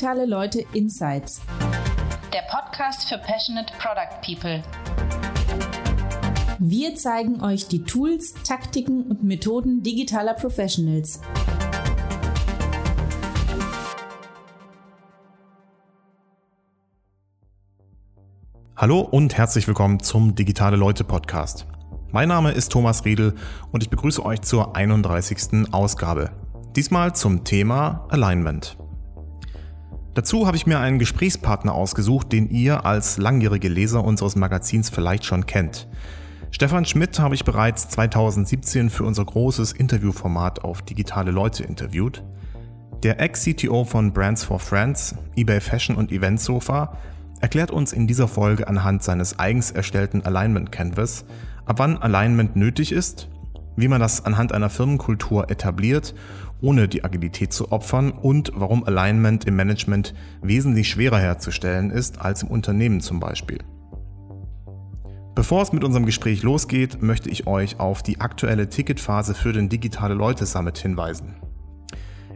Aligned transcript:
Digitale 0.00 0.24
Leute 0.24 0.64
Insights. 0.72 1.42
Der 2.32 2.40
Podcast 2.50 3.06
für 3.06 3.18
Passionate 3.18 3.70
Product 3.78 4.22
People. 4.24 4.62
Wir 6.58 6.94
zeigen 6.94 7.42
euch 7.42 7.68
die 7.68 7.84
Tools, 7.84 8.32
Taktiken 8.42 9.02
und 9.02 9.22
Methoden 9.24 9.82
digitaler 9.82 10.32
Professionals. 10.32 11.20
Hallo 18.74 19.00
und 19.00 19.36
herzlich 19.36 19.68
willkommen 19.68 20.00
zum 20.00 20.34
Digitale 20.34 20.78
Leute 20.78 21.04
Podcast. 21.04 21.66
Mein 22.10 22.28
Name 22.28 22.52
ist 22.52 22.72
Thomas 22.72 23.04
Riedel 23.04 23.34
und 23.70 23.82
ich 23.82 23.90
begrüße 23.90 24.24
euch 24.24 24.40
zur 24.40 24.74
31. 24.76 25.70
Ausgabe. 25.72 26.30
Diesmal 26.74 27.14
zum 27.14 27.44
Thema 27.44 28.06
Alignment. 28.08 28.79
Dazu 30.14 30.46
habe 30.46 30.56
ich 30.56 30.66
mir 30.66 30.80
einen 30.80 30.98
Gesprächspartner 30.98 31.72
ausgesucht, 31.72 32.32
den 32.32 32.50
ihr 32.50 32.84
als 32.84 33.16
langjährige 33.16 33.68
Leser 33.68 34.04
unseres 34.04 34.34
Magazins 34.34 34.90
vielleicht 34.90 35.24
schon 35.24 35.46
kennt. 35.46 35.86
Stefan 36.50 36.84
Schmidt 36.84 37.20
habe 37.20 37.36
ich 37.36 37.44
bereits 37.44 37.88
2017 37.90 38.90
für 38.90 39.04
unser 39.04 39.24
großes 39.24 39.72
Interviewformat 39.72 40.64
auf 40.64 40.82
digitale 40.82 41.30
Leute 41.30 41.62
interviewt. 41.62 42.24
Der 43.04 43.20
Ex-CTO 43.20 43.84
von 43.84 44.12
Brands 44.12 44.42
for 44.42 44.58
Friends, 44.58 45.14
eBay 45.36 45.60
Fashion 45.60 45.94
und 45.94 46.10
Event 46.10 46.40
Sofa 46.40 46.96
erklärt 47.40 47.70
uns 47.70 47.92
in 47.92 48.08
dieser 48.08 48.26
Folge 48.26 48.66
anhand 48.66 49.04
seines 49.04 49.38
eigens 49.38 49.70
erstellten 49.70 50.24
Alignment 50.26 50.72
Canvas, 50.72 51.24
ab 51.64 51.78
wann 51.78 51.96
Alignment 51.98 52.56
nötig 52.56 52.90
ist, 52.90 53.28
wie 53.80 53.88
man 53.88 54.00
das 54.00 54.24
anhand 54.24 54.52
einer 54.52 54.70
Firmenkultur 54.70 55.50
etabliert, 55.50 56.14
ohne 56.60 56.88
die 56.88 57.04
Agilität 57.04 57.52
zu 57.52 57.72
opfern 57.72 58.12
und 58.12 58.52
warum 58.54 58.84
Alignment 58.84 59.44
im 59.44 59.56
Management 59.56 60.14
wesentlich 60.42 60.88
schwerer 60.88 61.18
herzustellen 61.18 61.90
ist 61.90 62.20
als 62.20 62.42
im 62.42 62.48
Unternehmen 62.48 63.00
zum 63.00 63.20
Beispiel. 63.20 63.58
Bevor 65.34 65.62
es 65.62 65.72
mit 65.72 65.84
unserem 65.84 66.06
Gespräch 66.06 66.42
losgeht, 66.42 67.02
möchte 67.02 67.30
ich 67.30 67.46
euch 67.46 67.80
auf 67.80 68.02
die 68.02 68.20
aktuelle 68.20 68.68
Ticketphase 68.68 69.34
für 69.34 69.52
den 69.52 69.68
Digitale 69.68 70.14
Leute 70.14 70.44
Summit 70.44 70.76
hinweisen. 70.76 71.36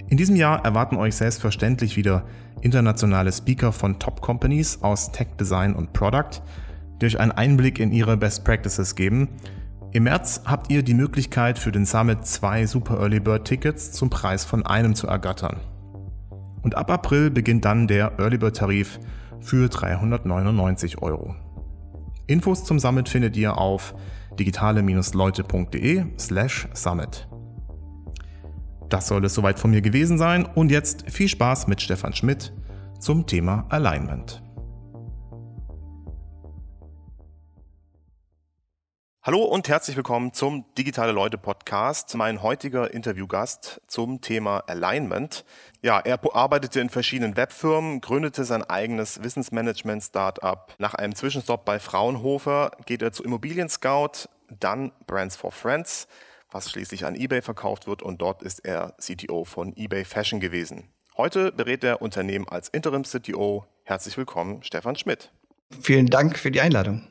In 0.08 0.17
diesem 0.17 0.36
Jahr 0.36 0.64
erwarten 0.64 0.97
euch 0.97 1.17
selbstverständlich 1.17 1.97
wieder 1.97 2.25
internationale 2.61 3.33
Speaker 3.33 3.73
von 3.73 3.98
Top-Companies 3.98 4.83
aus 4.83 5.12
Tech, 5.12 5.29
Design 5.39 5.75
und 5.75 5.92
Product, 5.92 6.41
die 7.01 7.06
euch 7.06 7.20
einen 7.20 7.33
Einblick 7.33 7.79
in 7.79 7.92
ihre 7.92 8.17
Best 8.17 8.45
Practices 8.45 8.95
geben. 8.95 9.29
Im 9.95 10.03
März 10.03 10.41
habt 10.45 10.73
ihr 10.73 10.83
die 10.83 10.92
Möglichkeit 10.92 11.56
für 11.56 11.70
den 11.70 11.87
Summit 11.87 12.27
zwei 12.27 12.67
Super 12.67 12.98
Early 12.98 13.20
Bird 13.20 13.45
Tickets 13.45 13.92
zum 13.92 14.11
Preis 14.11 14.45
von 14.45 14.67
einem 14.67 14.97
zu 14.97 15.06
ergattern. 15.06 15.61
Und 16.62 16.75
ab 16.75 16.91
April 16.91 17.31
beginnt 17.31 17.64
dann 17.64 17.86
der 17.86 18.19
Early 18.19 18.36
Bird 18.36 18.56
Tarif 18.56 18.98
für 19.39 19.69
399 19.69 21.01
Euro. 21.01 21.36
Infos 22.27 22.64
zum 22.64 22.81
Summit 22.81 23.09
findet 23.09 23.36
ihr 23.36 23.56
auf 23.56 23.95
digitale-leute.de 24.36 26.05
slash 26.19 26.69
summit. 26.75 27.29
Das 28.89 29.06
soll 29.06 29.25
es 29.25 29.34
soweit 29.34 29.61
von 29.61 29.70
mir 29.70 29.81
gewesen 29.81 30.19
sein 30.19 30.45
und 30.45 30.73
jetzt 30.73 31.08
viel 31.08 31.29
Spaß 31.29 31.69
mit 31.69 31.81
Stefan 31.81 32.14
Schmidt 32.14 32.53
zum 32.98 33.27
Thema 33.27 33.67
Alignment. 33.69 34.44
Hallo 39.27 39.42
und 39.42 39.70
herzlich 39.70 39.97
willkommen 39.97 40.34
zum 40.34 40.67
Digitale 40.77 41.11
Leute 41.11 41.39
Podcast. 41.39 42.14
Mein 42.14 42.42
heutiger 42.42 42.92
Interviewgast 42.92 43.80
zum 43.86 44.20
Thema 44.20 44.62
Alignment. 44.67 45.46
Ja, 45.80 45.98
er 45.98 46.20
arbeitete 46.35 46.80
in 46.80 46.90
verschiedenen 46.90 47.35
Webfirmen, 47.35 48.02
gründete 48.02 48.45
sein 48.45 48.62
eigenes 48.62 49.23
Wissensmanagement-Startup. 49.23 50.74
Nach 50.77 50.92
einem 50.92 51.14
Zwischenstopp 51.14 51.64
bei 51.64 51.79
Fraunhofer 51.79 52.73
geht 52.85 53.01
er 53.01 53.12
zu 53.12 53.24
Immobilien 53.24 53.70
Scout, 53.70 54.29
dann 54.61 54.92
Brands 55.07 55.36
for 55.36 55.52
Friends 55.52 56.06
was 56.51 56.70
schließlich 56.70 57.06
an 57.06 57.14
eBay 57.14 57.41
verkauft 57.41 57.86
wird 57.86 58.02
und 58.02 58.20
dort 58.20 58.42
ist 58.42 58.58
er 58.62 58.95
CTO 59.01 59.46
von 59.46 59.74
eBay 59.74 60.05
Fashion 60.05 60.39
gewesen. 60.39 60.91
Heute 61.17 61.51
berät 61.51 61.83
er 61.83 62.02
Unternehmen 62.02 62.46
als 62.46 62.68
Interim-CTO. 62.68 63.64
Herzlich 63.85 64.18
willkommen, 64.18 64.62
Stefan 64.62 64.96
Schmidt. 64.96 65.33
Vielen 65.80 66.08
Dank 66.08 66.39
für 66.39 66.51
die 66.51 66.61
Einladung. 66.61 67.08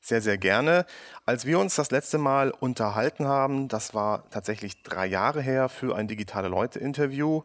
Sehr, 0.00 0.20
sehr 0.20 0.38
gerne. 0.38 0.86
Als 1.24 1.46
wir 1.46 1.58
uns 1.58 1.74
das 1.74 1.90
letzte 1.90 2.18
Mal 2.18 2.50
unterhalten 2.50 3.26
haben, 3.26 3.68
das 3.68 3.92
war 3.92 4.30
tatsächlich 4.30 4.82
drei 4.82 5.06
Jahre 5.06 5.40
her 5.40 5.68
für 5.68 5.96
ein 5.96 6.06
digitale 6.06 6.48
Leute-Interview. 6.48 7.42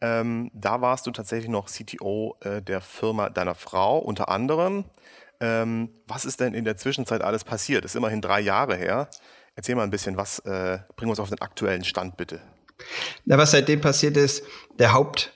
Ähm, 0.00 0.50
da 0.54 0.80
warst 0.80 1.06
du 1.06 1.10
tatsächlich 1.10 1.50
noch 1.50 1.68
CTO 1.68 2.36
äh, 2.40 2.62
der 2.62 2.80
Firma 2.80 3.28
deiner 3.28 3.54
Frau 3.54 3.98
unter 3.98 4.28
anderem. 4.28 4.84
Ähm, 5.40 5.90
was 6.06 6.24
ist 6.24 6.40
denn 6.40 6.54
in 6.54 6.64
der 6.64 6.76
Zwischenzeit 6.76 7.22
alles 7.22 7.44
passiert? 7.44 7.84
Das 7.84 7.92
ist 7.92 7.96
immerhin 7.96 8.20
drei 8.20 8.40
Jahre 8.40 8.76
her. 8.76 9.08
Erzähl 9.54 9.74
mal 9.74 9.84
ein 9.84 9.90
bisschen, 9.90 10.16
was 10.16 10.38
äh, 10.40 10.78
bringen 10.96 11.10
uns 11.10 11.20
auf 11.20 11.28
den 11.28 11.40
aktuellen 11.40 11.84
Stand 11.84 12.16
bitte. 12.16 12.40
Na, 13.24 13.36
was 13.38 13.50
seitdem 13.50 13.80
passiert 13.80 14.16
ist, 14.16 14.44
der 14.78 14.92
Haupt, 14.92 15.32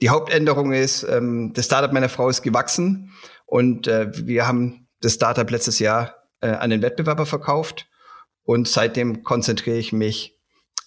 die 0.00 0.08
Hauptänderung 0.08 0.72
ist, 0.72 1.02
ähm, 1.02 1.52
das 1.54 1.66
Startup 1.66 1.92
meiner 1.92 2.08
Frau 2.08 2.28
ist 2.28 2.42
gewachsen 2.42 3.12
und 3.46 3.86
äh, 3.86 4.10
wir 4.26 4.46
haben 4.46 4.87
das 5.00 5.14
Startup 5.14 5.48
letztes 5.50 5.78
Jahr 5.78 6.14
äh, 6.40 6.48
an 6.50 6.70
den 6.70 6.82
Wettbewerber 6.82 7.26
verkauft 7.26 7.88
und 8.44 8.68
seitdem 8.68 9.24
konzentriere 9.24 9.76
ich 9.76 9.92
mich 9.92 10.38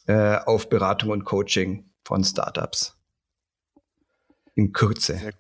äh, 0.08 0.38
auf 0.38 0.70
Beratung 0.70 1.12
und 1.12 1.26
Coaching 1.26 1.92
von 2.04 2.24
Startups. 2.24 2.98
In 4.56 4.74
Kürze. 4.74 5.18
Sehr, 5.18 5.34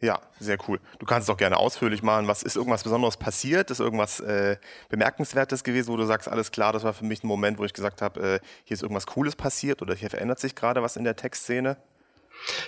ja, 0.00 0.20
sehr 0.38 0.56
cool. 0.68 0.78
Du 0.98 1.06
kannst 1.06 1.28
es 1.28 1.34
auch 1.34 1.36
gerne 1.36 1.56
ausführlich 1.56 2.02
machen. 2.02 2.28
Was 2.28 2.42
ist 2.42 2.56
irgendwas 2.56 2.84
Besonderes 2.84 3.16
passiert? 3.16 3.70
Ist 3.70 3.80
irgendwas 3.80 4.20
äh, 4.20 4.56
Bemerkenswertes 4.88 5.64
gewesen, 5.64 5.92
wo 5.92 5.96
du 5.96 6.06
sagst, 6.06 6.28
alles 6.28 6.52
klar, 6.52 6.72
das 6.72 6.84
war 6.84 6.94
für 6.94 7.04
mich 7.04 7.24
ein 7.24 7.26
Moment, 7.26 7.58
wo 7.58 7.64
ich 7.64 7.72
gesagt 7.72 8.00
habe, 8.00 8.20
äh, 8.20 8.40
hier 8.64 8.76
ist 8.76 8.82
irgendwas 8.82 9.06
Cooles 9.06 9.34
passiert 9.34 9.82
oder 9.82 9.94
hier 9.94 10.10
verändert 10.10 10.38
sich 10.38 10.54
gerade 10.54 10.82
was 10.82 10.96
in 10.96 11.04
der 11.04 11.16
Textszene? 11.16 11.76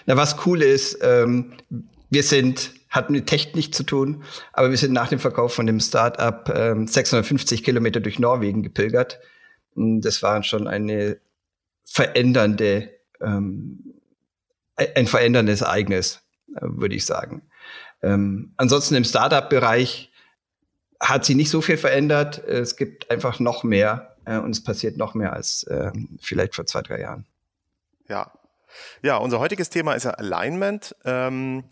Na, 0.07 0.17
was 0.17 0.45
cool 0.47 0.63
ist, 0.63 0.99
ähm, 1.01 1.55
wir 2.11 2.23
sind, 2.23 2.73
hat 2.89 3.11
mit 3.11 3.27
Tech 3.27 3.55
nichts 3.55 3.77
zu 3.77 3.85
tun, 3.85 4.25
aber 4.53 4.71
wir 4.71 4.77
sind 4.77 4.93
nach 4.93 5.09
dem 5.09 5.21
Verkauf 5.21 5.55
von 5.55 5.67
dem 5.67 5.81
Startup 5.81 6.53
ähm, 6.55 6.87
650 6.87 7.63
Kilometer 7.65 8.01
durch 8.01 8.19
Norwegen 8.19 8.63
gepilgert. 8.63 9.21
Das 9.75 10.23
war 10.23 10.43
schon 10.43 10.67
eine 10.67 11.19
verändernde, 11.85 12.91
ähm, 13.21 13.95
ein 14.77 15.07
veränderndes 15.07 15.61
Ereignis 15.61 16.23
würde 16.61 16.95
ich 16.95 17.07
sagen. 17.07 17.43
Ähm, 18.03 18.55
ansonsten 18.57 18.95
im 18.95 19.05
Startup-Bereich 19.05 20.11
hat 21.01 21.25
sie 21.25 21.35
nicht 21.35 21.51
so 21.51 21.61
viel 21.61 21.77
verändert. 21.77 22.39
Es 22.39 22.77
gibt 22.77 23.11
einfach 23.11 23.41
noch 23.41 23.65
mehr 23.65 24.17
äh, 24.25 24.39
und 24.39 24.51
es 24.51 24.63
passiert 24.63 24.97
noch 24.97 25.15
mehr 25.15 25.33
als 25.33 25.65
äh, 25.65 25.93
vielleicht 26.21 26.55
vor 26.55 26.67
zwei, 26.67 26.83
drei 26.83 27.01
Jahren. 27.01 27.27
Ja. 28.09 28.33
Ja, 29.03 29.17
unser 29.17 29.41
heutiges 29.41 29.69
Thema 29.69 29.95
ist 29.95 30.05
ja 30.05 30.13
Alignment. 30.13 30.95
Ähm, 31.05 31.65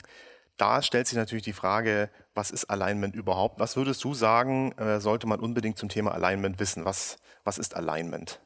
da 0.59 0.83
stellt 0.83 1.07
sich 1.07 1.17
natürlich 1.17 1.45
die 1.45 1.53
Frage, 1.53 2.11
was 2.35 2.51
ist 2.51 2.67
Alignment 2.67 3.15
überhaupt? 3.15 3.59
Was 3.59 3.77
würdest 3.77 4.05
du 4.05 4.13
sagen, 4.15 4.73
äh, 4.73 5.01
sollte 5.01 5.27
man 5.27 5.41
unbedingt 5.41 5.79
zum 5.79 5.89
Thema 5.89 6.13
Alignment 6.13 6.61
wissen? 6.61 6.85
Was, 6.85 7.17
was 7.45 7.59
ist 7.59 7.77
Alignment? 7.77 8.41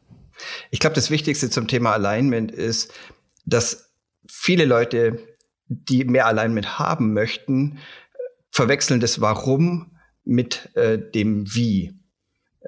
Ich 0.70 0.78
glaube, 0.78 0.94
das 0.94 1.10
Wichtigste 1.10 1.50
zum 1.50 1.68
Thema 1.68 1.92
Alignment 1.92 2.52
ist, 2.52 2.92
dass 3.44 3.92
viele 4.28 4.64
Leute 4.64 5.18
die 5.66 6.04
mehr 6.04 6.26
Alignment 6.26 6.78
haben 6.78 7.12
möchten, 7.12 7.78
verwechseln 8.50 9.00
das 9.00 9.20
Warum 9.20 9.96
mit 10.24 10.70
äh, 10.76 10.98
dem 10.98 11.52
Wie. 11.54 11.94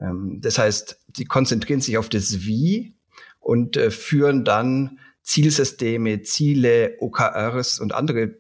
Ähm, 0.01 0.41
das 0.41 0.59
heißt, 0.59 0.99
sie 1.15 1.25
konzentrieren 1.25 1.81
sich 1.81 1.99
auf 1.99 2.09
das 2.09 2.41
Wie 2.41 2.97
und 3.41 3.77
äh, 3.77 3.91
führen 3.91 4.45
dann 4.45 4.99
Zielsysteme, 5.23 6.23
Ziele, 6.23 6.97
OKRs 7.01 7.81
und 7.81 7.95
andere 7.95 8.37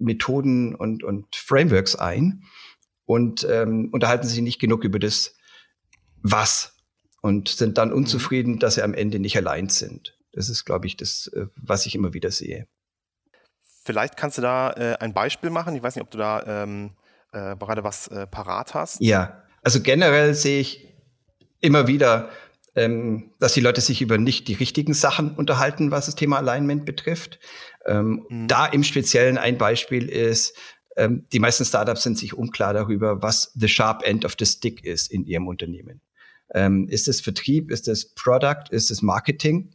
Methoden 0.00 0.74
und, 0.74 1.02
und 1.04 1.34
Frameworks 1.36 1.96
ein 1.96 2.44
und 3.04 3.46
ähm, 3.48 3.90
unterhalten 3.92 4.26
sich 4.26 4.40
nicht 4.40 4.60
genug 4.60 4.84
über 4.84 4.98
das 4.98 5.34
Was 6.22 6.76
und 7.22 7.48
sind 7.48 7.78
dann 7.78 7.92
unzufrieden, 7.92 8.58
dass 8.58 8.76
sie 8.76 8.82
am 8.82 8.94
Ende 8.94 9.18
nicht 9.18 9.36
allein 9.36 9.68
sind. 9.68 10.16
Das 10.32 10.48
ist, 10.48 10.64
glaube 10.64 10.86
ich, 10.86 10.96
das, 10.96 11.28
äh, 11.34 11.46
was 11.56 11.86
ich 11.86 11.94
immer 11.94 12.14
wieder 12.14 12.30
sehe. 12.30 12.66
Vielleicht 13.84 14.16
kannst 14.16 14.38
du 14.38 14.42
da 14.42 14.72
äh, 14.72 14.96
ein 15.00 15.14
Beispiel 15.14 15.50
machen. 15.50 15.74
Ich 15.74 15.82
weiß 15.82 15.96
nicht, 15.96 16.04
ob 16.04 16.10
du 16.10 16.18
da 16.18 16.62
ähm, 16.62 16.92
äh, 17.32 17.56
gerade 17.56 17.82
was 17.84 18.08
äh, 18.08 18.26
parat 18.26 18.74
hast. 18.74 19.00
Ja, 19.00 19.42
also 19.62 19.80
generell 19.80 20.34
sehe 20.34 20.60
ich 20.60 20.88
immer 21.60 21.86
wieder, 21.86 22.30
ähm, 22.76 23.32
dass 23.38 23.54
die 23.54 23.60
Leute 23.60 23.80
sich 23.80 24.02
über 24.02 24.18
nicht 24.18 24.48
die 24.48 24.54
richtigen 24.54 24.94
Sachen 24.94 25.34
unterhalten, 25.34 25.90
was 25.90 26.06
das 26.06 26.14
Thema 26.14 26.38
Alignment 26.38 26.84
betrifft. 26.84 27.38
Ähm, 27.86 28.26
mhm. 28.28 28.48
Da 28.48 28.66
im 28.66 28.84
Speziellen 28.84 29.38
ein 29.38 29.58
Beispiel 29.58 30.08
ist, 30.08 30.56
ähm, 30.96 31.26
die 31.32 31.38
meisten 31.38 31.64
Startups 31.64 32.02
sind 32.02 32.18
sich 32.18 32.34
unklar 32.34 32.74
darüber, 32.74 33.22
was 33.22 33.52
the 33.54 33.68
sharp 33.68 34.06
end 34.06 34.24
of 34.24 34.34
the 34.38 34.46
stick 34.46 34.84
ist 34.84 35.10
in 35.10 35.24
ihrem 35.24 35.48
Unternehmen. 35.48 36.00
Ähm, 36.52 36.88
ist 36.88 37.08
es 37.08 37.20
Vertrieb? 37.20 37.70
Ist 37.70 37.88
es 37.88 38.14
Product? 38.14 38.64
Ist 38.70 38.90
es 38.90 39.02
Marketing? 39.02 39.70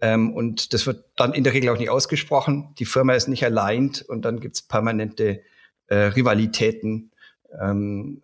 Ähm, 0.00 0.32
und 0.32 0.72
das 0.72 0.86
wird 0.86 1.04
dann 1.16 1.32
in 1.32 1.44
der 1.44 1.54
Regel 1.54 1.70
auch 1.70 1.78
nicht 1.78 1.90
ausgesprochen. 1.90 2.74
Die 2.78 2.84
Firma 2.84 3.14
ist 3.14 3.28
nicht 3.28 3.44
aligned 3.44 4.02
und 4.02 4.22
dann 4.24 4.40
gibt's 4.40 4.62
permanente 4.62 5.42
äh, 5.86 5.96
Rivalitäten 5.96 7.12
ähm, 7.60 8.22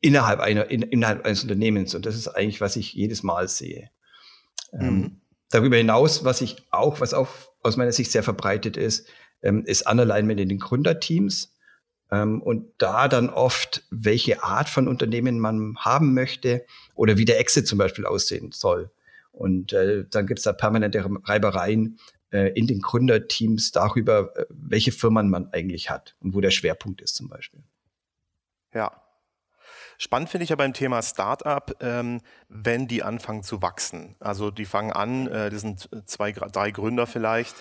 innerhalb 0.00 0.40
einer 0.40 0.70
in, 0.70 0.82
innerhalb 0.82 1.24
eines 1.24 1.42
Unternehmens. 1.42 1.94
Und 1.94 2.06
das 2.06 2.14
ist 2.14 2.28
eigentlich, 2.28 2.60
was 2.60 2.76
ich 2.76 2.92
jedes 2.92 3.22
Mal 3.22 3.48
sehe. 3.48 3.90
Ähm, 4.72 4.94
mhm. 4.94 5.20
Darüber 5.50 5.76
hinaus, 5.76 6.24
was 6.24 6.40
ich 6.40 6.56
auch, 6.70 7.00
was 7.00 7.14
auch 7.14 7.28
aus 7.62 7.76
meiner 7.76 7.92
Sicht 7.92 8.10
sehr 8.10 8.22
verbreitet 8.22 8.76
ist, 8.76 9.08
ähm, 9.42 9.64
ist 9.64 9.90
Unalignment 9.90 10.40
in 10.40 10.48
den 10.48 10.58
Gründerteams. 10.58 11.54
Ähm, 12.10 12.42
und 12.42 12.72
da 12.78 13.08
dann 13.08 13.30
oft, 13.30 13.84
welche 13.90 14.42
Art 14.42 14.68
von 14.68 14.88
Unternehmen 14.88 15.38
man 15.38 15.76
haben 15.78 16.14
möchte 16.14 16.64
oder 16.94 17.16
wie 17.16 17.24
der 17.24 17.38
Exit 17.38 17.66
zum 17.66 17.78
Beispiel 17.78 18.06
aussehen 18.06 18.52
soll. 18.52 18.90
Und 19.32 19.72
äh, 19.72 20.04
dann 20.10 20.26
gibt 20.26 20.38
es 20.38 20.44
da 20.44 20.52
permanente 20.52 21.04
Reibereien 21.24 21.98
äh, 22.32 22.52
in 22.52 22.66
den 22.66 22.80
Gründerteams 22.80 23.72
darüber, 23.72 24.36
äh, 24.36 24.46
welche 24.48 24.92
Firmen 24.92 25.30
man 25.30 25.48
eigentlich 25.52 25.90
hat 25.90 26.16
und 26.20 26.34
wo 26.34 26.40
der 26.40 26.50
Schwerpunkt 26.50 27.00
ist 27.00 27.14
zum 27.14 27.28
Beispiel. 27.28 27.62
Ja. 28.74 29.02
Spannend 30.02 30.30
finde 30.30 30.44
ich 30.44 30.48
ja 30.48 30.56
beim 30.56 30.72
Thema 30.72 31.02
Startup, 31.02 31.76
ähm, 31.82 32.22
wenn 32.48 32.88
die 32.88 33.02
anfangen 33.02 33.42
zu 33.42 33.60
wachsen. 33.60 34.16
Also 34.18 34.50
die 34.50 34.64
fangen 34.64 34.92
an, 34.92 35.26
äh, 35.26 35.50
das 35.50 35.60
sind 35.60 35.90
zwei, 36.06 36.32
drei 36.32 36.70
Gründer 36.70 37.06
vielleicht, 37.06 37.54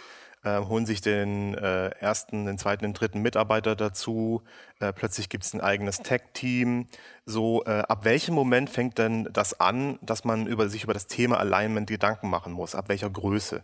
äh, 0.45 0.61
holen 0.61 0.85
sich 0.85 1.01
den 1.01 1.53
äh, 1.55 1.89
ersten, 1.99 2.45
den 2.45 2.57
zweiten, 2.57 2.83
den 2.83 2.93
dritten 2.93 3.21
Mitarbeiter 3.21 3.75
dazu. 3.75 4.41
Äh, 4.79 4.93
plötzlich 4.93 5.27
gibt 5.27 5.43
es 5.43 5.53
ein 5.53 5.59
eigenes 5.59 5.97
Tech-Team. 5.97 6.87
So, 7.25 7.65
äh, 7.65 7.83
ab 7.89 8.05
welchem 8.05 8.35
Moment 8.35 8.69
fängt 8.69 8.99
denn 8.99 9.27
das 9.33 9.59
an, 9.59 9.99
dass 10.01 10.23
man 10.23 10.47
über, 10.47 10.69
sich 10.69 10.85
über 10.85 10.93
das 10.93 11.07
Thema 11.07 11.41
Alignment 11.41 11.89
Gedanken 11.89 12.29
machen 12.29 12.53
muss? 12.53 12.73
Ab 12.73 12.87
welcher 12.87 13.09
Größe? 13.09 13.63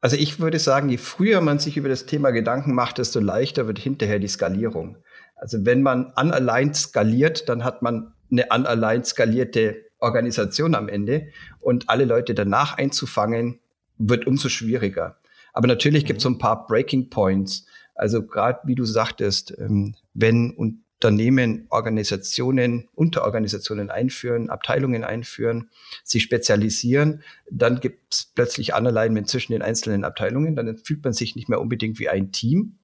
Also 0.00 0.16
ich 0.16 0.40
würde 0.40 0.58
sagen, 0.58 0.88
je 0.88 0.98
früher 0.98 1.40
man 1.40 1.60
sich 1.60 1.76
über 1.76 1.88
das 1.88 2.06
Thema 2.06 2.32
Gedanken 2.32 2.74
macht, 2.74 2.98
desto 2.98 3.20
leichter 3.20 3.68
wird 3.68 3.78
hinterher 3.78 4.18
die 4.18 4.26
Skalierung. 4.26 4.96
Also 5.42 5.66
wenn 5.66 5.82
man 5.82 6.12
unaligned 6.14 6.76
skaliert, 6.76 7.48
dann 7.48 7.64
hat 7.64 7.82
man 7.82 8.12
eine 8.30 8.46
unaligned 8.54 9.06
skalierte 9.06 9.86
Organisation 9.98 10.76
am 10.76 10.88
Ende 10.88 11.32
und 11.58 11.90
alle 11.90 12.04
Leute 12.04 12.32
danach 12.32 12.78
einzufangen, 12.78 13.58
wird 13.98 14.28
umso 14.28 14.48
schwieriger. 14.48 15.18
Aber 15.52 15.66
natürlich 15.66 16.04
gibt 16.04 16.18
es 16.18 16.22
so 16.22 16.28
ein 16.28 16.38
paar 16.38 16.68
Breaking 16.68 17.10
Points. 17.10 17.66
Also 17.96 18.24
gerade 18.24 18.60
wie 18.66 18.76
du 18.76 18.84
sagtest, 18.84 19.52
ähm, 19.58 19.96
wenn 20.14 20.52
Unternehmen 20.52 21.66
Organisationen, 21.70 22.88
Unterorganisationen 22.94 23.90
einführen, 23.90 24.48
Abteilungen 24.48 25.02
einführen, 25.02 25.70
sich 26.04 26.22
spezialisieren, 26.22 27.24
dann 27.50 27.80
gibt 27.80 28.14
es 28.14 28.30
plötzlich 28.32 28.74
Unalignment 28.74 29.28
zwischen 29.28 29.50
den 29.50 29.62
einzelnen 29.62 30.04
Abteilungen. 30.04 30.54
Dann 30.54 30.76
fühlt 30.76 31.02
man 31.02 31.14
sich 31.14 31.34
nicht 31.34 31.48
mehr 31.48 31.60
unbedingt 31.60 31.98
wie 31.98 32.08
ein 32.08 32.30
Team, 32.30 32.78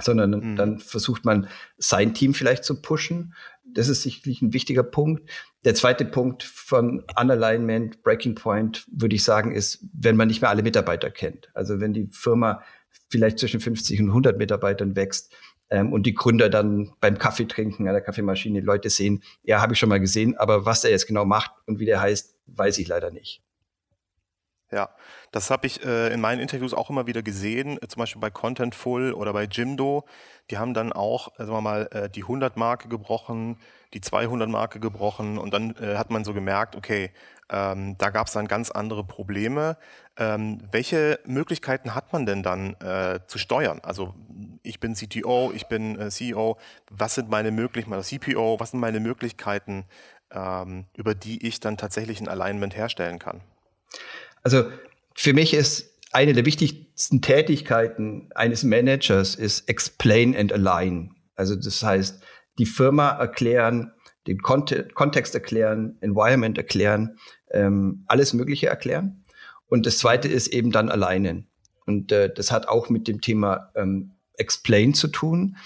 sondern 0.00 0.30
mhm. 0.30 0.56
dann 0.56 0.78
versucht 0.78 1.24
man 1.24 1.48
sein 1.76 2.14
Team 2.14 2.34
vielleicht 2.34 2.64
zu 2.64 2.80
pushen. 2.80 3.34
Das 3.64 3.88
ist 3.88 4.02
sicherlich 4.02 4.42
ein 4.42 4.52
wichtiger 4.52 4.82
Punkt. 4.82 5.28
Der 5.64 5.74
zweite 5.74 6.04
Punkt 6.04 6.42
von 6.42 7.04
Unalignment, 7.18 8.02
Breaking 8.02 8.34
Point, 8.34 8.86
würde 8.90 9.14
ich 9.14 9.24
sagen, 9.24 9.54
ist, 9.54 9.84
wenn 9.92 10.16
man 10.16 10.28
nicht 10.28 10.40
mehr 10.40 10.50
alle 10.50 10.62
Mitarbeiter 10.62 11.10
kennt. 11.10 11.50
Also 11.54 11.80
wenn 11.80 11.92
die 11.92 12.08
Firma 12.10 12.62
vielleicht 13.10 13.38
zwischen 13.38 13.60
50 13.60 14.00
und 14.00 14.08
100 14.08 14.38
Mitarbeitern 14.38 14.96
wächst 14.96 15.32
ähm, 15.70 15.92
und 15.92 16.04
die 16.06 16.14
Gründer 16.14 16.48
dann 16.48 16.92
beim 17.00 17.18
Kaffee 17.18 17.46
trinken 17.46 17.86
an 17.86 17.94
der 17.94 18.02
Kaffeemaschine 18.02 18.60
Leute 18.60 18.90
sehen, 18.90 19.22
ja, 19.42 19.60
habe 19.60 19.74
ich 19.74 19.78
schon 19.78 19.88
mal 19.88 20.00
gesehen, 20.00 20.36
aber 20.36 20.64
was 20.66 20.80
der 20.80 20.90
jetzt 20.90 21.06
genau 21.06 21.24
macht 21.24 21.52
und 21.66 21.78
wie 21.78 21.86
der 21.86 22.00
heißt, 22.00 22.36
weiß 22.46 22.78
ich 22.78 22.88
leider 22.88 23.10
nicht. 23.10 23.42
Ja, 24.72 24.88
das 25.32 25.50
habe 25.50 25.66
ich 25.66 25.84
äh, 25.84 26.10
in 26.14 26.22
meinen 26.22 26.40
Interviews 26.40 26.72
auch 26.72 26.88
immer 26.88 27.06
wieder 27.06 27.22
gesehen, 27.22 27.76
äh, 27.82 27.88
zum 27.88 28.00
Beispiel 28.00 28.22
bei 28.22 28.30
Contentful 28.30 29.12
oder 29.12 29.34
bei 29.34 29.44
Jimdo. 29.44 30.06
Die 30.50 30.56
haben 30.56 30.72
dann 30.72 30.94
auch, 30.94 31.28
äh, 31.34 31.44
sagen 31.44 31.52
wir 31.52 31.60
mal, 31.60 31.88
äh, 31.92 32.08
die 32.08 32.24
100-Marke 32.24 32.88
gebrochen, 32.88 33.58
die 33.92 34.00
200-Marke 34.00 34.80
gebrochen 34.80 35.36
und 35.36 35.52
dann 35.52 35.76
äh, 35.76 35.96
hat 35.98 36.10
man 36.10 36.24
so 36.24 36.32
gemerkt, 36.32 36.74
okay, 36.74 37.10
ähm, 37.50 37.98
da 37.98 38.08
gab 38.08 38.28
es 38.28 38.32
dann 38.32 38.48
ganz 38.48 38.70
andere 38.70 39.04
Probleme. 39.04 39.76
Ähm, 40.16 40.62
welche 40.70 41.20
Möglichkeiten 41.26 41.94
hat 41.94 42.14
man 42.14 42.24
denn 42.24 42.42
dann 42.42 42.72
äh, 42.80 43.20
zu 43.26 43.36
steuern? 43.36 43.80
Also 43.82 44.14
ich 44.62 44.80
bin 44.80 44.94
CTO, 44.94 45.52
ich 45.54 45.66
bin 45.66 46.10
CEO. 46.10 46.56
Was 46.88 47.16
sind 47.16 47.28
meine 47.28 47.50
Möglichkeiten, 47.50 48.02
CPO, 48.02 48.58
was 48.58 48.70
sind 48.70 48.80
meine 48.80 49.00
Möglichkeiten, 49.00 49.84
ähm, 50.30 50.86
über 50.94 51.14
die 51.14 51.46
ich 51.46 51.60
dann 51.60 51.76
tatsächlich 51.76 52.22
ein 52.22 52.28
Alignment 52.28 52.74
herstellen 52.74 53.18
kann? 53.18 53.42
Also 54.42 54.64
für 55.14 55.32
mich 55.32 55.54
ist 55.54 55.98
eine 56.12 56.32
der 56.34 56.44
wichtigsten 56.44 57.22
Tätigkeiten 57.22 58.28
eines 58.34 58.64
Managers 58.64 59.34
ist 59.34 59.68
explain 59.68 60.36
and 60.36 60.52
align. 60.52 61.14
Also 61.34 61.56
das 61.56 61.82
heißt, 61.82 62.22
die 62.58 62.66
Firma 62.66 63.10
erklären, 63.10 63.92
den 64.26 64.40
Kont 64.42 64.94
Kontext 64.94 65.34
erklären, 65.34 65.96
Environment 66.00 66.56
erklären, 66.58 67.16
ähm, 67.50 68.04
alles 68.06 68.34
Mögliche 68.34 68.66
erklären. 68.66 69.24
Und 69.66 69.86
das 69.86 69.98
Zweite 69.98 70.28
ist 70.28 70.48
eben 70.48 70.70
dann 70.70 70.90
alignen. 70.90 71.48
Und 71.86 72.12
äh, 72.12 72.32
das 72.32 72.52
hat 72.52 72.68
auch 72.68 72.90
mit 72.90 73.08
dem 73.08 73.20
Thema 73.20 73.70
ähm, 73.74 74.12
Explain 74.36 74.94
zu 74.94 75.08
tun. 75.08 75.56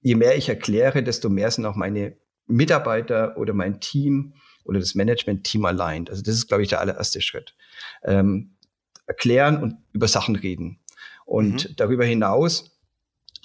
Je 0.00 0.14
mehr 0.14 0.36
ich 0.36 0.48
erkläre, 0.48 1.02
desto 1.02 1.28
mehr 1.28 1.50
sind 1.50 1.66
auch 1.66 1.74
meine 1.74 2.16
Mitarbeiter 2.46 3.36
oder 3.36 3.52
mein 3.52 3.80
Team 3.80 4.34
oder 4.70 4.78
das 4.78 4.94
Management-Team 4.94 5.64
aligned. 5.64 6.10
Also 6.10 6.22
das 6.22 6.36
ist, 6.36 6.46
glaube 6.46 6.62
ich, 6.62 6.68
der 6.68 6.80
allererste 6.80 7.20
Schritt. 7.20 7.54
Ähm, 8.04 8.52
erklären 9.06 9.60
und 9.60 9.78
über 9.92 10.06
Sachen 10.06 10.36
reden. 10.36 10.78
Und 11.26 11.68
mhm. 11.68 11.76
darüber 11.76 12.04
hinaus 12.04 12.78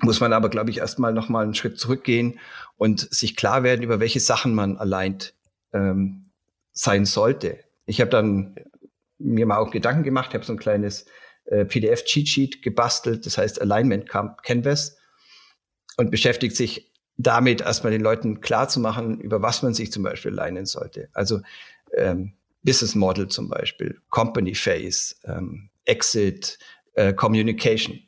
muss 0.01 0.19
man 0.19 0.33
aber, 0.33 0.49
glaube 0.49 0.69
ich, 0.69 0.77
erstmal 0.77 1.13
noch 1.13 1.27
mal 1.27 1.43
einen 1.43 1.55
Schritt 1.55 1.79
zurückgehen 1.79 2.39
und 2.77 2.99
sich 3.11 3.35
klar 3.35 3.63
werden, 3.63 3.81
über 3.81 3.99
welche 3.99 4.19
Sachen 4.19 4.53
man 4.53 4.77
aligned 4.77 5.33
ähm, 5.73 6.29
sein 6.71 7.05
sollte. 7.05 7.59
Ich 7.87 8.01
habe 8.01 8.11
dann 8.11 8.55
mir 9.17 9.47
mal 9.47 9.57
auch 9.57 9.71
Gedanken 9.71 10.03
gemacht, 10.03 10.35
habe 10.35 10.45
so 10.45 10.53
ein 10.53 10.59
kleines 10.59 11.05
äh, 11.45 11.65
PDF-Cheat-Sheet 11.65 12.61
gebastelt, 12.61 13.25
das 13.25 13.39
heißt 13.39 13.59
Alignment 13.61 14.07
Canvas 14.43 14.97
und 15.97 16.11
beschäftigt 16.11 16.55
sich 16.55 16.91
damit 17.17 17.61
erstmal 17.61 17.91
den 17.91 18.01
Leuten 18.01 18.41
klar 18.41 18.67
zu 18.67 18.79
machen, 18.79 19.19
über 19.19 19.41
was 19.41 19.63
man 19.63 19.73
sich 19.73 19.91
zum 19.91 20.03
Beispiel 20.03 20.37
alignen 20.37 20.65
sollte. 20.65 21.09
Also 21.13 21.41
ähm, 21.95 22.33
Business 22.63 22.95
Model 22.95 23.27
zum 23.27 23.47
Beispiel, 23.47 24.01
Company 24.09 24.55
Phase, 24.55 25.15
ähm, 25.23 25.69
Exit, 25.85 26.57
äh, 26.93 27.13
Communication. 27.13 27.99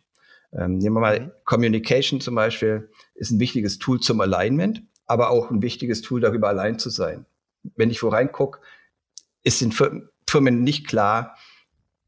Ähm, 0.51 0.77
nehmen 0.77 0.95
wir 0.95 1.01
mal 1.01 1.19
mhm. 1.19 1.31
Communication 1.45 2.19
zum 2.21 2.35
Beispiel 2.35 2.89
ist 3.15 3.31
ein 3.31 3.39
wichtiges 3.39 3.79
Tool 3.79 3.99
zum 3.99 4.19
Alignment, 4.21 4.83
aber 5.05 5.29
auch 5.29 5.51
ein 5.51 5.61
wichtiges 5.61 6.01
Tool 6.01 6.21
darüber 6.21 6.49
allein 6.49 6.79
zu 6.79 6.89
sein. 6.89 7.25
Wenn 7.75 7.89
ich 7.89 8.01
wo 8.01 8.09
reingucke, 8.09 8.59
ist 9.43 9.61
den 9.61 9.71
Firmen 9.71 10.63
nicht 10.63 10.87
klar, 10.87 11.37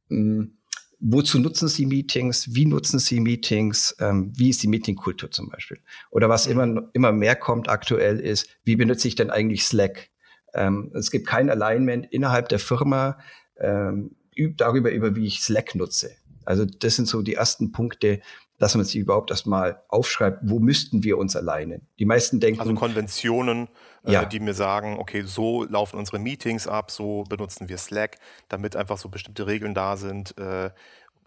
mh, 0.10 0.18
hm, 0.18 0.58
wozu 1.00 1.40
nutzen 1.40 1.68
sie 1.68 1.86
Meetings, 1.86 2.54
wie 2.54 2.66
nutzen 2.66 3.00
sie 3.00 3.20
Meetings, 3.20 3.96
ähm, 4.00 4.32
wie 4.36 4.50
ist 4.50 4.62
die 4.64 4.68
Meetingkultur 4.68 5.32
zum 5.32 5.50
Beispiel. 5.50 5.80
Oder 6.12 6.30
was 6.30 6.48
immer, 6.48 6.90
immer 6.94 7.12
mehr 7.12 7.36
kommt 7.36 7.70
aktuell 7.70 8.20
ist, 8.20 8.50
wie 8.64 8.76
benutze 8.76 9.08
ich 9.08 9.16
denn 9.16 9.30
eigentlich 9.30 9.64
Slack? 9.64 10.10
Ähm, 10.54 10.92
es 10.94 11.12
gibt 11.12 11.28
kein 11.28 11.50
Alignment 11.50 12.08
innerhalb 12.12 12.50
der 12.50 12.60
Firma 12.60 13.18
ähm, 13.60 14.16
darüber, 14.58 14.92
über 14.92 15.16
wie 15.16 15.28
ich 15.28 15.42
Slack 15.42 15.76
nutze. 15.76 16.12
Also 16.46 16.66
das 16.66 16.96
sind 16.96 17.08
so 17.08 17.22
die 17.22 17.36
ersten 17.36 17.72
Punkte, 17.72 18.22
dass 18.60 18.76
man 18.76 18.86
sich 18.86 18.98
überhaupt 18.98 19.32
erstmal 19.32 19.82
aufschreibt, 19.88 20.40
wo 20.44 20.60
müssten 20.60 21.04
wir 21.04 21.18
uns 21.18 21.36
alleine. 21.36 21.82
Die 21.98 22.06
meisten 22.06 22.40
denken. 22.40 22.60
Also 22.60 22.74
Konventionen, 22.76 23.70
äh, 24.06 24.12
ja. 24.14 24.26
die 24.26 24.40
mir 24.40 24.54
sagen, 24.54 24.98
okay, 25.00 25.24
so 25.24 25.64
laufen 25.64 25.98
unsere 25.98 26.20
Meetings 26.20 26.68
ab, 26.68 26.92
so 26.92 27.24
benutzen 27.28 27.70
wir 27.70 27.78
Slack, 27.78 28.18
damit 28.50 28.76
einfach 28.76 28.98
so 28.98 29.10
bestimmte 29.10 29.48
Regeln 29.48 29.74
da 29.74 29.98
sind, 29.98 30.38
äh, 30.38 30.68
äh, 30.68 30.72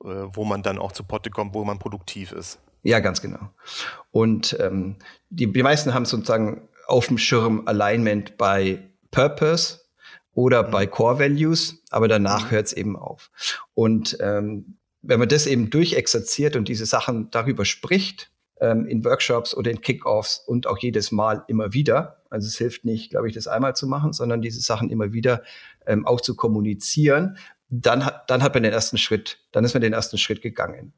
wo 0.01 0.45
man 0.45 0.63
dann 0.63 0.79
auch 0.79 0.93
zu 0.93 1.05
Potte 1.05 1.31
kommt, 1.31 1.55
wo 1.55 1.65
man 1.65 1.79
produktiv 1.79 2.33
ist. 2.33 2.61
Ja, 2.83 3.01
ganz 3.01 3.23
genau. 3.23 3.51
Und 4.11 4.57
ähm, 4.61 4.97
die, 5.31 5.51
die 5.51 5.63
meisten 5.63 5.95
haben 5.95 6.05
sozusagen 6.05 6.69
auf 6.87 7.07
dem 7.07 7.17
Schirm 7.17 7.63
Alignment 7.67 8.37
bei 8.37 8.83
Purpose 9.11 9.81
oder 10.35 10.67
mhm. 10.67 10.71
bei 10.71 10.87
Core 10.87 11.19
Values, 11.19 11.83
aber 11.91 12.09
danach 12.09 12.47
mhm. 12.47 12.51
hört 12.51 12.67
es 12.67 12.73
eben 12.73 12.97
auf. 12.97 13.31
Und 13.75 14.19
ähm, 14.21 14.77
wenn 15.03 15.19
man 15.19 15.29
das 15.29 15.47
eben 15.47 15.71
durchexerziert 15.71 16.57
und 16.57 16.69
diese 16.69 16.87
Sachen 16.87 17.31
darüber 17.31 17.65
spricht, 17.65 18.31
ähm, 18.61 18.87
in 18.87 19.05
Workshops 19.05 19.55
oder 19.55 19.71
in 19.71 19.81
Kickoffs 19.81 20.39
und 20.47 20.67
auch 20.67 20.79
jedes 20.79 21.11
Mal 21.11 21.45
immer 21.49 21.73
wieder, 21.73 22.23
also 22.31 22.47
es 22.47 22.57
hilft 22.57 22.85
nicht, 22.85 23.11
glaube 23.11 23.29
ich, 23.29 23.35
das 23.35 23.49
einmal 23.49 23.75
zu 23.75 23.87
machen, 23.87 24.13
sondern 24.13 24.41
diese 24.41 24.61
Sachen 24.61 24.89
immer 24.89 25.13
wieder 25.13 25.43
ähm, 25.87 26.07
auch 26.07 26.21
zu 26.21 26.37
kommunizieren, 26.37 27.37
dann 27.69 28.05
hat, 28.05 28.31
dann 28.31 28.43
hat 28.43 28.55
man 28.55 28.63
den 28.63 28.73
ersten 28.73 28.99
Schritt, 28.99 29.39
dann 29.51 29.65
ist 29.65 29.75
man 29.75 29.81
den 29.81 29.93
ersten 29.93 30.19
Schritt 30.19 30.43
gegangen. 30.43 30.93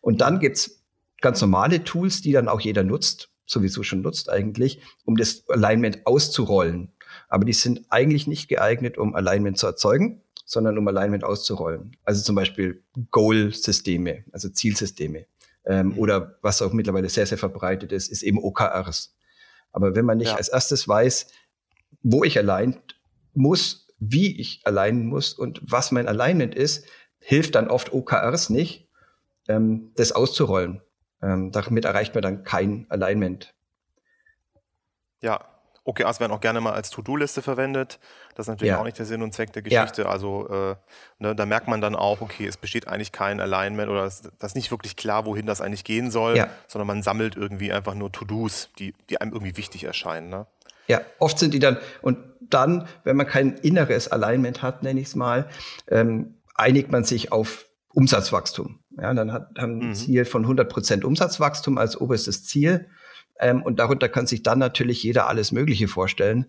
Und 0.00 0.20
dann 0.20 0.38
gibt's 0.38 0.84
ganz 1.20 1.40
normale 1.40 1.82
Tools, 1.84 2.20
die 2.20 2.32
dann 2.32 2.48
auch 2.48 2.60
jeder 2.60 2.84
nutzt, 2.84 3.30
sowieso 3.46 3.82
schon 3.82 4.02
nutzt 4.02 4.28
eigentlich, 4.28 4.80
um 5.04 5.16
das 5.16 5.48
Alignment 5.48 6.06
auszurollen. 6.06 6.92
Aber 7.28 7.44
die 7.44 7.52
sind 7.52 7.86
eigentlich 7.88 8.26
nicht 8.26 8.48
geeignet, 8.48 8.98
um 8.98 9.14
Alignment 9.14 9.56
zu 9.56 9.66
erzeugen, 9.66 10.20
sondern 10.46 10.78
um 10.78 10.88
Alignment 10.88 11.24
auszurollen. 11.24 11.96
Also 12.04 12.22
zum 12.22 12.36
Beispiel 12.36 12.82
Goal-Systeme, 13.10 14.24
also 14.32 14.48
Zielsysteme. 14.48 15.26
Ähm, 15.66 15.88
mhm. 15.88 15.98
Oder 15.98 16.38
was 16.40 16.62
auch 16.62 16.72
mittlerweile 16.72 17.08
sehr, 17.10 17.26
sehr 17.26 17.36
verbreitet 17.36 17.92
ist, 17.92 18.08
ist 18.08 18.22
eben 18.22 18.38
OKRs. 18.38 19.14
Aber 19.72 19.94
wenn 19.94 20.06
man 20.06 20.16
nicht 20.16 20.28
ja. 20.28 20.36
als 20.36 20.48
erstes 20.48 20.88
weiß, 20.88 21.26
wo 22.02 22.22
ich 22.24 22.38
allein 22.38 22.80
muss, 23.34 23.88
wie 23.98 24.40
ich 24.40 24.60
allein 24.64 25.04
muss 25.06 25.34
und 25.34 25.60
was 25.62 25.90
mein 25.90 26.06
Alignment 26.06 26.54
ist, 26.54 26.86
hilft 27.18 27.56
dann 27.56 27.68
oft 27.68 27.92
OKRs 27.92 28.48
nicht, 28.48 28.88
ähm, 29.48 29.90
das 29.96 30.12
auszurollen. 30.12 30.80
Ähm, 31.20 31.50
damit 31.50 31.84
erreicht 31.84 32.14
man 32.14 32.22
dann 32.22 32.44
kein 32.44 32.86
Alignment. 32.88 33.52
Ja, 35.20 35.55
OKRs 35.86 36.20
werden 36.20 36.32
auch 36.32 36.40
gerne 36.40 36.60
mal 36.60 36.72
als 36.72 36.90
To-Do-Liste 36.90 37.42
verwendet. 37.42 37.98
Das 38.34 38.44
ist 38.44 38.48
natürlich 38.48 38.72
ja. 38.72 38.80
auch 38.80 38.84
nicht 38.84 38.98
der 38.98 39.06
Sinn 39.06 39.22
und 39.22 39.32
Zweck 39.32 39.52
der 39.52 39.62
Geschichte. 39.62 40.02
Ja. 40.02 40.08
Also 40.08 40.48
äh, 40.48 40.76
ne, 41.20 41.34
da 41.34 41.46
merkt 41.46 41.68
man 41.68 41.80
dann 41.80 41.94
auch, 41.94 42.20
okay, 42.20 42.46
es 42.46 42.56
besteht 42.56 42.88
eigentlich 42.88 43.12
kein 43.12 43.40
Alignment 43.40 43.88
oder 43.88 44.04
es 44.04 44.22
ist 44.40 44.56
nicht 44.56 44.70
wirklich 44.70 44.96
klar, 44.96 45.26
wohin 45.26 45.46
das 45.46 45.60
eigentlich 45.60 45.84
gehen 45.84 46.10
soll, 46.10 46.36
ja. 46.36 46.48
sondern 46.66 46.88
man 46.88 47.02
sammelt 47.02 47.36
irgendwie 47.36 47.72
einfach 47.72 47.94
nur 47.94 48.10
To-Dos, 48.10 48.70
die, 48.78 48.94
die 49.08 49.20
einem 49.20 49.32
irgendwie 49.32 49.56
wichtig 49.56 49.84
erscheinen. 49.84 50.28
Ne? 50.28 50.46
Ja, 50.88 51.00
oft 51.18 51.38
sind 51.38 51.54
die 51.54 51.60
dann, 51.60 51.78
und 52.02 52.18
dann, 52.40 52.88
wenn 53.04 53.16
man 53.16 53.26
kein 53.26 53.52
inneres 53.54 54.08
Alignment 54.08 54.62
hat, 54.62 54.82
nenne 54.82 55.00
ich 55.00 55.06
es 55.06 55.14
mal, 55.14 55.48
ähm, 55.88 56.34
einigt 56.54 56.90
man 56.90 57.04
sich 57.04 57.32
auf 57.32 57.66
Umsatzwachstum. 57.92 58.80
Ja, 59.00 59.14
dann 59.14 59.32
hat, 59.32 59.50
haben 59.58 59.78
ein 59.78 59.88
mhm. 59.88 59.94
Ziel 59.94 60.24
von 60.24 60.42
100 60.42 60.68
Prozent 60.68 61.04
Umsatzwachstum 61.04 61.78
als 61.78 62.00
oberstes 62.00 62.44
Ziel. 62.44 62.88
Ähm, 63.38 63.62
und 63.62 63.78
darunter 63.78 64.08
kann 64.08 64.26
sich 64.26 64.42
dann 64.42 64.58
natürlich 64.58 65.02
jeder 65.02 65.28
alles 65.28 65.52
Mögliche 65.52 65.88
vorstellen. 65.88 66.46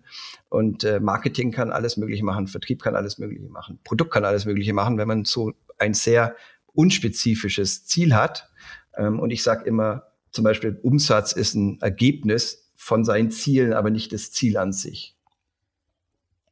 Und 0.48 0.84
äh, 0.84 1.00
Marketing 1.00 1.52
kann 1.52 1.70
alles 1.70 1.96
Mögliche 1.96 2.24
machen, 2.24 2.46
Vertrieb 2.46 2.82
kann 2.82 2.96
alles 2.96 3.18
Mögliche 3.18 3.48
machen, 3.48 3.78
Produkt 3.84 4.12
kann 4.12 4.24
alles 4.24 4.44
Mögliche 4.46 4.72
machen, 4.72 4.98
wenn 4.98 5.08
man 5.08 5.24
so 5.24 5.52
ein 5.78 5.94
sehr 5.94 6.34
unspezifisches 6.72 7.86
Ziel 7.86 8.14
hat. 8.14 8.48
Ähm, 8.96 9.20
und 9.20 9.30
ich 9.30 9.42
sage 9.42 9.64
immer, 9.64 10.04
zum 10.30 10.44
Beispiel 10.44 10.78
Umsatz 10.82 11.32
ist 11.32 11.54
ein 11.54 11.80
Ergebnis 11.80 12.70
von 12.76 13.04
seinen 13.04 13.30
Zielen, 13.30 13.72
aber 13.72 13.90
nicht 13.90 14.12
das 14.12 14.30
Ziel 14.30 14.56
an 14.56 14.72
sich. 14.72 15.16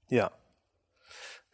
Ja. 0.08 0.30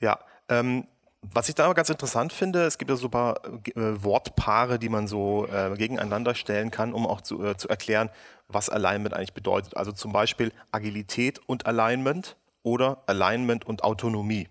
Ja. 0.00 0.18
Ähm, 0.48 0.86
was 1.22 1.48
ich 1.48 1.54
da 1.54 1.64
aber 1.64 1.74
ganz 1.74 1.88
interessant 1.88 2.32
finde, 2.32 2.64
es 2.64 2.78
gibt 2.78 2.90
ja 2.90 2.96
so 2.96 3.06
ein 3.06 3.10
paar 3.10 3.40
äh, 3.44 4.02
Wortpaare, 4.02 4.78
die 4.78 4.88
man 4.88 5.06
so 5.06 5.46
äh, 5.46 5.74
gegeneinander 5.76 6.34
stellen 6.34 6.70
kann, 6.70 6.92
um 6.92 7.06
auch 7.06 7.20
zu, 7.20 7.44
äh, 7.44 7.56
zu 7.56 7.68
erklären, 7.68 8.10
was 8.48 8.68
Alignment 8.68 9.14
eigentlich 9.14 9.32
bedeutet. 9.32 9.76
Also 9.76 9.92
zum 9.92 10.12
Beispiel 10.12 10.52
Agilität 10.72 11.40
und 11.46 11.66
Alignment 11.66 12.36
oder 12.62 13.04
Alignment 13.06 13.64
und 13.64 13.84
Autonomie. 13.84 14.48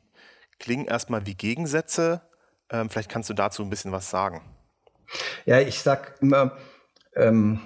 Klingen 0.59 0.85
erstmal 0.85 1.25
wie 1.25 1.35
Gegensätze. 1.35 2.21
Ähm, 2.69 2.89
vielleicht 2.89 3.09
kannst 3.09 3.29
du 3.29 3.33
dazu 3.33 3.63
ein 3.63 3.69
bisschen 3.69 3.91
was 3.91 4.09
sagen. 4.09 4.41
Ja, 5.45 5.59
ich 5.59 5.81
sag 5.81 6.15
immer, 6.21 6.57
ähm, 7.15 7.59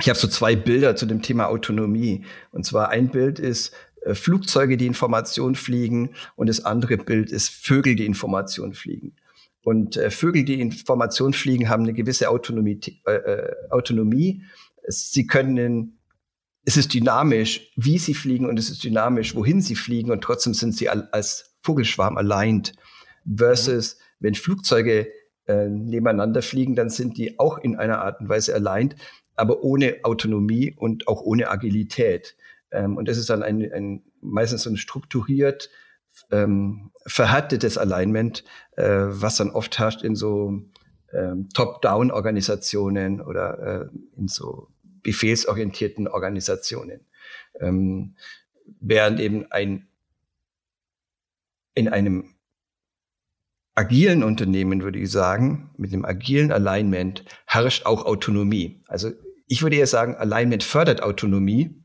ich 0.00 0.08
habe 0.08 0.18
so 0.18 0.26
zwei 0.26 0.56
Bilder 0.56 0.96
zu 0.96 1.04
dem 1.04 1.20
Thema 1.20 1.48
Autonomie. 1.48 2.24
Und 2.50 2.64
zwar 2.64 2.88
ein 2.88 3.10
Bild 3.10 3.38
ist, 3.38 3.74
äh, 3.74 3.91
Flugzeuge, 4.14 4.76
die 4.76 4.86
Information 4.86 5.54
fliegen 5.54 6.14
und 6.36 6.48
das 6.48 6.64
andere 6.64 6.96
Bild 6.96 7.30
ist 7.30 7.50
Vögel, 7.50 7.94
die 7.96 8.06
Information 8.06 8.74
fliegen. 8.74 9.16
Und 9.64 9.96
äh, 9.96 10.10
Vögel, 10.10 10.44
die 10.44 10.60
Information 10.60 11.32
fliegen, 11.32 11.68
haben 11.68 11.84
eine 11.84 11.92
gewisse 11.92 12.28
Autonomie. 12.28 12.80
Äh, 13.06 13.12
äh 13.12 13.52
Autonomie. 13.70 14.42
Sie 14.88 15.26
können, 15.26 15.98
es 16.64 16.76
ist 16.76 16.92
dynamisch, 16.94 17.70
wie 17.76 17.98
sie 17.98 18.14
fliegen 18.14 18.46
und 18.46 18.58
es 18.58 18.70
ist 18.70 18.82
dynamisch, 18.82 19.36
wohin 19.36 19.62
sie 19.62 19.76
fliegen 19.76 20.10
und 20.10 20.22
trotzdem 20.22 20.54
sind 20.54 20.76
sie 20.76 20.88
als 20.88 21.56
Vogelschwarm 21.62 22.16
aligned. 22.16 22.74
Versus, 23.36 23.94
mhm. 23.94 24.24
wenn 24.24 24.34
Flugzeuge 24.34 25.08
äh, 25.46 25.68
nebeneinander 25.68 26.42
fliegen, 26.42 26.74
dann 26.74 26.90
sind 26.90 27.16
die 27.16 27.38
auch 27.38 27.58
in 27.58 27.76
einer 27.76 28.00
Art 28.00 28.20
und 28.20 28.28
Weise 28.28 28.54
aligned, 28.54 28.96
aber 29.36 29.62
ohne 29.62 29.98
Autonomie 30.02 30.74
und 30.76 31.06
auch 31.06 31.22
ohne 31.22 31.48
Agilität. 31.48 32.36
Ähm, 32.72 32.96
und 32.96 33.08
das 33.08 33.18
ist 33.18 33.30
dann 33.30 33.42
ein, 33.42 33.62
ein 33.72 34.02
meistens 34.20 34.62
so 34.62 34.70
ein 34.70 34.76
strukturiert 34.76 35.70
ähm, 36.30 36.90
verhärtetes 37.06 37.78
Alignment, 37.78 38.44
äh, 38.76 38.84
was 38.84 39.36
dann 39.36 39.50
oft 39.50 39.78
herrscht 39.78 40.02
in 40.02 40.14
so 40.14 40.62
ähm, 41.12 41.48
Top-Down-Organisationen 41.54 43.20
oder 43.20 43.90
äh, 43.90 44.18
in 44.18 44.28
so 44.28 44.68
befehlsorientierten 45.02 46.08
Organisationen. 46.08 47.00
Ähm, 47.60 48.16
während 48.80 49.20
eben 49.20 49.50
ein 49.50 49.88
in 51.74 51.88
einem 51.88 52.34
agilen 53.74 54.22
Unternehmen, 54.22 54.82
würde 54.82 54.98
ich 54.98 55.10
sagen, 55.10 55.70
mit 55.78 55.92
dem 55.92 56.04
agilen 56.04 56.52
Alignment 56.52 57.24
herrscht 57.46 57.86
auch 57.86 58.04
Autonomie. 58.04 58.82
Also 58.86 59.10
ich 59.46 59.62
würde 59.62 59.76
eher 59.76 59.86
sagen, 59.86 60.14
Alignment 60.16 60.62
fördert 60.62 61.02
Autonomie, 61.02 61.81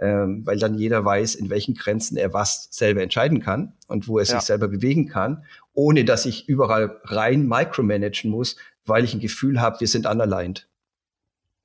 ähm, 0.00 0.46
weil 0.46 0.58
dann 0.58 0.78
jeder 0.78 1.04
weiß, 1.04 1.34
in 1.34 1.50
welchen 1.50 1.74
Grenzen 1.74 2.16
er 2.16 2.32
was 2.32 2.68
selber 2.70 3.02
entscheiden 3.02 3.40
kann 3.40 3.74
und 3.88 4.08
wo 4.08 4.18
er 4.18 4.24
ja. 4.24 4.36
sich 4.36 4.42
selber 4.42 4.68
bewegen 4.68 5.08
kann, 5.08 5.44
ohne 5.72 6.04
dass 6.04 6.26
ich 6.26 6.48
überall 6.48 7.00
rein 7.04 7.46
micromanagen 7.46 8.30
muss, 8.30 8.56
weil 8.86 9.04
ich 9.04 9.14
ein 9.14 9.20
Gefühl 9.20 9.60
habe, 9.60 9.80
wir 9.80 9.88
sind 9.88 10.06
unaligned. 10.06 10.68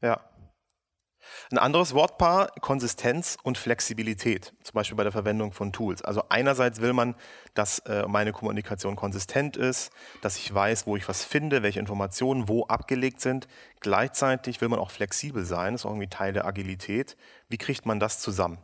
Ja. 0.01 0.19
Ein 1.51 1.57
anderes 1.57 1.93
Wortpaar, 1.93 2.51
Konsistenz 2.61 3.37
und 3.43 3.57
Flexibilität, 3.57 4.53
zum 4.63 4.73
Beispiel 4.73 4.95
bei 4.95 5.03
der 5.03 5.11
Verwendung 5.11 5.51
von 5.51 5.73
Tools. 5.73 6.01
Also 6.01 6.23
einerseits 6.29 6.81
will 6.81 6.93
man, 6.93 7.15
dass 7.53 7.79
äh, 7.79 8.05
meine 8.07 8.31
Kommunikation 8.31 8.95
konsistent 8.95 9.57
ist, 9.57 9.91
dass 10.21 10.37
ich 10.37 10.53
weiß, 10.53 10.87
wo 10.87 10.95
ich 10.95 11.07
was 11.07 11.23
finde, 11.23 11.63
welche 11.63 11.79
Informationen 11.79 12.47
wo 12.47 12.65
abgelegt 12.65 13.21
sind. 13.21 13.47
Gleichzeitig 13.79 14.61
will 14.61 14.69
man 14.69 14.79
auch 14.79 14.91
flexibel 14.91 15.45
sein, 15.45 15.73
das 15.73 15.81
ist 15.81 15.85
auch 15.85 15.91
irgendwie 15.91 16.09
Teil 16.09 16.33
der 16.33 16.45
Agilität. 16.45 17.17
Wie 17.49 17.57
kriegt 17.57 17.85
man 17.85 17.99
das 17.99 18.19
zusammen? 18.19 18.57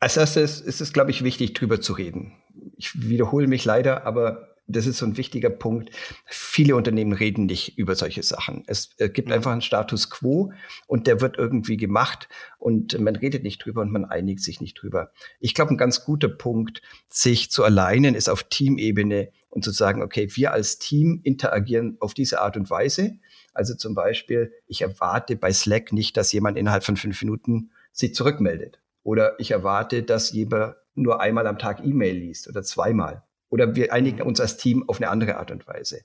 Als 0.00 0.16
erstes 0.16 0.60
ist 0.60 0.80
es, 0.80 0.92
glaube 0.92 1.12
ich, 1.12 1.22
wichtig, 1.22 1.54
drüber 1.54 1.80
zu 1.80 1.92
reden. 1.92 2.32
Ich 2.76 3.08
wiederhole 3.08 3.46
mich 3.46 3.64
leider, 3.64 4.04
aber 4.04 4.51
das 4.66 4.86
ist 4.86 4.98
so 4.98 5.06
ein 5.06 5.16
wichtiger 5.16 5.50
Punkt. 5.50 5.90
Viele 6.26 6.76
Unternehmen 6.76 7.12
reden 7.12 7.46
nicht 7.46 7.76
über 7.78 7.94
solche 7.94 8.22
Sachen. 8.22 8.64
Es 8.66 8.90
äh, 8.98 9.08
gibt 9.08 9.28
mhm. 9.28 9.34
einfach 9.34 9.52
einen 9.52 9.60
Status 9.60 10.10
quo 10.10 10.52
und 10.86 11.06
der 11.06 11.20
wird 11.20 11.36
irgendwie 11.36 11.76
gemacht 11.76 12.28
und 12.58 12.98
man 12.98 13.16
redet 13.16 13.42
nicht 13.42 13.64
drüber 13.64 13.82
und 13.82 13.90
man 13.90 14.04
einigt 14.04 14.40
sich 14.40 14.60
nicht 14.60 14.80
drüber. 14.80 15.12
Ich 15.40 15.54
glaube, 15.54 15.72
ein 15.72 15.78
ganz 15.78 16.04
guter 16.04 16.28
Punkt, 16.28 16.82
sich 17.08 17.50
zu 17.50 17.64
alleinen, 17.64 18.14
ist 18.14 18.28
auf 18.28 18.44
Teamebene 18.44 19.30
und 19.50 19.64
zu 19.64 19.70
sagen, 19.70 20.02
okay, 20.02 20.28
wir 20.34 20.52
als 20.52 20.78
Team 20.78 21.20
interagieren 21.24 21.96
auf 22.00 22.14
diese 22.14 22.40
Art 22.40 22.56
und 22.56 22.70
Weise. 22.70 23.18
Also 23.52 23.74
zum 23.74 23.94
Beispiel, 23.94 24.52
ich 24.66 24.82
erwarte 24.82 25.36
bei 25.36 25.52
Slack 25.52 25.92
nicht, 25.92 26.16
dass 26.16 26.32
jemand 26.32 26.56
innerhalb 26.56 26.84
von 26.84 26.96
fünf 26.96 27.20
Minuten 27.20 27.70
sich 27.92 28.14
zurückmeldet. 28.14 28.80
Oder 29.02 29.38
ich 29.38 29.50
erwarte, 29.50 30.02
dass 30.04 30.32
jemand 30.32 30.76
nur 30.94 31.20
einmal 31.20 31.46
am 31.46 31.58
Tag 31.58 31.84
E-Mail 31.84 32.16
liest 32.16 32.48
oder 32.48 32.62
zweimal. 32.62 33.24
Oder 33.52 33.76
wir 33.76 33.92
einigen 33.92 34.22
uns 34.22 34.40
als 34.40 34.56
Team 34.56 34.88
auf 34.88 34.96
eine 34.96 35.10
andere 35.10 35.36
Art 35.36 35.50
und 35.50 35.66
Weise. 35.66 36.00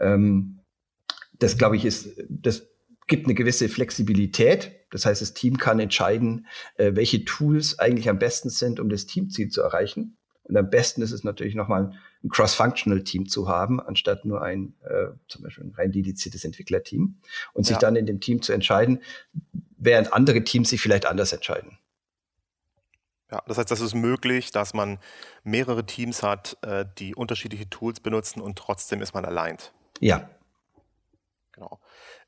Ähm, 0.00 0.60
das, 1.38 1.58
glaube 1.58 1.76
ich, 1.76 1.84
ist, 1.84 2.08
das 2.26 2.68
gibt 3.06 3.26
eine 3.26 3.34
gewisse 3.34 3.68
Flexibilität. 3.68 4.72
Das 4.90 5.04
heißt, 5.04 5.20
das 5.20 5.34
Team 5.34 5.58
kann 5.58 5.78
entscheiden, 5.78 6.46
äh, 6.76 6.92
welche 6.94 7.26
Tools 7.26 7.78
eigentlich 7.78 8.08
am 8.08 8.18
besten 8.18 8.48
sind, 8.48 8.80
um 8.80 8.88
das 8.88 9.04
Teamziel 9.04 9.50
zu 9.50 9.60
erreichen. 9.60 10.16
Und 10.44 10.56
am 10.56 10.70
besten 10.70 11.02
ist 11.02 11.12
es 11.12 11.22
natürlich 11.22 11.54
nochmal 11.54 11.92
ein 12.24 12.30
cross-functional 12.30 13.04
Team 13.04 13.28
zu 13.28 13.46
haben, 13.46 13.78
anstatt 13.78 14.24
nur 14.24 14.40
ein 14.40 14.72
äh, 14.88 15.08
zum 15.28 15.42
Beispiel 15.42 15.64
ein 15.64 15.74
rein 15.76 15.92
dediziertes 15.92 16.46
Entwicklerteam 16.46 17.18
und 17.52 17.66
sich 17.66 17.74
ja. 17.74 17.80
dann 17.80 17.96
in 17.96 18.06
dem 18.06 18.20
Team 18.20 18.40
zu 18.40 18.54
entscheiden, 18.54 19.02
während 19.76 20.14
andere 20.14 20.44
Teams 20.44 20.70
sich 20.70 20.80
vielleicht 20.80 21.04
anders 21.04 21.34
entscheiden. 21.34 21.78
Ja, 23.30 23.42
das 23.46 23.58
heißt, 23.58 23.70
das 23.70 23.80
ist 23.80 23.94
möglich, 23.94 24.52
dass 24.52 24.72
man 24.72 24.98
mehrere 25.42 25.84
Teams 25.84 26.22
hat, 26.22 26.56
äh, 26.62 26.84
die 26.98 27.14
unterschiedliche 27.14 27.68
Tools 27.68 28.00
benutzen 28.00 28.40
und 28.40 28.56
trotzdem 28.56 29.02
ist 29.02 29.14
man 29.14 29.24
aligned. 29.24 29.72
Ja. 30.00 30.28
Genau. 31.52 31.80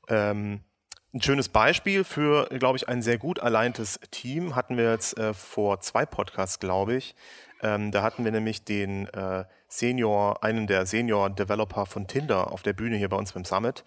Ähm, 0.09 0.61
ein 1.13 1.21
schönes 1.21 1.49
Beispiel 1.49 2.03
für, 2.03 2.47
glaube 2.49 2.77
ich, 2.77 2.89
ein 2.89 3.01
sehr 3.01 3.17
gut 3.17 3.39
aligntes 3.39 3.99
Team 4.11 4.55
hatten 4.55 4.77
wir 4.77 4.91
jetzt 4.91 5.17
äh, 5.17 5.33
vor 5.33 5.79
zwei 5.79 6.05
Podcasts, 6.05 6.59
glaube 6.59 6.95
ich. 6.95 7.15
Ähm, 7.61 7.91
da 7.91 8.03
hatten 8.03 8.23
wir 8.25 8.31
nämlich 8.31 8.63
den 8.63 9.07
äh, 9.07 9.45
Senior, 9.67 10.43
einen 10.43 10.67
der 10.67 10.85
Senior-Developer 10.85 11.85
von 11.85 12.07
Tinder 12.07 12.51
auf 12.51 12.61
der 12.61 12.73
Bühne 12.73 12.97
hier 12.97 13.09
bei 13.09 13.17
uns 13.17 13.33
beim 13.33 13.45
Summit 13.45 13.83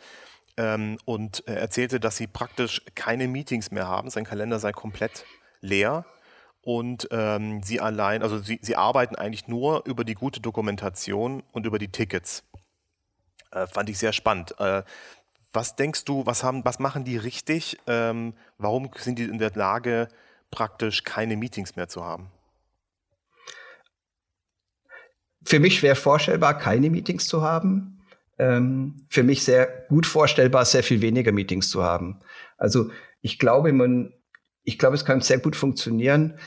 ähm, 0.57 0.99
und 1.05 1.45
er 1.47 1.59
erzählte, 1.59 2.01
dass 2.01 2.17
sie 2.17 2.27
praktisch 2.27 2.83
keine 2.95 3.29
Meetings 3.29 3.71
mehr 3.71 3.87
haben. 3.87 4.11
Sein 4.11 4.25
Kalender 4.25 4.59
sei 4.59 4.73
komplett 4.73 5.25
leer 5.61 6.05
und 6.63 7.09
ähm, 7.11 7.63
sie 7.63 7.81
allein, 7.81 8.23
also 8.23 8.39
sie, 8.39 8.59
sie 8.63 8.77
arbeiten 8.77 9.17
eigentlich 9.17 9.49
nur 9.49 9.85
über 9.87 10.05
die 10.05 10.15
gute 10.15 10.41
Dokumentation 10.41 11.43
und 11.53 11.67
über 11.67 11.79
die 11.79 11.89
Tickets. 11.89 12.45
Äh, 13.51 13.67
fand 13.67 13.91
ich 13.91 13.99
sehr 13.99 14.13
spannend. 14.13 14.59
Äh, 14.59 14.83
was 15.53 15.77
denkst 15.77 16.05
du, 16.05 16.25
was, 16.25 16.43
haben, 16.43 16.65
was 16.65 16.79
machen 16.79 17.05
die 17.05 17.19
richtig? 17.19 17.79
Ähm, 17.87 18.35
warum 18.59 18.91
sind 18.97 19.19
die 19.19 19.25
in 19.25 19.39
der 19.39 19.51
Lage, 19.55 20.09
praktisch 20.51 21.05
keine 21.05 21.37
Meetings 21.37 21.77
mehr 21.77 21.89
zu 21.89 22.05
haben? 22.05 22.31
für 25.45 25.61
mich 25.61 25.79
schwer 25.79 25.97
vorstellbar, 25.97 26.59
keine 26.59 26.91
Meetings 26.91 27.27
zu 27.27 27.43
haben. 27.43 27.99
Ähm, 28.39 29.07
für 29.09 29.23
mich 29.23 29.45
sehr 29.45 29.67
gut 29.89 30.07
vorstellbar, 30.07 30.65
sehr 30.65 30.83
viel 30.83 31.01
weniger 31.01 31.33
Meetings 31.33 31.69
zu 31.69 31.83
haben. 31.83 32.21
Also 32.57 32.91
ich 33.21 33.39
glaube, 33.39 33.73
man, 33.73 34.13
ich 34.65 34.79
glaube, 34.79 34.97
es 34.97 35.05
kann 35.05 35.21
sehr 35.21 35.39
gut 35.39 35.57
funktionieren, 35.57 36.39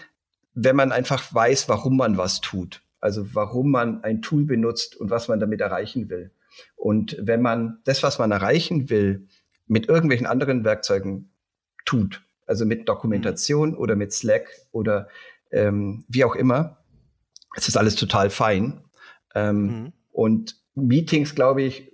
wenn 0.53 0.75
man 0.75 0.91
einfach 0.91 1.33
weiß, 1.33 1.67
warum 1.69 1.97
man 1.97 2.17
was 2.17 2.41
tut. 2.41 2.81
Also 3.01 3.35
warum 3.35 3.71
man 3.71 4.03
ein 4.03 4.21
Tool 4.21 4.45
benutzt 4.45 4.95
und 4.95 5.09
was 5.09 5.27
man 5.27 5.39
damit 5.39 5.61
erreichen 5.61 6.09
will. 6.09 6.31
Und 6.75 7.17
wenn 7.19 7.41
man 7.41 7.79
das, 7.83 8.03
was 8.03 8.19
man 8.19 8.31
erreichen 8.31 8.89
will, 8.89 9.27
mit 9.67 9.89
irgendwelchen 9.89 10.27
anderen 10.27 10.63
Werkzeugen 10.63 11.31
tut, 11.85 12.23
also 12.47 12.65
mit 12.65 12.87
Dokumentation 12.87 13.71
mhm. 13.71 13.77
oder 13.77 13.95
mit 13.95 14.13
Slack 14.13 14.49
oder 14.71 15.07
ähm, 15.51 16.05
wie 16.07 16.23
auch 16.23 16.35
immer, 16.35 16.77
es 17.55 17.67
ist 17.67 17.77
alles 17.77 17.95
total 17.95 18.29
fein. 18.29 18.81
Ähm, 19.33 19.65
mhm. 19.65 19.93
Und 20.11 20.55
Meetings, 20.75 21.35
glaube 21.35 21.63
ich, 21.63 21.91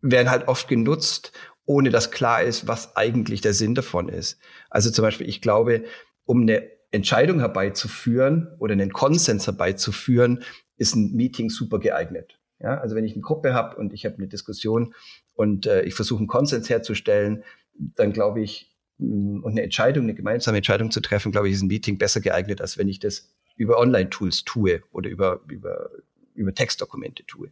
werden 0.00 0.30
halt 0.30 0.48
oft 0.48 0.68
genutzt, 0.68 1.32
ohne 1.68 1.90
dass 1.90 2.10
klar 2.10 2.42
ist, 2.42 2.66
was 2.66 2.96
eigentlich 2.96 3.42
der 3.42 3.52
Sinn 3.52 3.74
davon 3.74 4.08
ist. 4.08 4.40
Also 4.70 4.90
zum 4.90 5.02
Beispiel, 5.02 5.28
ich 5.28 5.42
glaube, 5.42 5.84
um 6.24 6.40
eine 6.40 6.62
Entscheidung 6.92 7.40
herbeizuführen 7.40 8.48
oder 8.58 8.72
einen 8.72 8.90
Konsens 8.90 9.46
herbeizuführen, 9.46 10.42
ist 10.78 10.96
ein 10.96 11.12
Meeting 11.14 11.50
super 11.50 11.78
geeignet. 11.78 12.40
Ja, 12.58 12.78
also 12.78 12.96
wenn 12.96 13.04
ich 13.04 13.12
eine 13.12 13.20
Gruppe 13.20 13.52
habe 13.52 13.76
und 13.76 13.92
ich 13.92 14.06
habe 14.06 14.16
eine 14.16 14.28
Diskussion 14.28 14.94
und 15.34 15.66
äh, 15.66 15.82
ich 15.82 15.94
versuche 15.94 16.20
einen 16.20 16.26
Konsens 16.26 16.70
herzustellen, 16.70 17.44
dann 17.74 18.14
glaube 18.14 18.40
ich, 18.40 18.74
mm, 18.96 19.44
und 19.44 19.52
eine 19.52 19.62
Entscheidung, 19.62 20.04
eine 20.04 20.14
gemeinsame 20.14 20.56
Entscheidung 20.56 20.90
zu 20.90 21.02
treffen, 21.02 21.32
glaube 21.32 21.48
ich, 21.48 21.54
ist 21.54 21.62
ein 21.62 21.68
Meeting 21.68 21.98
besser 21.98 22.22
geeignet, 22.22 22.62
als 22.62 22.78
wenn 22.78 22.88
ich 22.88 22.98
das 22.98 23.28
über 23.56 23.78
Online-Tools 23.78 24.44
tue 24.44 24.80
oder 24.90 25.10
über, 25.10 25.40
über, 25.48 25.90
über 26.38 26.54
Textdokumente 26.54 27.24
tue. 27.26 27.50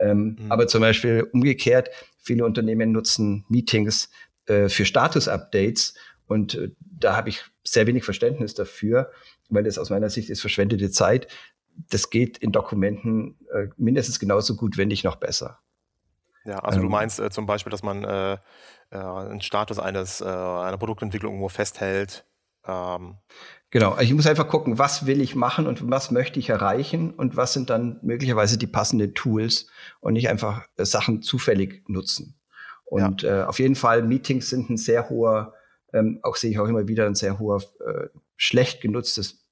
Ähm, 0.00 0.36
mhm. 0.38 0.52
Aber 0.52 0.66
zum 0.66 0.80
Beispiel 0.80 1.28
umgekehrt, 1.32 1.90
viele 2.18 2.44
Unternehmen 2.44 2.92
nutzen 2.92 3.44
Meetings 3.48 4.10
äh, 4.46 4.68
für 4.68 4.84
Status-Updates 4.84 5.94
und 6.26 6.54
äh, 6.54 6.70
da 6.80 7.16
habe 7.16 7.28
ich 7.28 7.44
sehr 7.64 7.86
wenig 7.86 8.04
Verständnis 8.04 8.54
dafür, 8.54 9.10
weil 9.48 9.64
das 9.64 9.78
aus 9.78 9.90
meiner 9.90 10.10
Sicht 10.10 10.30
ist 10.30 10.40
verschwendete 10.40 10.90
Zeit. 10.90 11.28
Das 11.90 12.10
geht 12.10 12.38
in 12.38 12.52
Dokumenten 12.52 13.38
äh, 13.52 13.68
mindestens 13.76 14.18
genauso 14.18 14.56
gut, 14.56 14.76
wenn 14.76 14.88
nicht 14.88 15.04
noch 15.04 15.16
besser. 15.16 15.60
Ja, 16.44 16.58
also 16.58 16.78
ähm, 16.78 16.86
du 16.86 16.90
meinst 16.90 17.20
äh, 17.20 17.30
zum 17.30 17.46
Beispiel, 17.46 17.70
dass 17.70 17.82
man 17.82 18.04
äh, 18.04 18.32
äh, 18.90 18.96
einen 18.96 19.40
Status 19.40 19.78
eines, 19.78 20.20
äh, 20.20 20.24
einer 20.24 20.78
Produktentwicklung 20.78 21.34
irgendwo 21.34 21.48
festhält. 21.48 22.24
Ähm. 22.66 23.16
Genau, 23.70 23.98
ich 23.98 24.12
muss 24.12 24.26
einfach 24.26 24.48
gucken, 24.48 24.78
was 24.78 25.06
will 25.06 25.22
ich 25.22 25.34
machen 25.34 25.66
und 25.66 25.90
was 25.90 26.10
möchte 26.10 26.38
ich 26.38 26.50
erreichen 26.50 27.10
und 27.10 27.36
was 27.36 27.54
sind 27.54 27.70
dann 27.70 27.98
möglicherweise 28.02 28.58
die 28.58 28.66
passenden 28.66 29.14
Tools 29.14 29.66
und 30.00 30.12
nicht 30.12 30.28
einfach 30.28 30.66
äh, 30.76 30.84
Sachen 30.84 31.22
zufällig 31.22 31.82
nutzen. 31.88 32.38
Und 32.84 33.22
ja. 33.22 33.42
Äh, 33.42 33.44
auf 33.44 33.58
jeden 33.58 33.74
Fall, 33.74 34.02
Meetings 34.02 34.50
sind 34.50 34.68
ein 34.68 34.76
sehr 34.76 35.08
hoher 35.08 35.54
ähm, 35.92 36.20
auch 36.22 36.36
sehe 36.36 36.50
ich 36.50 36.58
auch 36.58 36.68
immer 36.68 36.88
wieder 36.88 37.06
ein 37.06 37.14
sehr 37.14 37.38
hoher, 37.38 37.62
äh, 37.86 38.08
schlecht 38.36 38.80
genutztes 38.80 39.44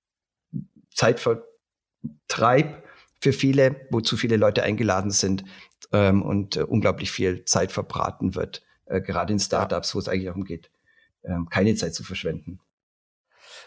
Zeitvertreib 0.95 2.85
für 3.21 3.33
viele, 3.33 3.87
wo 3.91 4.01
zu 4.01 4.17
viele 4.17 4.37
Leute 4.37 4.63
eingeladen 4.63 5.11
sind 5.11 5.45
ähm, 5.93 6.23
und 6.23 6.57
äh, 6.57 6.63
unglaublich 6.63 7.11
viel 7.11 7.45
Zeit 7.45 7.73
verbraten 7.73 8.35
wird, 8.35 8.63
äh, 8.87 9.01
gerade 9.01 9.33
in 9.33 9.39
Startups, 9.39 9.95
wo 9.95 9.99
es 9.99 10.09
eigentlich 10.09 10.27
darum 10.27 10.45
geht, 10.45 10.71
ähm, 11.23 11.49
keine 11.51 11.75
Zeit 11.75 11.95
zu 11.95 12.03
verschwenden. 12.03 12.61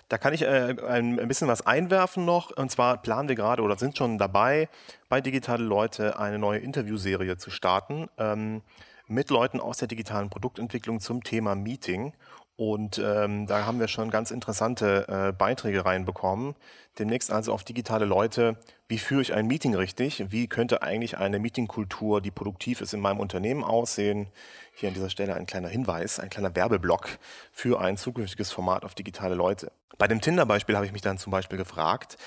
Da 0.10 0.18
kann 0.18 0.34
ich 0.34 0.44
äh, 0.44 0.76
ein, 0.88 1.16
bisschen 1.28 1.48
was 1.48 1.66
einwerfen 1.66 2.26
noch. 2.26 2.52
Und 2.56 2.70
zwar 2.70 2.98
planen 3.02 3.30
wir 3.30 3.36
gerade 3.36 3.62
oder 3.62 3.78
sind 3.78 3.98
schon 3.98 4.18
dabei, 4.18 4.70
bei 5.10 5.22
Digitale 5.22 5.64
Leute 5.64 6.20
eine 6.20 6.40
neue 6.40 6.60
Interviewserie 6.60 7.38
zu 7.38 7.50
starten 7.50 8.10
ähm, 8.18 8.62
mit 9.08 9.30
Leuten 9.30 9.60
aus 9.60 9.78
der 9.78 9.88
digitalen 9.88 10.30
Produktentwicklung 10.30 11.00
zum 11.00 11.24
Thema 11.24 11.56
Meeting. 11.56 12.14
Und 12.56 13.02
ähm, 13.04 13.48
da 13.48 13.66
haben 13.66 13.80
wir 13.80 13.88
schon 13.88 14.12
ganz 14.12 14.30
interessante 14.30 15.08
äh, 15.08 15.32
Beiträge 15.32 15.86
reinbekommen. 15.86 16.56
Demnächst 17.00 17.32
also 17.32 17.52
auf 17.52 17.64
digitale 17.64 18.06
Leute. 18.06 18.58
Wie 18.88 19.00
führe 19.00 19.24
ich 19.24 19.34
ein 19.34 19.48
Meeting 19.48 19.74
richtig? 19.74 20.32
Wie 20.32 20.48
könnte 20.48 20.84
eigentlich 20.84 21.18
eine 21.18 21.40
Meetingkultur, 21.40 22.22
die 22.22 22.30
produktiv 22.30 22.82
ist, 22.82 22.94
in 22.94 23.00
meinem 23.00 23.20
Unternehmen 23.20 23.64
aussehen? 23.64 24.28
Hier 24.76 24.90
an 24.90 24.94
dieser 24.94 25.10
Stelle 25.10 25.34
ein 25.34 25.48
kleiner 25.48 25.70
Hinweis, 25.70 26.20
ein 26.20 26.30
kleiner 26.30 26.56
Werbeblock 26.56 27.18
für 27.52 27.82
ein 27.82 27.98
zukünftiges 27.98 28.52
Format 28.52 28.86
auf 28.86 28.94
digitale 28.94 29.34
Leute. 29.34 29.72
Bei 29.98 30.08
dem 30.08 30.22
Tinder-Beispiel 30.22 30.76
habe 30.76 30.86
ich 30.86 30.92
mich 30.92 31.02
dann 31.02 31.18
zum 31.18 31.32
Beispiel 31.32 31.58
gefragt, 31.58 32.18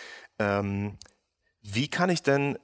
ähm, 0.41 0.99
wie 1.63 1.89
kann 1.89 2.11
ich 2.11 2.23
denn 2.23 2.59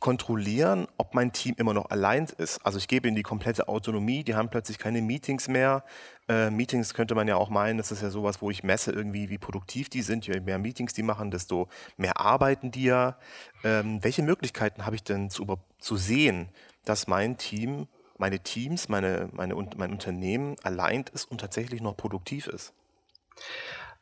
kontrollieren, 0.00 0.88
ob 0.96 1.14
mein 1.14 1.32
Team 1.32 1.54
immer 1.58 1.74
noch 1.74 1.90
allein 1.90 2.26
ist. 2.38 2.64
Also 2.64 2.78
ich 2.78 2.88
gebe 2.88 3.06
ihnen 3.06 3.16
die 3.16 3.22
komplette 3.22 3.68
Autonomie, 3.68 4.24
die 4.24 4.34
haben 4.34 4.48
plötzlich 4.48 4.78
keine 4.78 5.02
Meetings 5.02 5.46
mehr. 5.46 5.84
Äh, 6.26 6.50
Meetings 6.50 6.94
könnte 6.94 7.14
man 7.14 7.28
ja 7.28 7.36
auch 7.36 7.50
meinen, 7.50 7.76
das 7.76 7.92
ist 7.92 8.02
ja 8.02 8.08
sowas, 8.08 8.40
wo 8.40 8.50
ich 8.50 8.62
messe 8.62 8.92
irgendwie, 8.92 9.28
wie 9.28 9.36
produktiv 9.36 9.90
die 9.90 10.00
sind. 10.00 10.26
Je 10.26 10.40
mehr 10.40 10.58
Meetings 10.58 10.94
die 10.94 11.02
machen, 11.02 11.30
desto 11.30 11.68
mehr 11.98 12.18
arbeiten 12.18 12.70
die 12.70 12.84
ja. 12.84 13.18
Ähm, 13.62 14.02
welche 14.02 14.22
Möglichkeiten 14.22 14.86
habe 14.86 14.96
ich 14.96 15.02
denn 15.02 15.28
zu, 15.28 15.46
zu 15.78 15.96
sehen, 15.96 16.48
dass 16.86 17.06
mein 17.06 17.36
Team, 17.36 17.86
meine 18.16 18.40
Teams, 18.40 18.88
meine, 18.88 19.28
meine, 19.32 19.54
mein 19.54 19.92
Unternehmen 19.92 20.56
allein 20.62 21.04
ist 21.12 21.30
und 21.30 21.42
tatsächlich 21.42 21.82
noch 21.82 21.96
produktiv 21.96 22.46
ist? 22.46 22.72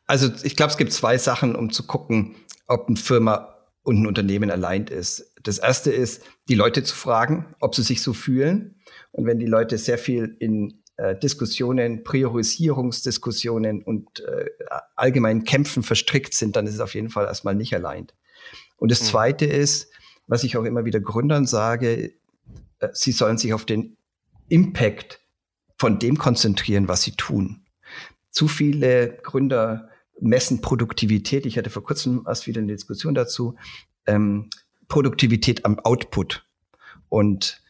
Also 0.07 0.29
ich 0.43 0.55
glaube, 0.55 0.71
es 0.71 0.77
gibt 0.77 0.93
zwei 0.93 1.17
Sachen, 1.17 1.55
um 1.55 1.71
zu 1.71 1.85
gucken, 1.85 2.35
ob 2.67 2.87
eine 2.87 2.97
Firma 2.97 3.53
und 3.83 4.01
ein 4.01 4.07
Unternehmen 4.07 4.49
allein 4.49 4.87
ist. 4.87 5.32
Das 5.43 5.57
erste 5.57 5.91
ist, 5.91 6.23
die 6.47 6.55
Leute 6.55 6.83
zu 6.83 6.95
fragen, 6.95 7.55
ob 7.59 7.75
sie 7.75 7.83
sich 7.83 8.01
so 8.01 8.13
fühlen. 8.13 8.75
Und 9.11 9.25
wenn 9.25 9.39
die 9.39 9.45
Leute 9.45 9.77
sehr 9.77 9.97
viel 9.97 10.35
in 10.39 10.81
äh, 10.97 11.17
Diskussionen, 11.17 12.03
Priorisierungsdiskussionen 12.03 13.83
und 13.83 14.21
äh, 14.21 14.45
allgemeinen 14.95 15.43
Kämpfen 15.43 15.83
verstrickt 15.83 16.33
sind, 16.33 16.55
dann 16.55 16.67
ist 16.67 16.75
es 16.75 16.79
auf 16.79 16.95
jeden 16.95 17.09
Fall 17.09 17.25
erstmal 17.25 17.55
nicht 17.55 17.73
allein. 17.73 18.07
Und 18.77 18.91
das 18.91 19.01
mhm. 19.01 19.05
zweite 19.07 19.45
ist, 19.45 19.91
was 20.27 20.43
ich 20.43 20.57
auch 20.57 20.63
immer 20.63 20.85
wieder 20.85 20.99
Gründern 20.99 21.45
sage, 21.45 22.13
äh, 22.79 22.89
sie 22.93 23.11
sollen 23.11 23.37
sich 23.37 23.53
auf 23.53 23.65
den 23.65 23.97
Impact 24.49 25.19
von 25.77 25.99
dem 25.99 26.17
konzentrieren, 26.17 26.87
was 26.87 27.01
sie 27.01 27.11
tun. 27.11 27.65
Zu 28.29 28.47
viele 28.47 29.17
Gründer 29.23 29.89
messen 30.19 30.61
Produktivität. 30.61 31.45
Ich 31.45 31.57
hatte 31.57 31.69
vor 31.69 31.83
kurzem 31.83 32.23
erst 32.27 32.47
wieder 32.47 32.61
eine 32.61 32.71
Diskussion 32.71 33.13
dazu. 33.13 33.55
Ähm, 34.05 34.49
Produktivität 34.93 35.65
am 35.65 35.79
Output. 35.79 36.45
Und 37.09 37.63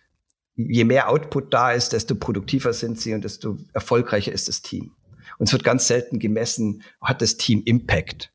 je 0.58 0.84
mehr 0.84 1.10
Output 1.10 1.54
da 1.54 1.72
ist, 1.72 1.94
desto 1.94 2.16
produktiver 2.16 2.74
sind 2.74 3.00
sie 3.00 3.14
und 3.14 3.24
desto 3.24 3.60
erfolgreicher 3.72 4.34
ist 4.34 4.50
das 4.50 4.62
Team. 4.62 4.92
Und 5.38 5.46
es 5.46 5.54
wird 5.54 5.64
ganz 5.64 5.88
selten 5.88 6.20
gemessen, 6.20 6.84
hat 7.00 7.22
das 7.22 7.38
Team 7.38 7.62
Impact. 7.64 8.34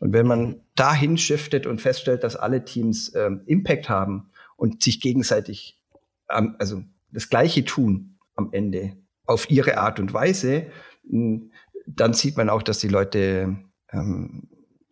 Und 0.00 0.12
wenn 0.12 0.26
man 0.26 0.60
dahin 0.74 1.16
shiftet 1.16 1.66
und 1.66 1.80
feststellt, 1.80 2.24
dass 2.24 2.36
alle 2.36 2.62
Teams 2.66 3.14
ähm, 3.14 3.40
Impact 3.46 3.88
haben 3.88 4.28
und 4.56 4.82
sich 4.82 5.00
gegenseitig, 5.00 5.80
ähm, 6.28 6.56
also 6.58 6.82
das 7.12 7.30
Gleiche 7.30 7.64
tun 7.64 8.18
am 8.34 8.50
Ende 8.52 8.98
auf 9.24 9.48
ihre 9.48 9.78
Art 9.78 9.98
und 9.98 10.12
Weise, 10.12 10.66
dann 11.04 12.12
sieht 12.12 12.36
man 12.36 12.50
auch, 12.50 12.62
dass 12.62 12.80
die 12.80 12.88
Leute 12.88 13.56
ähm, 13.92 14.50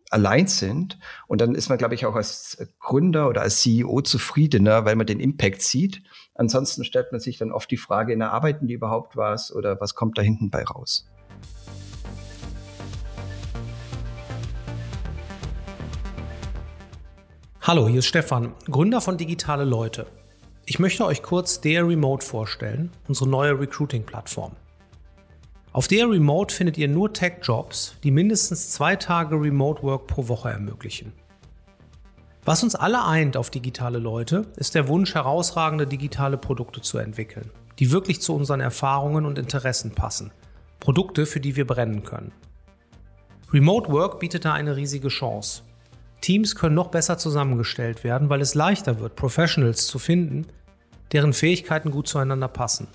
allein 0.09 0.47
sind. 0.47 0.99
Und 1.27 1.41
dann 1.41 1.55
ist 1.55 1.69
man, 1.69 1.77
glaube 1.77 1.95
ich, 1.95 2.05
auch 2.05 2.15
als 2.15 2.57
Gründer 2.79 3.27
oder 3.29 3.41
als 3.41 3.61
CEO 3.61 4.01
zufriedener, 4.01 4.85
weil 4.85 4.95
man 4.95 5.07
den 5.07 5.19
Impact 5.19 5.61
sieht. 5.61 6.03
Ansonsten 6.33 6.83
stellt 6.83 7.11
man 7.11 7.21
sich 7.21 7.37
dann 7.37 7.51
oft 7.51 7.69
die 7.71 7.77
Frage, 7.77 8.15
na, 8.17 8.31
arbeiten 8.31 8.67
die 8.67 8.73
überhaupt 8.73 9.15
was 9.17 9.53
oder 9.53 9.79
was 9.79 9.95
kommt 9.95 10.17
da 10.17 10.21
hinten 10.21 10.49
bei 10.49 10.63
raus? 10.63 11.07
Hallo, 17.61 17.87
hier 17.87 17.99
ist 17.99 18.05
Stefan, 18.05 18.53
Gründer 18.69 19.01
von 19.01 19.17
Digitale 19.17 19.63
Leute. 19.63 20.05
Ich 20.67 20.77
möchte 20.77 21.03
euch 21.03 21.23
kurz 21.23 21.61
der 21.61 21.87
Remote 21.87 22.23
vorstellen, 22.23 22.91
unsere 23.07 23.27
neue 23.27 23.59
Recruiting-Plattform. 23.59 24.55
Auf 25.75 25.89
der 25.89 26.09
Remote 26.09 26.55
findet 26.55 26.77
ihr 26.77 26.87
nur 26.87 27.11
Tech-Jobs, 27.11 27.97
die 28.01 28.09
mindestens 28.09 28.71
zwei 28.71 28.95
Tage 28.95 29.35
Remote 29.35 29.83
Work 29.83 30.07
pro 30.07 30.29
Woche 30.29 30.49
ermöglichen. 30.49 31.11
Was 32.45 32.63
uns 32.63 32.75
alle 32.75 33.03
eint 33.03 33.35
auf 33.35 33.49
digitale 33.49 33.99
Leute, 33.99 34.45
ist 34.55 34.73
der 34.73 34.87
Wunsch, 34.87 35.15
herausragende 35.15 35.85
digitale 35.85 36.37
Produkte 36.37 36.79
zu 36.79 36.97
entwickeln, 36.97 37.51
die 37.77 37.91
wirklich 37.91 38.21
zu 38.21 38.33
unseren 38.33 38.61
Erfahrungen 38.61 39.25
und 39.25 39.37
Interessen 39.37 39.91
passen. 39.91 40.31
Produkte, 40.79 41.25
für 41.25 41.41
die 41.41 41.57
wir 41.57 41.67
brennen 41.67 42.03
können. 42.03 42.31
Remote 43.51 43.91
Work 43.91 44.21
bietet 44.21 44.45
da 44.45 44.53
eine 44.53 44.77
riesige 44.77 45.09
Chance. 45.09 45.63
Teams 46.21 46.55
können 46.55 46.75
noch 46.75 46.87
besser 46.87 47.17
zusammengestellt 47.17 48.05
werden, 48.05 48.29
weil 48.29 48.39
es 48.39 48.55
leichter 48.55 49.01
wird, 49.01 49.17
Professionals 49.17 49.87
zu 49.87 49.99
finden, 49.99 50.47
deren 51.11 51.33
Fähigkeiten 51.33 51.91
gut 51.91 52.07
zueinander 52.07 52.47
passen. 52.47 52.87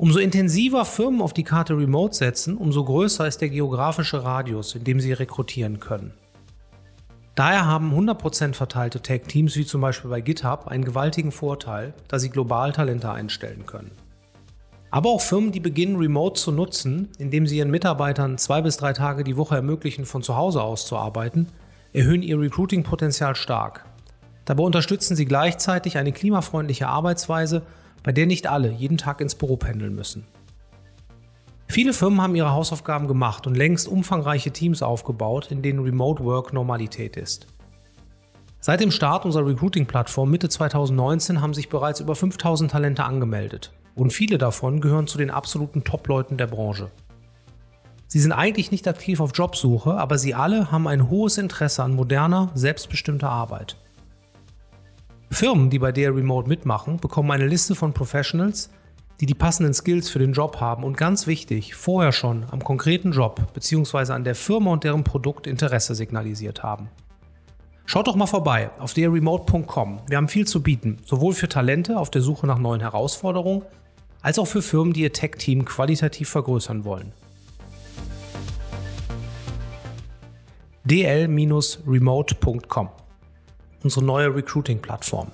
Umso 0.00 0.18
intensiver 0.18 0.86
Firmen 0.86 1.20
auf 1.20 1.34
die 1.34 1.44
Karte 1.44 1.76
Remote 1.76 2.14
setzen, 2.14 2.56
umso 2.56 2.82
größer 2.86 3.26
ist 3.26 3.42
der 3.42 3.50
geografische 3.50 4.24
Radius, 4.24 4.74
in 4.74 4.82
dem 4.82 4.98
sie 4.98 5.12
rekrutieren 5.12 5.78
können. 5.78 6.14
Daher 7.34 7.66
haben 7.66 7.92
100% 7.92 8.54
verteilte 8.54 9.02
Tech-Teams 9.02 9.56
wie 9.56 9.66
zum 9.66 9.82
Beispiel 9.82 10.08
bei 10.08 10.22
GitHub 10.22 10.68
einen 10.68 10.86
gewaltigen 10.86 11.32
Vorteil, 11.32 11.92
da 12.08 12.18
sie 12.18 12.30
global 12.30 12.72
Talente 12.72 13.10
einstellen 13.10 13.66
können. 13.66 13.90
Aber 14.90 15.10
auch 15.10 15.20
Firmen, 15.20 15.52
die 15.52 15.60
beginnen, 15.60 15.96
Remote 15.96 16.40
zu 16.40 16.50
nutzen, 16.50 17.10
indem 17.18 17.46
sie 17.46 17.58
ihren 17.58 17.70
Mitarbeitern 17.70 18.38
zwei 18.38 18.62
bis 18.62 18.78
drei 18.78 18.94
Tage 18.94 19.22
die 19.22 19.36
Woche 19.36 19.56
ermöglichen, 19.56 20.06
von 20.06 20.22
zu 20.22 20.34
Hause 20.34 20.62
aus 20.62 20.86
zu 20.86 20.96
arbeiten, 20.96 21.48
erhöhen 21.92 22.22
ihr 22.22 22.40
Recruiting-Potenzial 22.40 23.36
stark. 23.36 23.84
Dabei 24.46 24.62
unterstützen 24.62 25.14
sie 25.14 25.26
gleichzeitig 25.26 25.98
eine 25.98 26.12
klimafreundliche 26.12 26.88
Arbeitsweise, 26.88 27.66
bei 28.02 28.12
der 28.12 28.26
nicht 28.26 28.46
alle 28.46 28.70
jeden 28.70 28.98
Tag 28.98 29.20
ins 29.20 29.34
Büro 29.34 29.56
pendeln 29.56 29.94
müssen. 29.94 30.26
Viele 31.68 31.92
Firmen 31.92 32.20
haben 32.20 32.34
ihre 32.34 32.50
Hausaufgaben 32.50 33.06
gemacht 33.06 33.46
und 33.46 33.56
längst 33.56 33.86
umfangreiche 33.86 34.50
Teams 34.50 34.82
aufgebaut, 34.82 35.52
in 35.52 35.62
denen 35.62 35.78
Remote 35.78 36.24
Work 36.24 36.52
Normalität 36.52 37.16
ist. 37.16 37.46
Seit 38.58 38.80
dem 38.80 38.90
Start 38.90 39.24
unserer 39.24 39.46
Recruiting-Plattform 39.46 40.30
Mitte 40.30 40.48
2019 40.48 41.40
haben 41.40 41.54
sich 41.54 41.68
bereits 41.68 42.00
über 42.00 42.14
5000 42.14 42.70
Talente 42.70 43.04
angemeldet 43.04 43.72
und 43.94 44.12
viele 44.12 44.36
davon 44.36 44.80
gehören 44.80 45.06
zu 45.06 45.16
den 45.16 45.30
absoluten 45.30 45.84
Top-Leuten 45.84 46.36
der 46.36 46.46
Branche. 46.46 46.90
Sie 48.06 48.18
sind 48.18 48.32
eigentlich 48.32 48.72
nicht 48.72 48.88
aktiv 48.88 49.20
auf 49.20 49.30
Jobsuche, 49.32 49.94
aber 49.94 50.18
sie 50.18 50.34
alle 50.34 50.72
haben 50.72 50.88
ein 50.88 51.08
hohes 51.08 51.38
Interesse 51.38 51.84
an 51.84 51.94
moderner, 51.94 52.50
selbstbestimmter 52.54 53.30
Arbeit. 53.30 53.76
Firmen, 55.30 55.70
die 55.70 55.78
bei 55.78 55.92
der 55.92 56.14
Remote 56.14 56.48
mitmachen, 56.48 56.98
bekommen 56.98 57.30
eine 57.30 57.46
Liste 57.46 57.74
von 57.74 57.94
Professionals, 57.94 58.70
die 59.20 59.26
die 59.26 59.34
passenden 59.34 59.74
Skills 59.74 60.10
für 60.10 60.18
den 60.18 60.32
Job 60.32 60.60
haben 60.60 60.82
und 60.82 60.96
ganz 60.96 61.26
wichtig, 61.26 61.74
vorher 61.74 62.12
schon 62.12 62.44
am 62.50 62.64
konkreten 62.64 63.12
Job 63.12 63.52
bzw. 63.54 64.12
an 64.12 64.24
der 64.24 64.34
Firma 64.34 64.72
und 64.72 64.82
deren 64.82 65.04
Produkt 65.04 65.46
Interesse 65.46 65.94
signalisiert 65.94 66.62
haben. 66.62 66.88
Schaut 67.86 68.08
doch 68.08 68.16
mal 68.16 68.26
vorbei 68.26 68.70
auf 68.78 68.94
derremote.com. 68.94 70.00
Wir 70.08 70.16
haben 70.16 70.28
viel 70.28 70.46
zu 70.46 70.62
bieten, 70.62 70.98
sowohl 71.04 71.34
für 71.34 71.48
Talente 71.48 71.98
auf 71.98 72.10
der 72.10 72.22
Suche 72.22 72.46
nach 72.46 72.58
neuen 72.58 72.80
Herausforderungen, 72.80 73.62
als 74.22 74.38
auch 74.38 74.46
für 74.46 74.62
Firmen, 74.62 74.92
die 74.92 75.02
ihr 75.02 75.12
Tech-Team 75.12 75.64
qualitativ 75.64 76.28
vergrößern 76.28 76.84
wollen. 76.84 77.12
dl-remote.com 80.84 82.99
Unsere 83.82 84.04
neue 84.04 84.34
Recruiting-Plattform. 84.34 85.32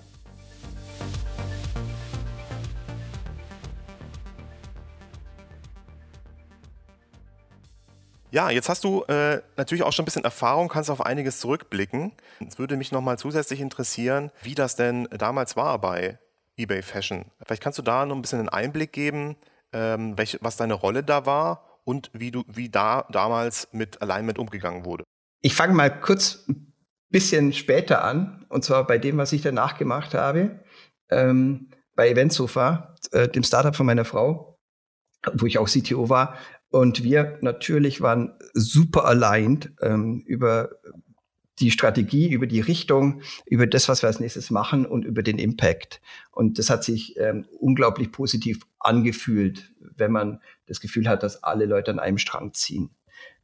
Ja, 8.31 8.51
jetzt 8.51 8.69
hast 8.69 8.85
du 8.85 9.03
äh, 9.05 9.41
natürlich 9.57 9.83
auch 9.83 9.93
schon 9.93 10.03
ein 10.03 10.05
bisschen 10.05 10.25
Erfahrung, 10.25 10.69
kannst 10.69 10.91
auf 10.91 11.01
einiges 11.01 11.41
zurückblicken. 11.41 12.13
Es 12.47 12.59
würde 12.59 12.77
mich 12.77 12.93
nochmal 12.93 13.19
zusätzlich 13.19 13.61
interessieren, 13.61 14.31
wie 14.43 14.55
das 14.55 14.77
denn 14.77 15.09
damals 15.11 15.57
war 15.57 15.81
bei 15.81 16.19
eBay 16.57 16.83
Fashion. 16.83 17.25
Vielleicht 17.45 17.63
kannst 17.63 17.79
du 17.79 17.83
da 17.83 18.05
noch 18.07 18.15
ein 18.15 18.23
bisschen 18.23 18.41
einen 18.41 18.49
Einblick 18.49 18.93
geben, 18.93 19.37
ähm, 19.73 20.17
welche, 20.19 20.39
was 20.43 20.57
deine 20.57 20.75
Rolle 20.75 21.03
da 21.03 21.27
war 21.27 21.81
und 21.85 22.11
wie 22.13 22.31
du, 22.31 22.45
wie 22.47 22.69
da 22.69 23.07
damals 23.11 23.69
mit 23.73 24.03
Alignment 24.03 24.39
umgegangen 24.39 24.85
wurde. 24.85 25.05
Ich 25.41 25.55
fange 25.55 25.75
mal 25.75 25.89
kurz 26.01 26.45
ein 26.49 26.66
bisschen 27.17 27.55
später 27.55 28.05
an, 28.05 28.45
und 28.51 28.63
zwar 28.63 28.87
bei 28.87 28.99
dem, 28.99 29.17
was 29.17 29.33
ich 29.33 29.41
danach 29.41 29.79
gemacht 29.79 30.13
habe, 30.13 30.61
ähm, 31.09 31.71
bei 31.95 32.11
Eventsofa, 32.11 32.95
äh, 33.11 33.27
dem 33.27 33.43
Startup 33.43 33.75
von 33.75 33.87
meiner 33.87 34.05
Frau, 34.05 34.59
wo 35.33 35.47
ich 35.47 35.57
auch 35.57 35.67
CTO 35.67 36.11
war, 36.11 36.37
und 36.69 37.03
wir 37.03 37.39
natürlich 37.41 38.03
waren 38.03 38.35
super 38.53 39.07
aligned 39.07 39.73
ähm, 39.81 40.25
über 40.27 40.73
die 41.59 41.71
Strategie, 41.71 42.31
über 42.31 42.47
die 42.47 42.61
Richtung, 42.61 43.23
über 43.47 43.67
das, 43.67 43.89
was 43.89 44.03
wir 44.03 44.09
als 44.09 44.21
nächstes 44.21 44.51
machen 44.51 44.85
und 44.85 45.07
über 45.07 45.23
den 45.23 45.39
Impact. 45.39 46.03
Und 46.33 46.59
das 46.59 46.69
hat 46.69 46.85
sich 46.85 47.17
ähm, 47.19 47.47
unglaublich 47.59 48.13
positiv 48.13 48.67
angefühlt, 48.79 49.73
wenn 49.81 50.13
man 50.13 50.43
das 50.67 50.83
Gefühl 50.83 51.09
hat, 51.09 51.23
dass 51.23 51.43
alle 51.43 51.65
Leute 51.65 51.93
an 51.93 51.99
einem 51.99 52.19
Strang 52.19 52.53
ziehen. 52.53 52.91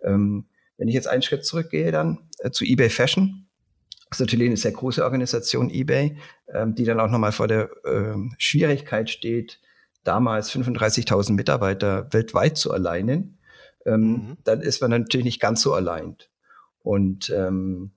Ähm, 0.05 0.45
wenn 0.77 0.89
ich 0.89 0.95
jetzt 0.95 1.09
einen 1.09 1.23
Schritt 1.23 1.47
zurückgehe, 1.47 1.91
dann 1.91 2.29
äh, 2.41 2.51
zu 2.51 2.67
eBay 2.67 2.91
Fashion. 2.91 3.42
Das 4.13 4.21
ist 4.21 4.27
natürlich 4.27 4.49
eine 4.49 4.59
sehr 4.59 4.73
große 4.73 5.03
Organisation, 5.03 5.71
eBay, 5.71 6.19
ähm, 6.53 6.75
die 6.75 6.85
dann 6.85 7.01
auch 7.01 7.09
nochmal 7.09 7.33
vor 7.33 7.49
der 7.49 7.71
ähm, 7.87 8.35
Schwierigkeit 8.37 9.09
steht, 9.09 9.59
damals 10.05 10.53
35.000 10.53 11.33
Mitarbeiter 11.33 12.13
weltweit 12.13 12.59
zu 12.59 12.73
alleinen, 12.73 13.39
ähm, 13.87 14.01
mhm. 14.01 14.37
dann 14.45 14.61
ist 14.61 14.83
man 14.83 14.91
natürlich 14.91 15.25
nicht 15.25 15.41
ganz 15.41 15.63
so 15.63 15.73
allein. 15.73 16.19
Und 16.81 17.31
ähm, 17.31 17.93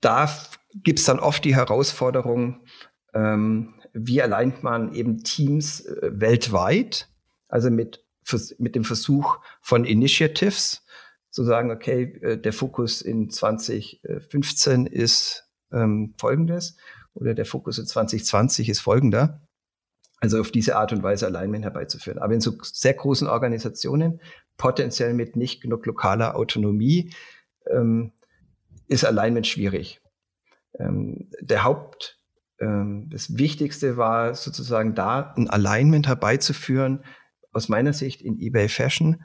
da 0.00 0.28
gibt 0.74 0.98
es 0.98 1.04
dann 1.04 1.20
oft 1.20 1.44
die 1.44 1.54
Herausforderung, 1.54 2.66
ähm, 3.14 3.74
wie 3.92 4.20
alleint 4.20 4.64
man 4.64 4.92
eben 4.94 5.22
Teams 5.22 5.86
äh, 5.86 6.10
weltweit, 6.12 7.08
also 7.46 7.70
mit, 7.70 8.04
mit 8.58 8.74
dem 8.74 8.82
Versuch 8.82 9.38
von 9.60 9.84
Initiatives, 9.84 10.84
zu 11.38 11.44
sagen, 11.44 11.70
okay, 11.70 12.18
äh, 12.20 12.36
der 12.36 12.52
Fokus 12.52 13.00
in 13.00 13.30
2015 13.30 14.86
ist 14.86 15.48
ähm, 15.70 16.14
folgendes 16.18 16.76
oder 17.14 17.32
der 17.32 17.44
Fokus 17.44 17.78
in 17.78 17.86
2020 17.86 18.68
ist 18.68 18.80
folgender. 18.80 19.40
Also 20.16 20.40
auf 20.40 20.50
diese 20.50 20.74
Art 20.74 20.92
und 20.92 21.04
Weise 21.04 21.26
Alignment 21.26 21.62
herbeizuführen. 21.62 22.18
Aber 22.18 22.34
in 22.34 22.40
so 22.40 22.54
sehr 22.60 22.94
großen 22.94 23.28
Organisationen, 23.28 24.20
potenziell 24.56 25.14
mit 25.14 25.36
nicht 25.36 25.60
genug 25.60 25.86
lokaler 25.86 26.34
Autonomie, 26.34 27.14
ähm, 27.70 28.10
ist 28.88 29.04
Alignment 29.04 29.46
schwierig. 29.46 30.00
Ähm, 30.76 31.30
der 31.40 31.62
Haupt, 31.62 32.18
ähm, 32.58 33.10
das 33.10 33.38
Wichtigste 33.38 33.96
war 33.96 34.34
sozusagen 34.34 34.96
da 34.96 35.34
ein 35.36 35.48
Alignment 35.48 36.08
herbeizuführen, 36.08 37.04
aus 37.52 37.68
meiner 37.68 37.92
Sicht 37.92 38.22
in 38.22 38.40
eBay 38.40 38.68
Fashion, 38.68 39.22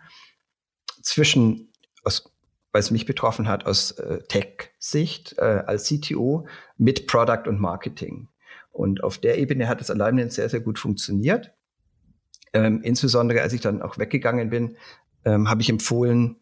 zwischen, 1.01 1.72
aus 2.03 2.29
es 2.73 2.91
mich 2.91 3.05
betroffen 3.05 3.47
hat 3.47 3.65
aus 3.65 3.91
äh, 3.91 4.23
Tech-Sicht 4.27 5.35
äh, 5.37 5.63
als 5.65 5.87
CTO 5.87 6.47
mit 6.77 7.07
Product 7.07 7.47
und 7.47 7.59
Marketing. 7.59 8.29
Und 8.71 9.03
auf 9.03 9.19
der 9.19 9.37
Ebene 9.37 9.67
hat 9.67 9.79
das 9.79 9.91
Alignment 9.91 10.33
sehr, 10.33 10.49
sehr 10.49 10.59
gut 10.59 10.79
funktioniert. 10.79 11.53
Ähm, 12.51 12.81
insbesondere 12.81 13.41
als 13.41 13.53
ich 13.53 13.61
dann 13.61 13.81
auch 13.81 13.99
weggegangen 13.99 14.49
bin, 14.49 14.77
ähm, 15.23 15.49
habe 15.49 15.61
ich 15.61 15.69
empfohlen, 15.69 16.37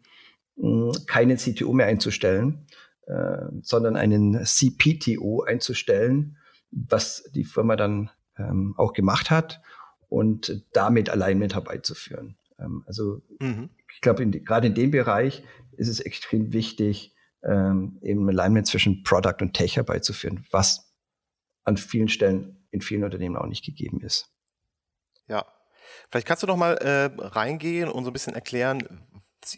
mh, 0.56 0.92
keinen 1.06 1.36
CTO 1.36 1.72
mehr 1.74 1.86
einzustellen, 1.86 2.66
äh, 3.06 3.42
sondern 3.60 3.96
einen 3.96 4.44
CPTO 4.44 5.42
einzustellen, 5.42 6.38
was 6.70 7.24
die 7.34 7.44
Firma 7.44 7.76
dann 7.76 8.10
ähm, 8.38 8.74
auch 8.78 8.94
gemacht 8.94 9.30
hat 9.30 9.60
und 10.08 10.64
damit 10.72 11.10
Alignment 11.10 11.54
herbeizuführen. 11.54 12.36
Ähm, 12.58 12.84
also 12.86 13.20
mhm. 13.38 13.68
Ich 13.94 14.00
glaube, 14.00 14.28
gerade 14.28 14.66
in 14.66 14.74
dem 14.74 14.90
Bereich 14.90 15.42
ist 15.76 15.88
es 15.88 16.00
extrem 16.00 16.52
wichtig, 16.52 17.14
ähm, 17.44 17.98
eben 18.02 18.28
Alignment 18.28 18.66
zwischen 18.66 19.02
Product 19.02 19.36
und 19.40 19.54
Tech 19.54 19.76
herbeizuführen, 19.76 20.44
was 20.50 20.92
an 21.64 21.76
vielen 21.76 22.08
Stellen 22.08 22.66
in 22.70 22.80
vielen 22.80 23.04
Unternehmen 23.04 23.36
auch 23.36 23.46
nicht 23.46 23.64
gegeben 23.64 24.00
ist. 24.00 24.30
Ja, 25.28 25.44
vielleicht 26.10 26.26
kannst 26.26 26.42
du 26.42 26.46
noch 26.46 26.56
mal 26.56 26.74
äh, 26.78 27.10
reingehen 27.18 27.88
und 27.88 28.04
so 28.04 28.10
ein 28.10 28.12
bisschen 28.12 28.34
erklären, 28.34 28.82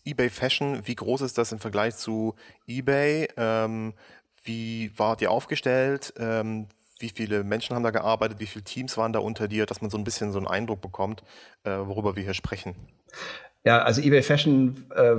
eBay 0.05 0.31
Fashion, 0.31 0.87
wie 0.87 0.95
groß 0.95 1.21
ist 1.21 1.39
das 1.39 1.53
im 1.53 1.59
Vergleich 1.59 1.97
zu 1.97 2.35
eBay? 2.67 3.29
Ähm, 3.37 3.95
wie 4.43 4.91
wart 4.99 5.23
ihr 5.23 5.31
aufgestellt? 5.31 6.15
Ähm, 6.19 6.69
wie 6.99 7.11
viele 7.11 7.45
Menschen 7.45 7.75
haben 7.75 7.83
da 7.83 7.91
gearbeitet? 7.91 8.41
Wie 8.41 8.47
viele 8.47 8.65
Teams 8.65 8.97
waren 8.97 9.13
da 9.13 9.19
unter 9.19 9.49
dir, 9.49 9.67
dass 9.67 9.81
man 9.81 9.91
so 9.91 9.99
ein 9.99 10.05
bisschen 10.05 10.33
so 10.33 10.39
einen 10.39 10.47
Eindruck 10.47 10.81
bekommt, 10.81 11.23
äh, 11.65 11.71
worüber 11.71 12.17
wir 12.17 12.23
hier 12.23 12.35
sprechen? 12.35 12.75
Ja, 13.65 13.83
also 13.83 14.01
eBay 14.03 14.23
Fashion 14.23 14.85
äh, 14.95 15.17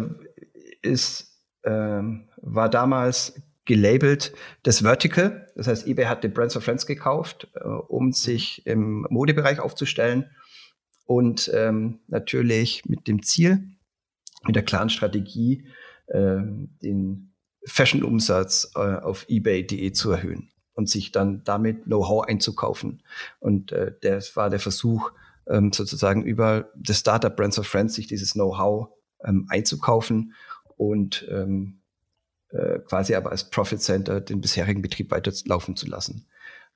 ist, 0.81 1.41
ähm, 1.63 2.29
war 2.37 2.69
damals 2.69 3.41
gelabelt 3.65 4.33
das 4.63 4.81
Vertical. 4.81 5.47
Das 5.55 5.67
heißt, 5.67 5.87
eBay 5.87 6.05
hat 6.05 6.23
den 6.23 6.33
Brands 6.33 6.55
of 6.55 6.63
Friends 6.63 6.85
gekauft, 6.85 7.47
äh, 7.55 7.67
um 7.67 8.11
sich 8.11 8.65
im 8.67 9.07
Modebereich 9.09 9.59
aufzustellen 9.59 10.29
und 11.05 11.49
ähm, 11.53 11.99
natürlich 12.07 12.85
mit 12.85 13.07
dem 13.07 13.23
Ziel, 13.23 13.63
mit 14.45 14.55
der 14.55 14.63
klaren 14.63 14.89
Strategie, 14.89 15.67
äh, 16.07 16.37
den 16.83 17.33
Fashion-Umsatz 17.65 18.71
äh, 18.75 18.79
auf 18.79 19.25
eBay.de 19.27 19.91
zu 19.91 20.11
erhöhen 20.11 20.51
und 20.73 20.89
sich 20.89 21.11
dann 21.11 21.43
damit 21.43 21.85
Know-how 21.85 22.25
einzukaufen. 22.25 23.01
Und 23.39 23.71
äh, 23.71 23.93
das 24.01 24.35
war 24.35 24.51
der 24.51 24.59
Versuch, 24.59 25.11
ähm, 25.47 25.71
sozusagen 25.71 26.23
über 26.23 26.71
das 26.75 26.99
Startup 26.99 27.35
Brands 27.35 27.59
of 27.59 27.67
Friends 27.67 27.95
sich 27.95 28.07
dieses 28.07 28.33
Know-how 28.33 28.89
ähm, 29.23 29.45
einzukaufen 29.49 30.33
und 30.77 31.27
ähm, 31.29 31.81
äh, 32.49 32.79
quasi 32.79 33.15
aber 33.15 33.31
als 33.31 33.49
Profit 33.49 33.81
Center 33.81 34.21
den 34.21 34.41
bisherigen 34.41 34.81
Betrieb 34.81 35.11
weiterlaufen 35.11 35.75
zu 35.75 35.87
lassen. 35.87 36.27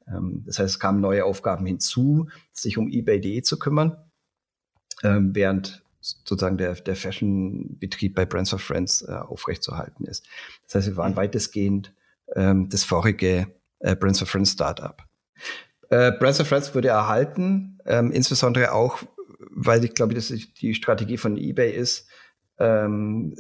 Ähm, 0.08 0.44
das 0.46 0.60
heißt, 0.60 0.76
es 0.76 0.80
kamen 0.80 1.02
neue 1.02 1.26
Aufgaben 1.26 1.66
hinzu, 1.66 2.30
sich 2.52 2.78
um 2.78 2.90
eBay.de 2.90 3.42
zu 3.42 3.60
kümmern, 3.60 3.98
ähm, 5.04 5.34
während 5.34 5.84
sozusagen 6.02 6.58
der, 6.58 6.76
der 6.76 6.96
Fashion-Betrieb 6.96 8.16
bei 8.16 8.26
Brands 8.26 8.52
for 8.52 8.60
Friends 8.60 9.02
äh, 9.02 9.12
aufrechtzuerhalten 9.12 10.06
ist. 10.06 10.28
Das 10.66 10.76
heißt, 10.76 10.88
wir 10.88 10.98
waren 10.98 11.12
mhm. 11.12 11.18
weitestgehend 11.18 11.94
ähm, 12.36 12.70
das 12.70 12.84
vorige 12.84 13.54
äh, 13.80 13.96
Brands 13.96 14.20
for 14.20 14.28
Friends 14.28 14.52
Startup. 14.52 15.04
Äh, 15.90 16.12
Brands 16.14 16.38
for 16.38 16.46
Friends 16.46 16.74
wurde 16.76 16.90
erhalten, 16.90 17.80
ähm, 17.86 18.12
insbesondere 18.12 18.74
auch, 18.74 19.00
weil 19.52 19.84
ich 19.84 19.94
glaube, 19.94 20.14
dass 20.14 20.28
die 20.28 20.76
Strategie 20.76 21.18
von 21.18 21.38
eBay 21.38 21.72
ist, 21.72 22.08
ähm, 22.60 23.36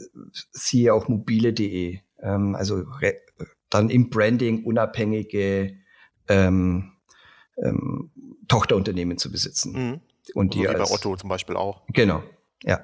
siehe 0.51 0.93
auch 0.93 1.07
mobile.de, 1.07 1.99
ähm, 2.21 2.55
also 2.55 2.85
dann 3.69 3.89
im 3.89 4.09
Branding 4.09 4.63
unabhängige 4.63 5.75
ähm, 6.27 6.93
ähm, 7.57 8.11
Tochterunternehmen 8.47 9.17
zu 9.17 9.31
besitzen. 9.31 9.73
Mhm. 9.73 10.01
Und 10.33 10.53
die 10.53 10.67
also 10.67 10.81
als, 10.81 10.89
bei 10.89 10.95
Otto 10.95 11.15
zum 11.17 11.29
Beispiel 11.29 11.55
auch. 11.55 11.83
Genau, 11.87 12.23
ja. 12.63 12.83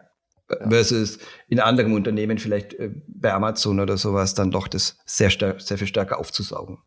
ja. 0.50 0.70
Versus 0.70 1.20
in 1.48 1.60
anderen 1.60 1.94
Unternehmen, 1.94 2.38
vielleicht 2.38 2.74
äh, 2.76 2.92
bei 3.08 3.34
Amazon 3.34 3.80
oder 3.80 3.98
sowas, 3.98 4.36
dann 4.36 4.52
doch 4.52 4.68
das 4.68 4.98
sehr, 5.06 5.32
sehr 5.32 5.78
viel 5.78 5.88
stärker 5.88 6.20
aufzusaugen. 6.20 6.80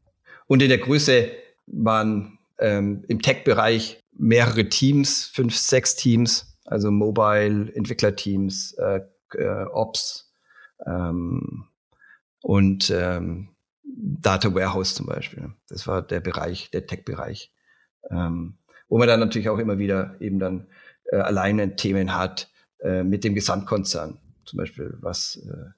Und 0.47 0.63
in 0.63 0.69
der 0.69 0.79
Größe 0.79 1.31
waren 1.67 2.38
ähm, 2.59 3.05
im 3.09 3.21
Tech-Bereich 3.23 4.03
mehrere 4.13 4.69
Teams, 4.69 5.27
fünf, 5.27 5.57
sechs 5.57 5.97
Teams, 5.97 6.59
also 6.65 6.91
Mobile, 6.91 7.73
Entwicklerteams, 7.75 8.75
äh, 8.75 9.01
äh, 9.35 9.65
Ops 9.73 10.33
ähm, 10.87 11.65
und 12.43 12.91
ähm, 12.91 13.49
Data 13.85 14.55
Warehouse 14.55 14.95
zum 14.95 15.07
Beispiel. 15.07 15.53
Das 15.69 15.87
war 15.87 16.03
der 16.03 16.21
Bereich, 16.21 16.71
der 16.71 16.87
Tech-Bereich. 16.87 17.53
Ähm, 18.11 18.59
wo 18.89 18.99
man 18.99 19.09
dann 19.09 19.21
natürlich 19.21 19.49
auch 19.49 19.59
immer 19.59 19.79
wieder 19.79 20.17
eben 20.21 20.39
dann 20.39 20.67
äh, 21.11 21.17
alleine 21.17 21.77
Themen 21.77 22.15
hat 22.15 22.51
äh, 22.81 23.03
mit 23.03 23.25
dem 23.25 23.35
Gesamtkonzern, 23.35 24.19
zum 24.45 24.57
Beispiel 24.57 24.97
was 25.01 25.37
äh, 25.37 25.71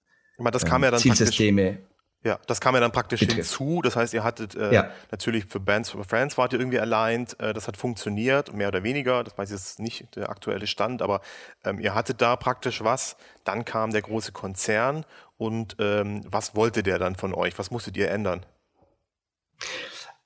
das 0.50 0.64
kam 0.64 0.82
ja 0.82 0.90
dann 0.90 1.00
Zielsysteme. 1.00 1.78
Ja, 2.22 2.38
das 2.46 2.60
kam 2.60 2.74
ja 2.74 2.80
dann 2.80 2.92
praktisch 2.92 3.20
betrifft. 3.20 3.50
hinzu. 3.50 3.80
Das 3.82 3.96
heißt, 3.96 4.12
ihr 4.12 4.22
hattet 4.22 4.54
äh, 4.54 4.74
ja. 4.74 4.90
natürlich 5.10 5.46
für 5.46 5.58
Bands 5.58 5.88
for 5.88 6.04
Friends 6.04 6.36
wart 6.36 6.52
ihr 6.52 6.58
irgendwie 6.58 6.78
aligned. 6.78 7.40
Äh, 7.40 7.54
das 7.54 7.66
hat 7.66 7.78
funktioniert, 7.78 8.52
mehr 8.52 8.68
oder 8.68 8.82
weniger. 8.82 9.24
Das 9.24 9.38
weiß 9.38 9.48
ich 9.50 9.56
jetzt 9.56 9.80
nicht 9.80 10.16
der 10.16 10.28
aktuelle 10.28 10.66
Stand, 10.66 11.00
aber 11.00 11.22
ähm, 11.64 11.80
ihr 11.80 11.94
hattet 11.94 12.20
da 12.20 12.36
praktisch 12.36 12.84
was. 12.84 13.16
Dann 13.44 13.64
kam 13.64 13.90
der 13.90 14.02
große 14.02 14.32
Konzern 14.32 15.06
und 15.38 15.76
ähm, 15.78 16.20
was 16.30 16.54
wollte 16.54 16.82
der 16.82 16.98
dann 16.98 17.16
von 17.16 17.32
euch? 17.32 17.58
Was 17.58 17.70
musstet 17.70 17.96
ihr 17.96 18.10
ändern? 18.10 18.44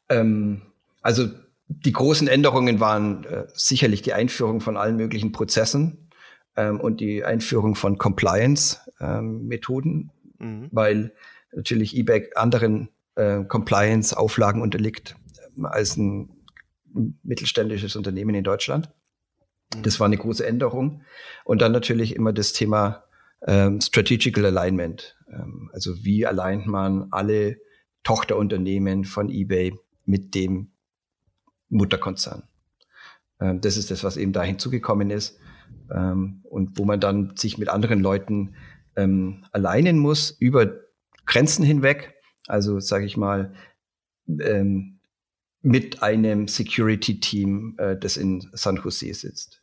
Ähm, 0.09 0.63
also 1.01 1.29
die 1.69 1.93
großen 1.93 2.27
Änderungen 2.27 2.81
waren 2.81 3.23
äh, 3.25 3.47
sicherlich 3.55 4.03
die 4.03 4.15
Einführung 4.15 4.61
von 4.61 4.77
allen 4.77 4.97
möglichen 4.97 5.31
Prozessen 5.31 6.11
ähm, 6.57 6.81
und 6.81 7.01
die 7.01 7.25
Einführung 7.25 7.77
von 7.77 7.99
Compliance-Methoden, 7.99 10.11
ähm, 10.41 10.61
mhm. 10.61 10.69
weil 10.73 11.13
natürlich 11.55 11.97
eBay 11.97 12.31
anderen 12.35 12.89
äh, 13.15 13.45
Compliance-Auflagen 13.45 14.63
unterliegt 14.63 15.17
äh, 15.57 15.65
als 15.65 15.97
ein 15.97 16.31
mittelständisches 17.23 17.97
Unternehmen 17.97 18.35
in 18.35 18.45
Deutschland. 18.45 18.91
Das 19.83 19.99
war 19.99 20.07
eine 20.07 20.17
große 20.17 20.47
Änderung. 20.47 21.03
Und 21.45 21.61
dann 21.61 21.73
natürlich 21.73 22.15
immer 22.15 22.33
das 22.33 22.53
Thema 22.53 23.05
ähm, 23.47 23.81
Strategical 23.81 24.47
Alignment. 24.47 25.17
Ähm, 25.29 25.71
also 25.73 26.05
wie 26.05 26.27
alleint 26.27 26.67
man 26.67 27.09
alle 27.11 27.59
Tochterunternehmen 28.05 29.05
von 29.05 29.31
eBay 29.31 29.75
mit 30.05 30.35
dem 30.35 30.73
Mutterkonzern. 31.69 32.45
Ähm, 33.41 33.61
das 33.61 33.77
ist 33.77 33.91
das, 33.91 34.05
was 34.05 34.17
eben 34.17 34.33
da 34.33 34.43
hinzugekommen 34.43 35.11
ist 35.11 35.39
ähm, 35.93 36.41
und 36.45 36.79
wo 36.79 36.85
man 36.85 37.01
dann 37.01 37.37
sich 37.37 37.59
mit 37.59 37.69
anderen 37.69 38.01
Leuten 38.01 38.55
ähm, 38.97 39.45
alleinen 39.51 39.99
muss 39.99 40.31
über 40.31 40.84
Grenzen 41.27 41.65
hinweg. 41.65 42.15
Also 42.47 42.81
sage 42.81 43.07
ich 43.07 43.17
mal 43.17 43.55
ähm, 44.29 45.01
mit 45.63 46.03
einem 46.03 46.47
Security-Team, 46.47 47.77
äh, 47.79 47.97
das 47.97 48.17
in 48.17 48.51
San 48.53 48.77
Jose 48.77 49.13
sitzt. 49.15 49.63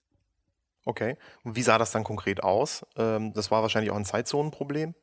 Okay. 0.85 1.17
Und 1.43 1.55
wie 1.55 1.61
sah 1.61 1.77
das 1.77 1.91
dann 1.91 2.03
konkret 2.03 2.43
aus? 2.43 2.85
Ähm, 2.95 3.33
das 3.33 3.51
war 3.51 3.61
wahrscheinlich 3.61 3.91
auch 3.91 3.97
ein 3.97 4.05
Zeitzonenproblem. 4.05 4.95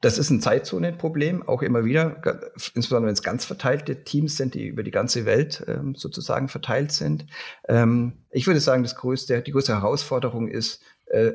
Das 0.00 0.16
ist 0.16 0.30
ein 0.30 0.40
Zeitzonenproblem, 0.40 1.46
auch 1.46 1.60
immer 1.60 1.84
wieder, 1.84 2.22
insbesondere 2.74 3.08
wenn 3.08 3.12
es 3.12 3.22
ganz 3.22 3.44
verteilte 3.44 4.02
Teams 4.02 4.38
sind, 4.38 4.54
die 4.54 4.66
über 4.66 4.82
die 4.82 4.90
ganze 4.90 5.26
Welt 5.26 5.62
ähm, 5.68 5.94
sozusagen 5.94 6.48
verteilt 6.48 6.90
sind. 6.90 7.26
Ähm, 7.68 8.24
ich 8.30 8.46
würde 8.46 8.60
sagen, 8.60 8.82
das 8.82 8.96
größte, 8.96 9.42
die 9.42 9.52
größte 9.52 9.74
Herausforderung 9.74 10.48
ist, 10.48 10.82
äh, 11.06 11.32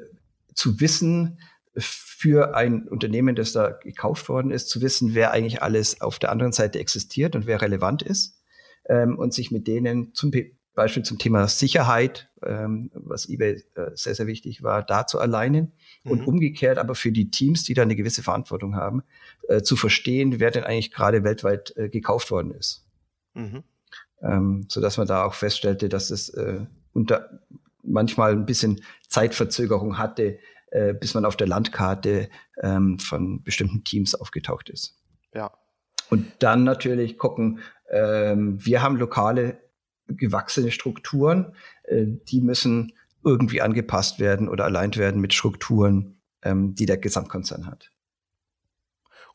zu 0.56 0.80
wissen, 0.80 1.40
für 1.78 2.56
ein 2.56 2.88
Unternehmen, 2.88 3.36
das 3.36 3.52
da 3.52 3.72
gekauft 3.72 4.30
worden 4.30 4.52
ist, 4.52 4.70
zu 4.70 4.82
wissen, 4.82 5.14
wer 5.14 5.32
eigentlich 5.32 5.62
alles 5.62 6.02
auf 6.02 6.20
der 6.20 6.32
anderen 6.32 6.54
Seite 6.54 6.80
existiert 6.80 7.36
und 7.36 7.48
wer 7.48 7.62
relevant 7.62 8.02
ist 8.02 8.42
ähm, 8.88 9.18
und 9.18 9.34
sich 9.34 9.52
mit 9.52 9.68
denen 9.68 10.14
zum 10.14 10.32
Beispiel 10.74 11.04
zum 11.04 11.18
Thema 11.18 11.48
Sicherheit, 11.48 12.30
ähm, 12.46 12.92
was 12.94 13.30
eBay 13.30 13.64
äh, 13.76 13.92
sehr, 13.94 14.16
sehr 14.16 14.28
wichtig 14.28 14.62
war, 14.64 14.84
da 14.84 15.08
zu 15.08 15.20
alleinen 15.20 15.72
mhm. 16.04 16.12
und 16.12 16.28
umgekehrt 16.28 16.78
aber 16.78 16.96
für 16.96 17.12
die 17.12 17.32
Teams, 17.32 17.64
die 17.64 17.74
da 17.74 17.82
eine 17.82 17.96
gewisse 17.96 18.24
Verantwortung 18.24 18.76
haben, 18.76 19.04
äh, 19.48 19.62
zu 19.62 19.76
verstehen, 19.76 20.40
wer 20.40 20.52
denn 20.52 20.64
eigentlich 20.64 20.92
gerade 20.92 21.24
weltweit 21.24 21.76
äh, 21.78 21.90
gekauft 21.90 22.32
worden 22.32 22.52
ist. 22.52 22.86
Mhm. 23.34 23.64
Ähm, 24.22 24.66
so 24.70 24.82
dass 24.82 24.98
man 24.98 25.08
da 25.08 25.24
auch 25.24 25.34
feststellte, 25.34 25.90
dass 25.90 26.10
es 26.10 26.30
äh, 26.30 26.66
unter 26.94 27.42
manchmal 27.88 28.32
ein 28.32 28.46
bisschen 28.46 28.82
Zeitverzögerung 29.08 29.98
hatte, 29.98 30.40
äh, 30.76 30.94
bis 30.94 31.14
man 31.14 31.24
auf 31.24 31.38
der 31.38 31.48
Landkarte 31.48 32.30
ähm, 32.62 33.00
von 33.00 33.42
bestimmten 33.44 33.86
Teams 33.86 34.14
aufgetaucht 34.14 34.70
ist. 34.70 34.98
Ja. 35.34 35.52
Und 36.10 36.28
dann 36.40 36.66
natürlich 36.66 37.18
gucken, 37.18 37.62
ähm, 37.90 38.58
wir 38.60 38.82
haben 38.82 38.98
lokale 38.98 39.58
gewachsene 40.08 40.72
Strukturen, 40.72 41.56
äh, 41.84 42.06
die 42.06 42.42
müssen 42.42 42.92
irgendwie 43.24 43.62
angepasst 43.62 44.20
werden 44.20 44.50
oder 44.50 44.66
allein 44.66 44.94
werden 44.98 45.22
mit 45.22 45.34
Strukturen, 45.34 46.22
ähm, 46.42 46.76
die 46.76 46.86
der 46.86 46.98
Gesamtkonzern 46.98 47.68
hat. 47.68 47.90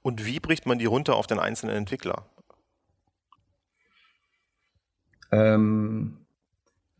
Und 0.02 0.26
wie 0.26 0.40
bricht 0.40 0.66
man 0.66 0.78
die 0.78 0.84
runter 0.84 1.16
auf 1.16 1.26
den 1.26 1.38
einzelnen 1.38 1.74
Entwickler? 1.74 2.26
Ähm, 5.32 6.19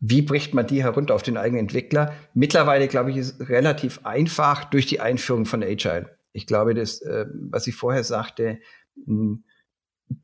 wie 0.01 0.23
bricht 0.23 0.55
man 0.55 0.65
die 0.65 0.83
herunter 0.83 1.13
auf 1.13 1.21
den 1.21 1.37
eigenen 1.37 1.61
Entwickler? 1.61 2.13
Mittlerweile, 2.33 2.87
glaube 2.87 3.11
ich, 3.11 3.17
ist 3.17 3.49
relativ 3.49 4.03
einfach 4.03 4.65
durch 4.65 4.87
die 4.87 4.99
Einführung 4.99 5.45
von 5.45 5.63
Agile. 5.63 6.17
Ich 6.33 6.47
glaube, 6.47 6.73
das, 6.73 7.01
äh, 7.01 7.27
was 7.33 7.67
ich 7.67 7.75
vorher 7.75 8.03
sagte, 8.03 8.59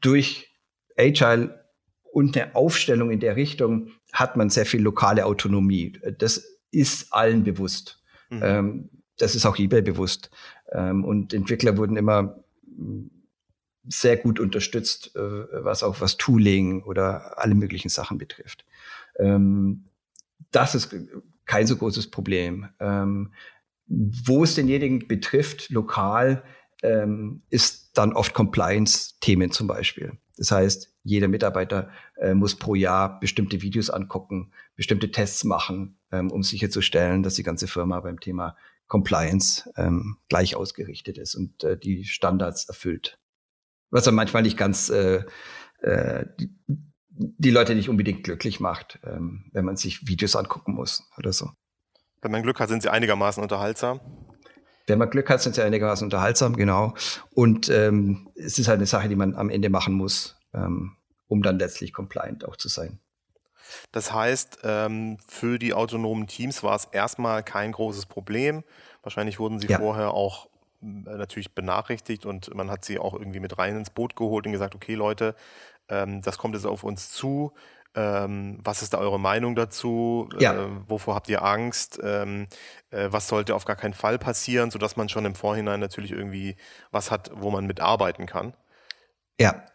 durch 0.01 0.51
Agile 0.97 1.63
und 2.11 2.35
eine 2.35 2.55
Aufstellung 2.55 3.11
in 3.11 3.19
der 3.19 3.35
Richtung 3.35 3.91
hat 4.11 4.35
man 4.35 4.49
sehr 4.49 4.65
viel 4.65 4.81
lokale 4.81 5.25
Autonomie. 5.25 5.99
Das 6.17 6.43
ist 6.71 7.13
allen 7.13 7.43
bewusst. 7.43 8.01
Mhm. 8.29 8.41
Ähm, 8.43 8.89
das 9.17 9.35
ist 9.35 9.45
auch 9.45 9.59
eBay 9.59 9.83
bewusst. 9.83 10.31
Ähm, 10.71 11.05
und 11.05 11.33
Entwickler 11.35 11.77
wurden 11.77 11.97
immer 11.97 12.43
mm, 12.65 13.07
sehr 13.87 14.17
gut 14.17 14.39
unterstützt, 14.39 15.15
äh, 15.15 15.19
was 15.19 15.83
auch 15.83 16.01
was 16.01 16.17
Tooling 16.17 16.83
oder 16.83 17.37
alle 17.37 17.55
möglichen 17.55 17.89
Sachen 17.89 18.17
betrifft. 18.17 18.65
Ähm, 19.19 19.85
das 20.51 20.75
ist 20.75 20.95
kein 21.45 21.67
so 21.67 21.77
großes 21.77 22.09
Problem. 22.11 22.69
Ähm, 22.79 23.33
wo 23.87 24.43
es 24.43 24.55
denjenigen 24.55 25.07
betrifft, 25.07 25.69
lokal, 25.69 26.43
ähm, 26.83 27.41
ist 27.49 27.97
dann 27.97 28.13
oft 28.13 28.33
Compliance-Themen 28.33 29.51
zum 29.51 29.67
Beispiel. 29.67 30.17
Das 30.37 30.51
heißt, 30.51 30.93
jeder 31.03 31.27
Mitarbeiter 31.27 31.89
äh, 32.17 32.33
muss 32.33 32.55
pro 32.55 32.75
Jahr 32.75 33.19
bestimmte 33.19 33.61
Videos 33.61 33.89
angucken, 33.89 34.51
bestimmte 34.75 35.09
Tests 35.09 35.43
machen, 35.43 35.97
ähm, 36.11 36.31
um 36.31 36.43
sicherzustellen, 36.43 37.23
dass 37.23 37.35
die 37.35 37.43
ganze 37.43 37.67
Firma 37.67 37.99
beim 38.01 38.19
Thema 38.19 38.55
Compliance 38.87 39.69
ähm, 39.77 40.17
gleich 40.29 40.55
ausgerichtet 40.55 41.17
ist 41.17 41.35
und 41.35 41.63
äh, 41.63 41.77
die 41.77 42.05
Standards 42.05 42.65
erfüllt. 42.65 43.19
Was 43.89 44.03
dann 44.03 44.15
manchmal 44.15 44.43
nicht 44.43 44.57
ganz 44.57 44.89
äh, 44.89 45.23
äh, 45.81 46.25
die 47.17 47.49
Leute 47.49 47.75
nicht 47.75 47.89
unbedingt 47.89 48.23
glücklich 48.23 48.59
macht, 48.59 48.99
ähm, 49.03 49.49
wenn 49.51 49.65
man 49.65 49.75
sich 49.75 50.07
Videos 50.07 50.35
angucken 50.35 50.73
muss 50.73 51.03
oder 51.17 51.33
so. 51.33 51.51
Wenn 52.21 52.31
man 52.31 52.43
Glück 52.43 52.59
hat, 52.59 52.69
sind 52.69 52.81
sie 52.81 52.89
einigermaßen 52.89 53.41
unterhaltsam. 53.41 53.99
Wenn 54.87 54.99
man 54.99 55.09
Glück 55.09 55.29
hat, 55.29 55.41
sind 55.41 55.55
sie 55.55 55.63
einigermaßen 55.63 56.05
unterhaltsam, 56.05 56.55
genau. 56.55 56.93
Und 57.31 57.69
ähm, 57.69 58.29
es 58.35 58.57
ist 58.57 58.67
halt 58.67 58.77
eine 58.77 58.85
Sache, 58.85 59.09
die 59.09 59.15
man 59.15 59.35
am 59.35 59.49
Ende 59.49 59.69
machen 59.69 59.93
muss, 59.93 60.37
ähm, 60.53 60.95
um 61.27 61.43
dann 61.43 61.59
letztlich 61.59 61.93
compliant 61.93 62.45
auch 62.45 62.55
zu 62.55 62.69
sein. 62.69 62.99
Das 63.91 64.13
heißt, 64.13 64.59
ähm, 64.63 65.17
für 65.27 65.59
die 65.59 65.73
autonomen 65.73 66.27
Teams 66.27 66.63
war 66.63 66.75
es 66.75 66.85
erstmal 66.85 67.43
kein 67.43 67.73
großes 67.73 68.05
Problem. 68.05 68.63
Wahrscheinlich 69.03 69.39
wurden 69.39 69.59
sie 69.59 69.67
ja. 69.67 69.77
vorher 69.77 70.11
auch 70.11 70.49
natürlich 71.05 71.53
benachrichtigt 71.53 72.25
und 72.25 72.53
man 72.55 72.71
hat 72.71 72.85
sie 72.85 72.99
auch 72.99 73.13
irgendwie 73.13 73.39
mit 73.39 73.57
rein 73.57 73.75
ins 73.77 73.89
Boot 73.89 74.15
geholt 74.15 74.45
und 74.45 74.51
gesagt, 74.53 74.75
okay 74.75 74.95
Leute, 74.95 75.35
ähm, 75.89 76.21
das 76.21 76.37
kommt 76.37 76.55
jetzt 76.55 76.65
auf 76.65 76.83
uns 76.83 77.11
zu 77.11 77.53
Ähm, 77.95 78.59
was 78.63 78.83
ist 78.83 78.93
da 78.93 78.99
eure 78.99 79.19
Meinung 79.19 79.55
dazu? 79.55 80.29
Ja. 80.37 80.53
Äh, 80.53 80.69
wovor 80.87 81.15
habt 81.15 81.29
ihr 81.29 81.41
Angst? 81.43 81.99
Ähm, 82.03 82.47
äh, 82.91 83.07
was 83.09 83.27
sollte 83.27 83.55
auf 83.55 83.65
gar 83.65 83.75
keinen 83.75 83.95
Fall 83.95 84.19
passieren, 84.19 84.69
sodass 84.69 84.97
man 84.97 85.09
schon 85.09 85.25
im 85.25 85.33
Vorhinein 85.33 85.79
natürlich 85.79 86.11
irgendwie 86.11 86.57
was 86.91 87.09
hat, 87.09 87.31
wo 87.33 87.49
man 87.49 87.65
mitarbeiten 87.65 88.27
kann? 88.27 88.53
Ja. 89.39 89.65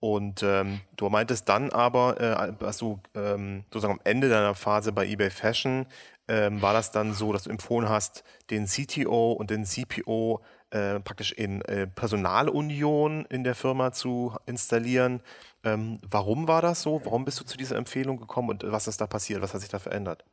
Und 0.00 0.42
ähm, 0.42 0.80
du 0.96 1.08
meintest 1.10 1.48
dann 1.48 1.70
aber, 1.72 2.20
äh, 2.20 2.52
dass 2.58 2.78
du 2.78 3.00
ähm, 3.14 3.64
sozusagen 3.72 3.94
am 3.94 4.00
Ende 4.04 4.28
deiner 4.28 4.54
Phase 4.54 4.92
bei 4.92 5.06
eBay 5.06 5.30
Fashion, 5.30 5.86
ähm, 6.28 6.60
war 6.62 6.72
das 6.72 6.90
dann 6.90 7.12
so, 7.12 7.32
dass 7.32 7.44
du 7.44 7.50
empfohlen 7.50 7.88
hast, 7.88 8.24
den 8.50 8.66
CTO 8.66 9.32
und 9.32 9.50
den 9.50 9.64
CPO 9.64 10.42
äh, 10.70 11.00
praktisch 11.00 11.32
in 11.32 11.62
äh, 11.62 11.86
Personalunion 11.86 13.24
in 13.26 13.44
der 13.44 13.54
Firma 13.54 13.92
zu 13.92 14.34
installieren. 14.46 15.20
Ähm, 15.62 16.00
warum 16.08 16.48
war 16.48 16.62
das 16.62 16.82
so? 16.82 17.00
Warum 17.04 17.24
bist 17.24 17.40
du 17.40 17.44
zu 17.44 17.56
dieser 17.56 17.76
Empfehlung 17.76 18.18
gekommen 18.18 18.50
und 18.50 18.64
was 18.64 18.88
ist 18.88 19.00
da 19.00 19.06
passiert? 19.06 19.42
Was 19.42 19.54
hat 19.54 19.60
sich 19.60 19.70
da 19.70 19.78
verändert? 19.78 20.24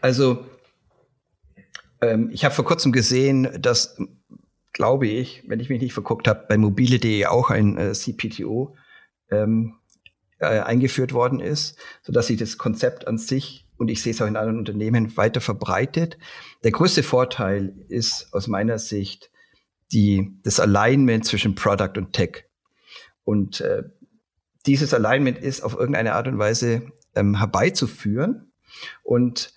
Also, 0.00 0.46
ähm, 2.00 2.30
ich 2.32 2.44
habe 2.44 2.54
vor 2.54 2.64
kurzem 2.64 2.92
gesehen, 2.92 3.60
dass, 3.60 4.00
glaube 4.72 5.08
ich, 5.08 5.42
wenn 5.48 5.60
ich 5.60 5.68
mich 5.68 5.82
nicht 5.82 5.92
verguckt 5.92 6.28
habe, 6.28 6.46
bei 6.48 6.56
mobile.de 6.56 7.26
auch 7.26 7.50
ein 7.50 7.76
äh, 7.76 7.92
CPTO 7.92 8.76
ähm, 9.30 9.74
äh, 10.38 10.60
eingeführt 10.60 11.12
worden 11.12 11.40
ist, 11.40 11.78
so 12.02 12.12
dass 12.12 12.28
sich 12.28 12.38
das 12.38 12.58
Konzept 12.58 13.08
an 13.08 13.18
sich 13.18 13.67
und 13.78 13.90
ich 13.90 14.02
sehe 14.02 14.12
es 14.12 14.20
auch 14.20 14.26
in 14.26 14.36
anderen 14.36 14.58
Unternehmen 14.58 15.16
weiter 15.16 15.40
verbreitet. 15.40 16.18
Der 16.64 16.72
größte 16.72 17.02
Vorteil 17.02 17.74
ist 17.88 18.28
aus 18.32 18.48
meiner 18.48 18.78
Sicht 18.78 19.30
die, 19.92 20.32
das 20.42 20.60
Alignment 20.60 21.24
zwischen 21.24 21.54
Product 21.54 21.96
und 21.96 22.12
Tech. 22.12 22.44
Und 23.24 23.60
äh, 23.60 23.84
dieses 24.66 24.92
Alignment 24.92 25.38
ist 25.38 25.62
auf 25.62 25.74
irgendeine 25.74 26.14
Art 26.14 26.28
und 26.28 26.38
Weise 26.38 26.82
ähm, 27.14 27.38
herbeizuführen. 27.38 28.52
Und 29.02 29.54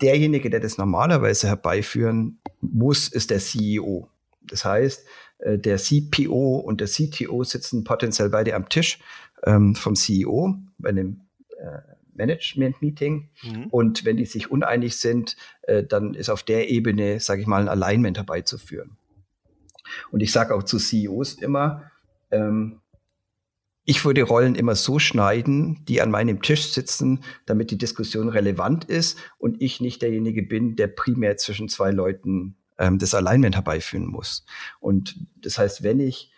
derjenige, 0.00 0.50
der 0.50 0.60
das 0.60 0.78
normalerweise 0.78 1.46
herbeiführen 1.46 2.40
muss, 2.60 3.08
ist 3.08 3.30
der 3.30 3.38
CEO. 3.38 4.08
Das 4.42 4.64
heißt, 4.64 5.06
äh, 5.38 5.58
der 5.58 5.76
CPO 5.76 6.56
und 6.56 6.80
der 6.80 6.88
CTO 6.88 7.44
sitzen 7.44 7.84
potenziell 7.84 8.30
beide 8.30 8.54
am 8.54 8.68
Tisch 8.68 8.98
ähm, 9.44 9.74
vom 9.74 9.94
CEO 9.94 10.56
bei 10.78 10.88
einem 10.88 11.20
äh, 11.58 11.97
Management-Meeting. 12.18 13.30
Mhm. 13.42 13.66
Und 13.70 14.04
wenn 14.04 14.18
die 14.18 14.26
sich 14.26 14.50
uneinig 14.50 14.98
sind, 14.98 15.36
äh, 15.62 15.82
dann 15.82 16.14
ist 16.14 16.28
auf 16.28 16.42
der 16.42 16.68
Ebene, 16.68 17.20
sage 17.20 17.40
ich 17.40 17.46
mal, 17.46 17.62
ein 17.62 17.68
Alignment 17.68 18.18
herbeizuführen. 18.18 18.98
Und 20.10 20.20
ich 20.20 20.32
sage 20.32 20.54
auch 20.54 20.62
zu 20.62 20.78
CEOs 20.78 21.34
immer, 21.34 21.90
ähm, 22.30 22.80
ich 23.84 24.04
würde 24.04 24.22
Rollen 24.22 24.54
immer 24.54 24.74
so 24.74 24.98
schneiden, 24.98 25.82
die 25.86 26.02
an 26.02 26.10
meinem 26.10 26.42
Tisch 26.42 26.72
sitzen, 26.72 27.20
damit 27.46 27.70
die 27.70 27.78
Diskussion 27.78 28.28
relevant 28.28 28.84
ist 28.84 29.16
und 29.38 29.62
ich 29.62 29.80
nicht 29.80 30.02
derjenige 30.02 30.42
bin, 30.42 30.76
der 30.76 30.88
primär 30.88 31.38
zwischen 31.38 31.70
zwei 31.70 31.90
Leuten 31.90 32.56
ähm, 32.76 32.98
das 32.98 33.14
Alignment 33.14 33.54
herbeiführen 33.54 34.06
muss. 34.06 34.44
Und 34.78 35.16
das 35.36 35.56
heißt, 35.56 35.82
wenn 35.82 36.00
ich 36.00 36.30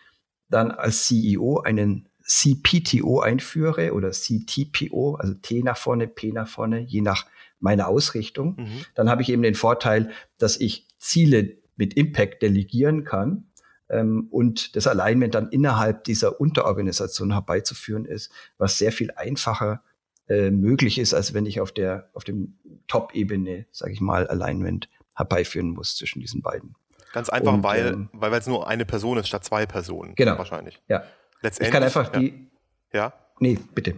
dann 0.49 0.71
als 0.71 1.05
CEO 1.07 1.59
einen 1.59 2.07
CPTO 2.23 3.19
einführe 3.19 3.93
oder 3.93 4.11
CTPO, 4.11 5.15
also 5.15 5.33
T 5.33 5.63
nach 5.63 5.77
vorne, 5.77 6.07
P 6.07 6.31
nach 6.31 6.47
vorne, 6.47 6.79
je 6.79 7.01
nach 7.01 7.25
meiner 7.59 7.87
Ausrichtung, 7.87 8.55
mhm. 8.57 8.85
dann 8.95 9.09
habe 9.09 9.21
ich 9.21 9.29
eben 9.29 9.41
den 9.41 9.55
Vorteil, 9.55 10.11
dass 10.37 10.59
ich 10.59 10.87
Ziele 10.97 11.57
mit 11.75 11.93
Impact 11.95 12.41
delegieren 12.41 13.03
kann 13.03 13.45
ähm, 13.89 14.27
und 14.31 14.75
das 14.75 14.87
Alignment 14.87 15.35
dann 15.35 15.49
innerhalb 15.49 16.03
dieser 16.03 16.39
Unterorganisation 16.39 17.31
herbeizuführen 17.31 18.05
ist, 18.05 18.31
was 18.57 18.77
sehr 18.77 18.91
viel 18.91 19.11
einfacher 19.11 19.83
äh, 20.27 20.51
möglich 20.51 20.97
ist, 20.97 21.13
als 21.13 21.33
wenn 21.33 21.45
ich 21.45 21.59
auf 21.59 21.71
der 21.71 22.09
auf 22.13 22.23
dem 22.23 22.57
Top-Ebene, 22.87 23.65
sage 23.71 23.93
ich 23.93 24.01
mal, 24.01 24.27
Alignment 24.27 24.89
herbeiführen 25.15 25.69
muss 25.69 25.95
zwischen 25.95 26.19
diesen 26.19 26.41
beiden. 26.41 26.75
Ganz 27.13 27.29
einfach, 27.29 27.53
und, 27.53 27.63
weil 27.63 27.87
ähm, 27.87 28.09
weil 28.13 28.33
es 28.33 28.47
nur 28.47 28.67
eine 28.67 28.85
Person 28.85 29.17
ist 29.17 29.27
statt 29.27 29.43
zwei 29.43 29.65
Personen. 29.65 30.15
Genau. 30.15 30.37
Wahrscheinlich. 30.37 30.81
Ja. 30.87 31.03
Letztendlich. 31.41 31.67
Ich 31.67 31.73
kann 31.73 31.83
einfach 31.83 32.09
die. 32.09 32.49
Ja. 32.93 33.13
Nee, 33.39 33.57
bitte. 33.73 33.97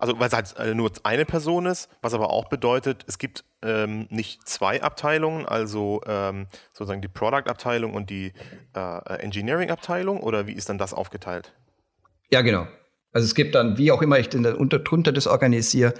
Also 0.00 0.18
weil 0.18 0.28
es 0.28 0.34
halt 0.34 0.56
äh, 0.58 0.74
nur 0.74 0.90
eine 1.02 1.26
Person 1.26 1.66
ist, 1.66 1.90
was 2.00 2.14
aber 2.14 2.30
auch 2.30 2.48
bedeutet, 2.48 3.04
es 3.06 3.18
gibt 3.18 3.44
ähm, 3.62 4.06
nicht 4.08 4.48
zwei 4.48 4.82
Abteilungen, 4.82 5.44
also 5.44 6.00
ähm, 6.06 6.46
sozusagen 6.72 7.02
die 7.02 7.08
Product-Abteilung 7.08 7.92
und 7.92 8.08
die 8.08 8.32
äh, 8.74 9.14
Engineering-Abteilung, 9.18 10.20
oder 10.20 10.46
wie 10.46 10.52
ist 10.52 10.70
dann 10.70 10.78
das 10.78 10.94
aufgeteilt? 10.94 11.52
Ja, 12.30 12.40
genau. 12.40 12.66
Also 13.12 13.26
es 13.26 13.34
gibt 13.34 13.54
dann, 13.54 13.76
wie 13.76 13.92
auch 13.92 14.00
immer 14.00 14.18
ich 14.18 14.30
denn 14.30 14.42
dann 14.42 14.54
unter, 14.54 14.78
drunter 14.78 15.12
das 15.12 15.26
organisiere, 15.26 15.92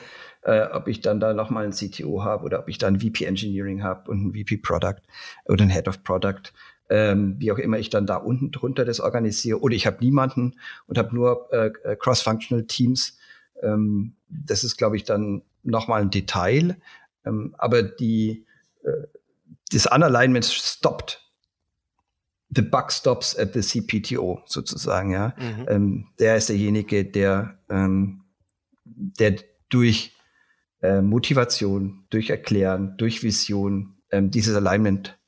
äh, 0.42 0.62
ob 0.62 0.88
ich 0.88 1.02
dann 1.02 1.20
da 1.20 1.34
nochmal 1.34 1.64
einen 1.64 1.72
CTO 1.72 2.24
habe 2.24 2.44
oder 2.44 2.60
ob 2.60 2.68
ich 2.68 2.78
dann 2.78 3.00
VP 3.00 3.24
Engineering 3.24 3.82
habe 3.82 4.10
und 4.10 4.20
einen 4.20 4.32
VP 4.32 4.58
Product 4.58 5.02
oder 5.44 5.62
einen 5.62 5.70
Head 5.70 5.88
of 5.88 6.02
Product 6.02 6.52
ähm, 6.90 7.36
wie 7.38 7.52
auch 7.52 7.58
immer 7.58 7.78
ich 7.78 7.88
dann 7.88 8.06
da 8.06 8.16
unten 8.16 8.50
drunter 8.50 8.84
das 8.84 9.00
organisiere. 9.00 9.60
Oder 9.60 9.76
ich 9.76 9.86
habe 9.86 10.04
niemanden 10.04 10.56
und 10.86 10.98
habe 10.98 11.14
nur 11.14 11.50
äh, 11.52 11.70
cross-functional 11.96 12.66
Teams. 12.66 13.16
Ähm, 13.62 14.16
das 14.28 14.64
ist, 14.64 14.76
glaube 14.76 14.96
ich, 14.96 15.04
dann 15.04 15.42
nochmal 15.62 16.02
ein 16.02 16.10
Detail. 16.10 16.76
Ähm, 17.24 17.54
aber 17.56 17.84
die, 17.84 18.44
äh, 18.82 19.06
das 19.72 19.86
Unalignment 19.86 20.44
stoppt. 20.44 21.24
The 22.52 22.62
bug 22.62 22.90
stops 22.90 23.38
at 23.38 23.54
the 23.54 23.60
CPTO 23.60 24.42
sozusagen, 24.44 25.12
ja. 25.12 25.34
Mhm. 25.38 25.66
Ähm, 25.68 26.06
der 26.18 26.36
ist 26.36 26.48
derjenige, 26.48 27.04
der, 27.04 27.60
ähm, 27.68 28.24
der 28.84 29.36
durch 29.68 30.16
äh, 30.82 31.00
Motivation, 31.00 32.06
durch 32.10 32.30
Erklären, 32.30 32.96
durch 32.96 33.22
Vision 33.22 34.00
ähm, 34.10 34.32
dieses 34.32 34.56
Alignment 34.56 35.19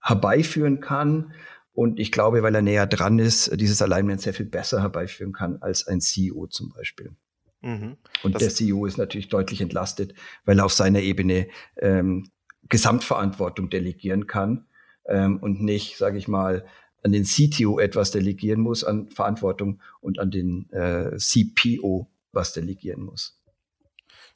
herbeiführen 0.00 0.80
kann. 0.80 1.32
Und 1.72 2.00
ich 2.00 2.10
glaube, 2.10 2.42
weil 2.42 2.54
er 2.54 2.62
näher 2.62 2.86
dran 2.86 3.18
ist, 3.18 3.58
dieses 3.60 3.80
Alignment 3.82 4.20
sehr 4.20 4.34
viel 4.34 4.46
besser 4.46 4.82
herbeiführen 4.82 5.32
kann 5.32 5.58
als 5.60 5.86
ein 5.86 6.00
CEO 6.00 6.46
zum 6.48 6.70
Beispiel. 6.70 7.12
Mhm. 7.60 7.96
Und 8.22 8.34
das 8.34 8.42
der 8.42 8.50
CEO 8.50 8.86
ist 8.86 8.98
natürlich 8.98 9.28
deutlich 9.28 9.60
entlastet, 9.60 10.14
weil 10.44 10.58
er 10.58 10.64
auf 10.64 10.72
seiner 10.72 11.00
Ebene 11.00 11.48
ähm, 11.76 12.30
Gesamtverantwortung 12.68 13.70
delegieren 13.70 14.26
kann 14.26 14.66
ähm, 15.06 15.38
und 15.38 15.62
nicht, 15.62 15.96
sage 15.96 16.18
ich 16.18 16.28
mal, 16.28 16.64
an 17.02 17.12
den 17.12 17.24
CTO 17.24 17.78
etwas 17.78 18.10
delegieren 18.10 18.60
muss 18.60 18.84
an 18.84 19.08
Verantwortung 19.10 19.80
und 20.00 20.18
an 20.18 20.30
den 20.30 20.68
äh, 20.72 21.16
CPO 21.16 22.10
was 22.32 22.52
delegieren 22.52 23.02
muss. 23.02 23.37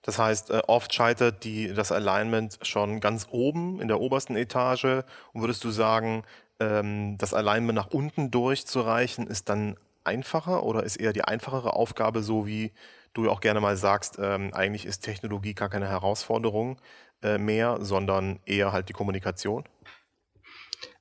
Das 0.03 0.19
heißt, 0.19 0.51
äh, 0.51 0.63
oft 0.67 0.93
scheitert 0.93 1.45
die, 1.45 1.73
das 1.73 1.93
Alignment 1.93 2.59
schon 2.63 3.01
ganz 3.01 3.29
oben 3.31 3.81
in 3.81 3.89
der 3.89 4.01
obersten 4.01 4.37
Etage. 4.37 5.05
Und 5.33 5.41
würdest 5.41 5.63
du 5.65 5.71
sagen, 5.71 6.25
ähm, 6.61 7.17
das 7.19 7.35
Alignment 7.35 7.77
nach 7.77 7.89
unten 7.89 8.31
durchzureichen, 8.31 9.27
ist 9.27 9.49
dann 9.49 9.77
einfacher 10.05 10.65
oder 10.65 10.83
ist 10.83 10.97
eher 10.97 11.13
die 11.13 11.23
einfachere 11.23 11.75
Aufgabe, 11.75 12.23
so 12.23 12.47
wie 12.47 12.73
du 13.15 13.31
auch 13.31 13.41
gerne 13.41 13.61
mal 13.61 13.77
sagst, 13.77 14.19
ähm, 14.21 14.53
eigentlich 14.53 14.87
ist 14.87 15.01
Technologie 15.01 15.55
gar 15.55 15.69
keine 15.69 15.89
Herausforderung 15.89 16.81
äh, 17.23 17.39
mehr, 17.39 17.79
sondern 17.81 18.41
eher 18.47 18.73
halt 18.73 18.89
die 18.89 18.95
Kommunikation? 18.95 19.65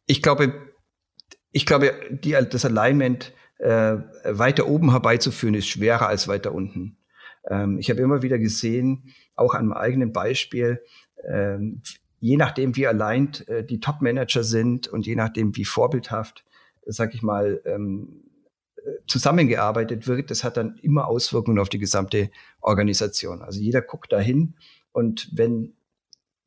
Ich 0.05 0.21
glaube, 0.21 0.53
ich 1.51 1.65
glaube, 1.65 1.93
die, 2.11 2.31
das 2.31 2.65
Alignment 2.65 3.33
äh, 3.59 3.97
weiter 4.25 4.67
oben 4.67 4.91
herbeizuführen, 4.91 5.55
ist 5.55 5.67
schwerer 5.67 6.07
als 6.07 6.27
weiter 6.27 6.53
unten. 6.53 6.97
Ähm, 7.49 7.77
ich 7.79 7.89
habe 7.89 8.01
immer 8.01 8.21
wieder 8.21 8.39
gesehen, 8.39 9.13
auch 9.35 9.53
an 9.53 9.67
meinem 9.67 9.77
eigenen 9.77 10.13
Beispiel, 10.13 10.81
ähm, 11.27 11.81
je 12.19 12.37
nachdem, 12.37 12.75
wie 12.75 12.87
allein 12.87 13.31
äh, 13.47 13.63
die 13.63 13.79
Top-Manager 13.79 14.43
sind 14.43 14.87
und 14.87 15.05
je 15.05 15.15
nachdem, 15.15 15.55
wie 15.55 15.65
vorbildhaft, 15.65 16.45
sag 16.85 17.13
ich 17.15 17.21
mal, 17.21 17.61
ähm, 17.65 18.23
zusammengearbeitet 19.07 20.07
wird, 20.07 20.31
das 20.31 20.43
hat 20.43 20.57
dann 20.57 20.77
immer 20.81 21.07
Auswirkungen 21.07 21.59
auf 21.59 21.69
die 21.69 21.79
gesamte 21.79 22.31
Organisation. 22.61 23.41
Also 23.41 23.59
jeder 23.59 23.81
guckt 23.81 24.11
dahin 24.11 24.55
und 24.91 25.29
wenn 25.33 25.73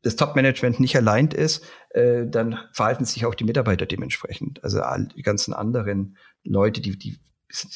das 0.02 0.16
Top-Management 0.16 0.80
nicht 0.80 0.96
allein 0.96 1.28
ist, 1.28 1.64
äh, 1.90 2.26
dann 2.26 2.58
verhalten 2.72 3.04
sich 3.04 3.24
auch 3.24 3.34
die 3.34 3.44
Mitarbeiter 3.44 3.86
dementsprechend. 3.86 4.62
Also 4.62 4.80
all 4.82 5.08
die 5.08 5.22
ganzen 5.22 5.54
anderen 5.54 6.16
Leute, 6.42 6.80
die, 6.80 6.98
die 6.98 7.18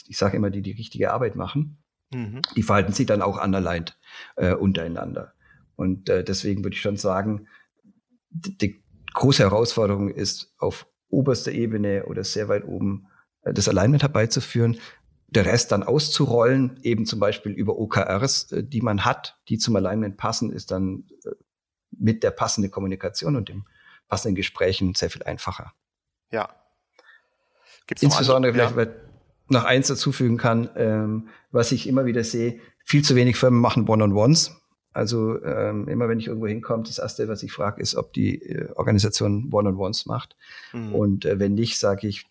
ich 0.07 0.18
sage 0.18 0.36
immer, 0.36 0.51
die 0.51 0.62
die 0.62 0.72
richtige 0.72 1.12
Arbeit 1.12 1.36
machen. 1.36 1.78
Mhm. 2.11 2.42
Die 2.56 2.62
verhalten 2.62 2.92
sich 2.92 3.06
dann 3.06 3.22
auch 3.22 3.38
anerleint 3.38 3.98
äh, 4.36 4.54
untereinander. 4.54 5.34
Und 5.76 6.09
äh, 6.09 6.24
deswegen 6.24 6.64
würde 6.64 6.74
ich 6.74 6.80
schon 6.80 6.96
sagen, 6.96 7.46
die, 8.30 8.82
große 9.14 9.42
Herausforderung 9.42 10.11
ist, 10.11 10.54
auf 10.59 10.86
oberster 11.09 11.52
Ebene 11.52 12.04
oder 12.06 12.24
sehr 12.24 12.48
weit 12.48 12.64
oben 12.64 13.09
äh, 13.42 13.52
das 13.52 13.68
Alignment 13.68 14.02
herbeizuführen, 14.02 14.78
der 15.26 15.44
Rest 15.44 15.72
dann 15.72 15.82
auszurollen, 15.82 16.78
eben 16.82 17.04
zum 17.04 17.20
Beispiel 17.20 17.52
über 17.52 17.78
OKRs, 17.78 18.52
äh, 18.52 18.64
die 18.64 18.80
man 18.80 19.04
hat, 19.04 19.38
die 19.48 19.59
zum 19.59 19.76
Alignment 19.76 20.16
passen, 20.16 20.52
ist 20.52 20.70
dann 20.70 21.04
äh, 21.24 21.30
mit 21.90 22.22
der 22.22 22.30
passenden 22.30 22.70
Kommunikation 22.70 23.36
und 23.36 23.48
dem 23.48 23.64
passenden 24.09 24.36
Gesprächen 24.36 24.94
sehr 24.94 25.11
viel 25.11 25.22
einfacher. 25.22 25.72
Ja. 26.30 26.48
Gibt's 27.86 28.02
Insbesondere 28.02 28.52
vielleicht, 28.52 28.70
ja. 28.72 28.76
weil 28.76 29.07
noch 29.51 29.64
eins 29.64 29.88
dazufügen 29.88 30.36
kann, 30.36 30.68
ähm, 30.76 31.28
was 31.51 31.72
ich 31.72 31.86
immer 31.86 32.05
wieder 32.07 32.24
sehe, 32.24 32.61
viel 32.84 33.03
zu 33.03 33.16
wenig 33.16 33.36
Firmen 33.36 33.61
machen 33.61 33.88
One-on-Ones. 33.88 34.55
Also 34.92 35.42
ähm, 35.44 35.86
immer 35.88 36.09
wenn 36.09 36.18
ich 36.18 36.26
irgendwo 36.26 36.49
hinkomme, 36.49 36.82
das 36.84 36.99
Erste, 36.99 37.28
was 37.28 37.42
ich 37.42 37.53
frage, 37.53 37.80
ist, 37.80 37.94
ob 37.94 38.12
die 38.12 38.42
äh, 38.42 38.72
Organisation 38.74 39.49
One-on-Ones 39.53 40.07
macht. 40.07 40.36
Mhm. 40.72 40.94
Und 40.94 41.24
äh, 41.24 41.38
wenn 41.38 41.55
nicht, 41.55 41.78
sage 41.78 42.09
ich 42.09 42.26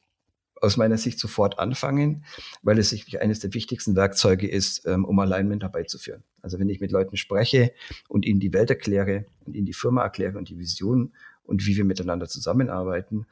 aus 0.62 0.78
meiner 0.78 0.98
Sicht 0.98 1.20
sofort 1.20 1.60
anfangen, 1.60 2.24
weil 2.64 2.80
es 2.80 2.90
sicherlich 2.90 3.22
eines 3.22 3.40
der 3.40 3.54
wichtigsten 3.54 3.96
Werkzeuge 3.96 4.48
ist, 4.48 4.86
ähm, 4.86 5.06
um 5.06 5.20
Alignment 5.20 5.64
herbeizuführen. 5.64 6.24
Also 6.42 6.60
wenn 6.60 6.70
ich 6.70 6.80
mit 6.80 6.92
Leuten 6.92 7.18
spreche 7.18 7.74
und 8.08 8.26
ihnen 8.26 8.40
die 8.40 8.54
Welt 8.54 8.70
erkläre 8.70 9.26
und 9.46 9.56
ihnen 9.56 9.66
die 9.66 9.74
Firma 9.74 10.04
erkläre 10.04 10.38
und 10.38 10.50
die 10.50 10.58
Vision 10.58 11.14
und 11.44 11.66
wie 11.66 11.78
wir 11.78 11.86
miteinander 11.86 12.28
zusammenarbeiten, 12.28 13.28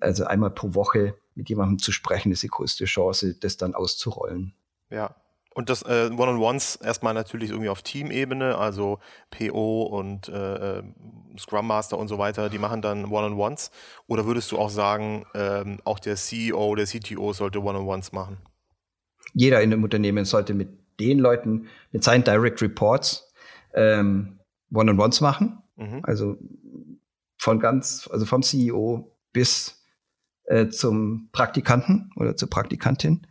also 0.00 0.24
einmal 0.24 0.50
pro 0.50 0.74
Woche 0.74 1.14
mit 1.34 1.48
jemandem 1.48 1.78
zu 1.78 1.92
sprechen, 1.92 2.32
ist 2.32 2.42
die 2.42 2.48
größte 2.48 2.84
Chance, 2.84 3.34
das 3.34 3.56
dann 3.56 3.74
auszurollen. 3.74 4.54
Ja, 4.90 5.14
und 5.54 5.68
das 5.68 5.82
äh, 5.82 6.10
One-on-Ones 6.10 6.76
erstmal 6.76 7.14
natürlich 7.14 7.50
irgendwie 7.50 7.68
auf 7.68 7.82
Teamebene, 7.82 8.56
also 8.56 8.98
PO 9.30 9.82
und 9.82 10.28
äh, 10.28 10.78
äh, 10.78 10.82
Scrum 11.38 11.66
Master 11.66 11.98
und 11.98 12.08
so 12.08 12.18
weiter, 12.18 12.48
die 12.48 12.58
machen 12.58 12.80
dann 12.80 13.06
One-on-Ones. 13.06 13.70
Oder 14.06 14.26
würdest 14.26 14.50
du 14.52 14.58
auch 14.58 14.70
sagen, 14.70 15.26
ähm, 15.34 15.78
auch 15.84 15.98
der 15.98 16.16
CEO, 16.16 16.74
der 16.74 16.86
CTO 16.86 17.32
sollte 17.32 17.62
One-on-Ones 17.62 18.12
machen? 18.12 18.38
Jeder 19.34 19.62
in 19.62 19.72
einem 19.72 19.84
Unternehmen 19.84 20.24
sollte 20.24 20.54
mit 20.54 20.70
den 21.00 21.18
Leuten, 21.18 21.66
mit 21.90 22.04
seinen 22.04 22.24
Direct 22.24 22.62
Reports 22.62 23.30
ähm, 23.74 24.38
One-on-Ones 24.72 25.20
machen. 25.20 25.62
Mhm. 25.76 26.00
Also 26.02 26.36
von 27.36 27.60
ganz, 27.60 28.08
also 28.10 28.24
vom 28.24 28.42
CEO 28.42 29.18
bis 29.32 29.81
äh, 30.44 30.68
zum 30.68 31.28
Praktikanten 31.32 32.10
oder 32.16 32.36
zur 32.36 32.50
Praktikantin. 32.50 33.26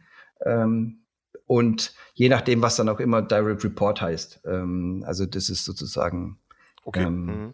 Ähm, 0.46 1.02
und 1.46 1.94
je 2.14 2.30
nachdem, 2.30 2.62
was 2.62 2.78
dann 2.78 2.90
auch 2.90 3.00
immer 3.00 3.22
Direct 3.22 3.64
Report 3.64 4.02
heißt. 4.02 4.42
Ähm, 4.46 5.04
also 5.06 5.26
das 5.26 5.50
ist 5.50 5.66
sozusagen 5.66 6.40
okay. 6.86 7.04
ähm, 7.04 7.54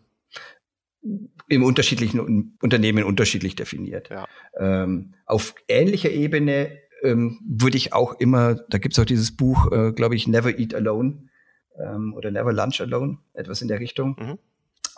mhm. 1.01 1.29
im 1.47 1.63
unterschiedlichen 1.63 2.53
Unternehmen 2.61 3.03
unterschiedlich 3.03 3.55
definiert. 3.55 4.09
Ja. 4.09 4.27
Ähm, 4.55 5.15
auf 5.25 5.55
ähnlicher 5.67 6.11
Ebene 6.11 6.77
ähm, 7.01 7.39
würde 7.47 7.77
ich 7.77 7.93
auch 7.93 8.19
immer, 8.19 8.55
da 8.55 8.77
gibt 8.77 8.93
es 8.93 8.99
auch 8.99 9.05
dieses 9.05 9.35
Buch, 9.35 9.71
äh, 9.71 9.91
glaube 9.93 10.15
ich, 10.15 10.27
Never 10.27 10.57
Eat 10.57 10.75
Alone 10.75 11.29
ähm, 11.79 12.13
oder 12.13 12.31
Never 12.31 12.53
Lunch 12.53 12.81
Alone, 12.81 13.17
etwas 13.33 13.61
in 13.61 13.67
der 13.67 13.79
Richtung. 13.79 14.15
Mhm. 14.19 14.39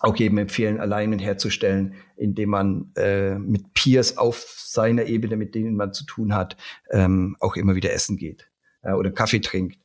Auch 0.01 0.15
jedem 0.15 0.37
empfehlen, 0.37 0.79
Alignment 0.79 1.21
herzustellen, 1.21 1.95
indem 2.15 2.49
man 2.49 2.91
äh, 2.95 3.37
mit 3.37 3.73
Peers 3.73 4.17
auf 4.17 4.55
seiner 4.57 5.05
Ebene, 5.05 5.35
mit 5.35 5.55
denen 5.55 5.75
man 5.75 5.93
zu 5.93 6.05
tun 6.05 6.33
hat, 6.33 6.55
ähm, 6.91 7.35
auch 7.39 7.55
immer 7.55 7.75
wieder 7.75 7.91
essen 7.91 8.17
geht 8.17 8.49
äh, 8.81 8.93
oder 8.93 9.11
Kaffee 9.11 9.41
trinkt 9.41 9.79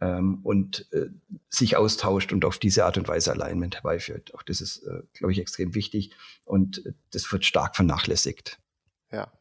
ähm, 0.00 0.40
und 0.42 0.86
äh, 0.92 1.06
sich 1.48 1.76
austauscht 1.76 2.32
und 2.32 2.44
auf 2.44 2.58
diese 2.58 2.84
Art 2.84 2.98
und 2.98 3.08
Weise 3.08 3.32
Alignment 3.32 3.76
herbeiführt. 3.76 4.34
Auch 4.34 4.42
das 4.42 4.60
ist, 4.60 4.82
äh, 4.84 5.02
glaube 5.14 5.32
ich, 5.32 5.38
extrem 5.38 5.74
wichtig 5.74 6.10
und 6.44 6.84
äh, 6.84 6.92
das 7.12 7.30
wird 7.32 7.44
stark 7.44 7.76
vernachlässigt. 7.76 8.58
Ja. 9.10 9.32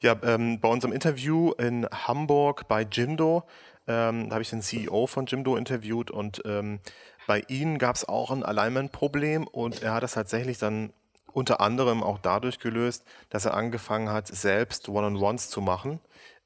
Ja, 0.00 0.20
ähm, 0.22 0.60
bei 0.60 0.68
unserem 0.68 0.92
Interview 0.92 1.52
in 1.52 1.86
Hamburg 1.90 2.68
bei 2.68 2.82
Jimdo, 2.82 3.44
ähm, 3.86 4.28
da 4.28 4.34
habe 4.34 4.42
ich 4.42 4.50
den 4.50 4.60
CEO 4.60 5.06
von 5.06 5.24
Jimdo 5.24 5.56
interviewt 5.56 6.10
und 6.10 6.42
ähm, 6.44 6.80
bei 7.26 7.42
ihnen 7.48 7.78
gab 7.78 7.96
es 7.96 8.08
auch 8.08 8.30
ein 8.30 8.42
Alignment-Problem 8.42 9.46
und 9.46 9.82
er 9.82 9.94
hat 9.94 10.02
das 10.02 10.12
tatsächlich 10.12 10.58
dann 10.58 10.92
unter 11.32 11.60
anderem 11.60 12.02
auch 12.02 12.18
dadurch 12.18 12.58
gelöst, 12.58 13.04
dass 13.30 13.46
er 13.46 13.54
angefangen 13.54 14.10
hat, 14.10 14.26
selbst 14.26 14.88
One-on-Ones 14.88 15.48
zu 15.48 15.60
machen 15.60 16.00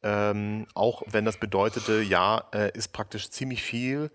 ähm, 0.06 0.66
auch 0.74 1.02
wenn 1.06 1.24
das 1.24 1.38
bedeutete, 1.38 2.00
ja, 2.00 2.44
äh, 2.52 2.70
ist 2.76 2.92
praktisch 2.92 3.30
ziemlich 3.30 3.62
viel, 3.62 4.10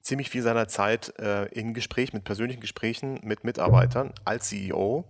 ziemlich 0.00 0.30
viel 0.30 0.42
seiner 0.42 0.66
Zeit 0.66 1.16
äh, 1.20 1.44
in 1.46 1.74
Gespräch, 1.74 2.12
mit 2.12 2.24
persönlichen 2.24 2.60
Gesprächen 2.60 3.20
mit 3.22 3.44
Mitarbeitern 3.44 4.12
als 4.24 4.48
CEO. 4.48 5.04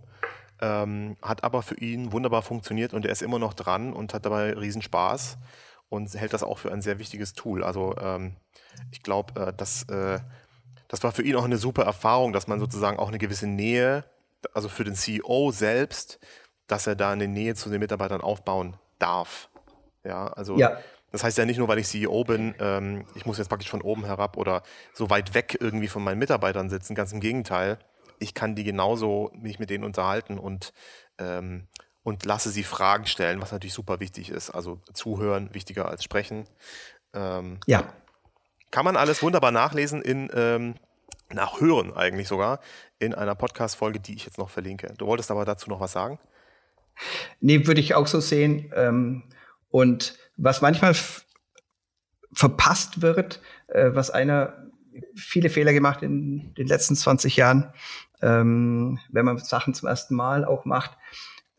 Ähm, 0.61 1.17
hat 1.21 1.43
aber 1.43 1.63
für 1.63 1.79
ihn 1.79 2.11
wunderbar 2.11 2.43
funktioniert 2.43 2.93
und 2.93 3.05
er 3.05 3.11
ist 3.11 3.23
immer 3.23 3.39
noch 3.39 3.55
dran 3.55 3.91
und 3.91 4.13
hat 4.13 4.25
dabei 4.25 4.53
Riesenspaß 4.53 5.37
und 5.89 6.13
hält 6.13 6.33
das 6.33 6.43
auch 6.43 6.59
für 6.59 6.71
ein 6.71 6.83
sehr 6.83 6.99
wichtiges 6.99 7.33
Tool. 7.33 7.63
Also 7.63 7.95
ähm, 7.97 8.35
ich 8.91 9.01
glaube, 9.01 9.47
äh, 9.47 9.53
das, 9.55 9.83
äh, 9.89 10.19
das 10.93 11.01
war 11.01 11.11
für 11.11 11.23
ihn 11.23 11.35
auch 11.35 11.43
eine 11.43 11.57
super 11.57 11.85
Erfahrung, 11.85 12.33
dass 12.33 12.45
man 12.45 12.59
sozusagen 12.59 12.99
auch 12.99 13.07
eine 13.07 13.17
gewisse 13.17 13.47
Nähe, 13.47 14.05
also 14.53 14.69
für 14.69 14.83
den 14.83 14.93
CEO 14.93 15.49
selbst, 15.49 16.19
dass 16.67 16.85
er 16.85 16.95
da 16.95 17.09
eine 17.09 17.27
Nähe 17.27 17.55
zu 17.55 17.71
den 17.71 17.79
Mitarbeitern 17.79 18.21
aufbauen 18.21 18.77
darf. 18.99 19.49
Ja, 20.03 20.27
also 20.27 20.55
ja. 20.55 20.77
das 21.11 21.23
heißt 21.23 21.35
ja 21.39 21.45
nicht 21.45 21.57
nur, 21.57 21.67
weil 21.67 21.79
ich 21.79 21.87
CEO 21.87 22.23
bin, 22.25 22.53
ähm, 22.59 23.07
ich 23.15 23.25
muss 23.25 23.39
jetzt 23.39 23.47
praktisch 23.47 23.71
von 23.71 23.81
oben 23.81 24.05
herab 24.05 24.37
oder 24.37 24.61
so 24.93 25.09
weit 25.09 25.33
weg 25.33 25.57
irgendwie 25.59 25.87
von 25.87 26.03
meinen 26.03 26.19
Mitarbeitern 26.19 26.69
sitzen. 26.69 26.93
Ganz 26.93 27.11
im 27.11 27.21
Gegenteil, 27.21 27.79
ich 28.19 28.35
kann 28.35 28.53
die 28.53 28.63
genauso 28.63 29.31
mich 29.33 29.57
mit 29.57 29.71
denen 29.71 29.85
unterhalten 29.85 30.37
und 30.37 30.73
ähm, 31.17 31.69
und 32.03 32.23
lasse 32.23 32.51
sie 32.51 32.63
Fragen 32.63 33.07
stellen, 33.07 33.41
was 33.41 33.51
natürlich 33.51 33.73
super 33.73 33.99
wichtig 33.99 34.29
ist. 34.29 34.51
Also 34.51 34.79
zuhören 34.93 35.55
wichtiger 35.55 35.87
als 35.87 36.03
sprechen. 36.03 36.45
Ähm, 37.15 37.59
ja. 37.65 37.83
Kann 38.73 38.85
man 38.85 38.97
alles 38.97 39.21
wunderbar 39.21 39.51
nachlesen 39.51 40.01
in 40.01 40.31
ähm, 40.33 40.73
nachhören 41.31 41.95
eigentlich 41.95 42.27
sogar 42.27 42.59
in 42.97 43.13
einer 43.13 43.35
Podcast-Folge, 43.35 43.99
die 43.99 44.15
ich 44.15 44.25
jetzt 44.25 44.39
noch 44.39 44.49
verlinke. 44.49 44.91
Du 44.97 45.05
wolltest 45.05 45.29
aber 45.29 45.45
dazu 45.45 45.69
noch 45.69 45.79
was 45.79 45.91
sagen? 45.91 46.17
Nee, 47.39 47.67
würde 47.67 47.81
ich 47.81 47.93
auch 47.93 48.07
so 48.07 48.19
sehen. 48.19 48.73
Ähm, 48.75 49.25
und 49.69 50.17
was 50.37 50.61
manchmal 50.61 50.95
verpasst 52.33 53.03
wird, 53.03 53.41
äh, 53.67 53.91
was 53.93 54.09
einer 54.09 54.71
viele 55.15 55.51
Fehler 55.51 55.73
gemacht 55.73 56.01
in 56.01 56.55
den 56.55 56.65
letzten 56.65 56.95
20 56.95 57.35
Jahren, 57.35 57.71
ähm, 58.23 58.97
wenn 59.11 59.25
man 59.25 59.37
Sachen 59.37 59.75
zum 59.75 59.87
ersten 59.87 60.15
Mal 60.15 60.45
auch 60.45 60.65
macht. 60.65 60.97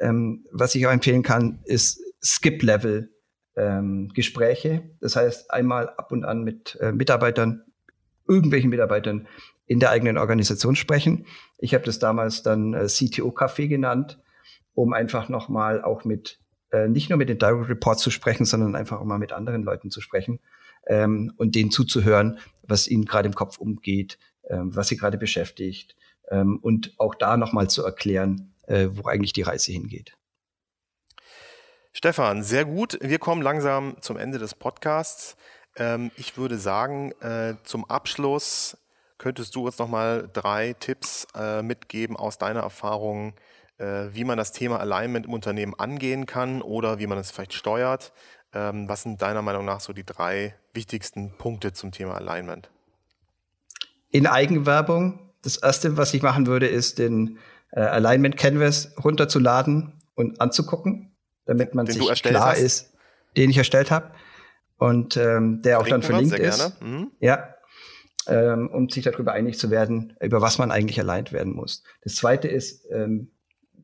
Ähm, 0.00 0.46
was 0.50 0.74
ich 0.74 0.84
auch 0.84 0.90
empfehlen 0.90 1.22
kann, 1.22 1.60
ist 1.64 2.02
Skip-Level 2.24 3.13
ähm, 3.56 4.08
Gespräche. 4.14 4.90
Das 5.00 5.16
heißt, 5.16 5.50
einmal 5.50 5.88
ab 5.90 6.12
und 6.12 6.24
an 6.24 6.42
mit 6.42 6.78
äh, 6.80 6.92
Mitarbeitern, 6.92 7.64
irgendwelchen 8.26 8.70
Mitarbeitern 8.70 9.28
in 9.66 9.80
der 9.80 9.90
eigenen 9.90 10.18
Organisation 10.18 10.76
sprechen. 10.76 11.26
Ich 11.58 11.74
habe 11.74 11.84
das 11.84 11.98
damals 11.98 12.42
dann 12.42 12.74
äh, 12.74 12.84
CTO-Café 12.84 13.68
genannt, 13.68 14.20
um 14.74 14.92
einfach 14.92 15.28
nochmal 15.28 15.82
auch 15.82 16.04
mit 16.04 16.40
äh, 16.70 16.88
nicht 16.88 17.08
nur 17.08 17.18
mit 17.18 17.28
den 17.28 17.38
Direct 17.38 17.68
Reports 17.68 18.02
zu 18.02 18.10
sprechen, 18.10 18.44
sondern 18.44 18.74
einfach 18.74 19.00
auch 19.00 19.04
mal 19.04 19.18
mit 19.18 19.32
anderen 19.32 19.62
Leuten 19.62 19.90
zu 19.90 20.00
sprechen 20.00 20.40
ähm, 20.86 21.32
und 21.36 21.54
denen 21.54 21.70
zuzuhören, 21.70 22.38
was 22.62 22.88
ihnen 22.88 23.04
gerade 23.04 23.28
im 23.28 23.34
Kopf 23.34 23.58
umgeht, 23.58 24.18
ähm, 24.48 24.74
was 24.74 24.88
sie 24.88 24.96
gerade 24.96 25.18
beschäftigt 25.18 25.96
ähm, 26.30 26.58
und 26.60 26.94
auch 26.98 27.14
da 27.14 27.36
nochmal 27.36 27.70
zu 27.70 27.84
erklären, 27.84 28.54
äh, 28.66 28.88
wo 28.90 29.08
eigentlich 29.08 29.32
die 29.32 29.42
Reise 29.42 29.72
hingeht. 29.72 30.16
Stefan, 31.96 32.42
sehr 32.42 32.64
gut. 32.64 32.98
Wir 33.00 33.20
kommen 33.20 33.40
langsam 33.40 33.96
zum 34.00 34.16
Ende 34.16 34.38
des 34.38 34.56
Podcasts. 34.56 35.36
Ähm, 35.76 36.10
ich 36.16 36.36
würde 36.36 36.58
sagen, 36.58 37.12
äh, 37.20 37.54
zum 37.62 37.88
Abschluss 37.88 38.76
könntest 39.16 39.54
du 39.54 39.64
uns 39.64 39.78
nochmal 39.78 40.28
drei 40.32 40.72
Tipps 40.72 41.28
äh, 41.36 41.62
mitgeben 41.62 42.16
aus 42.16 42.36
deiner 42.36 42.60
Erfahrung, 42.62 43.34
äh, 43.78 44.08
wie 44.10 44.24
man 44.24 44.36
das 44.36 44.50
Thema 44.50 44.80
Alignment 44.80 45.26
im 45.26 45.32
Unternehmen 45.32 45.72
angehen 45.78 46.26
kann 46.26 46.62
oder 46.62 46.98
wie 46.98 47.06
man 47.06 47.16
es 47.16 47.30
vielleicht 47.30 47.54
steuert. 47.54 48.12
Ähm, 48.52 48.88
was 48.88 49.02
sind 49.02 49.22
deiner 49.22 49.42
Meinung 49.42 49.64
nach 49.64 49.78
so 49.78 49.92
die 49.92 50.04
drei 50.04 50.56
wichtigsten 50.72 51.38
Punkte 51.38 51.74
zum 51.74 51.92
Thema 51.92 52.16
Alignment? 52.16 52.70
In 54.10 54.26
Eigenwerbung. 54.26 55.30
Das 55.42 55.58
erste, 55.58 55.96
was 55.96 56.12
ich 56.12 56.22
machen 56.22 56.48
würde, 56.48 56.66
ist 56.66 56.98
den 56.98 57.38
äh, 57.70 57.78
Alignment 57.78 58.36
Canvas 58.36 58.92
runterzuladen 59.04 59.92
und 60.16 60.40
anzugucken, 60.40 61.13
damit 61.46 61.74
man 61.74 61.86
den 61.86 61.94
sich 61.94 62.22
klar 62.22 62.52
hast. 62.52 62.60
ist, 62.60 62.92
den 63.36 63.50
ich 63.50 63.58
erstellt 63.58 63.90
habe 63.90 64.12
und 64.78 65.16
ähm, 65.16 65.62
der 65.62 65.80
auch 65.80 65.86
dann 65.86 66.02
verlinkt 66.02 66.38
ist. 66.38 66.80
Mhm. 66.80 67.10
Ja, 67.20 67.54
ähm, 68.26 68.68
um 68.68 68.88
sich 68.88 69.04
darüber 69.04 69.32
einig 69.32 69.58
zu 69.58 69.70
werden, 69.70 70.16
über 70.20 70.40
was 70.40 70.58
man 70.58 70.70
eigentlich 70.70 70.98
aligned 70.98 71.32
werden 71.32 71.54
muss. 71.54 71.82
Das 72.02 72.14
zweite 72.14 72.48
ist, 72.48 72.86
ähm, 72.90 73.30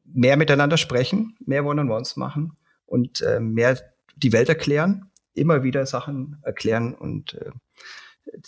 mehr 0.04 0.36
miteinander 0.36 0.76
sprechen, 0.76 1.36
mehr 1.44 1.64
One-on-Ones 1.64 2.16
machen 2.16 2.56
und 2.86 3.20
äh, 3.22 3.40
mehr 3.40 3.78
die 4.16 4.32
Welt 4.32 4.48
erklären, 4.48 5.10
immer 5.34 5.62
wieder 5.62 5.86
Sachen 5.86 6.38
erklären 6.42 6.94
und 6.94 7.34
äh, 7.34 7.50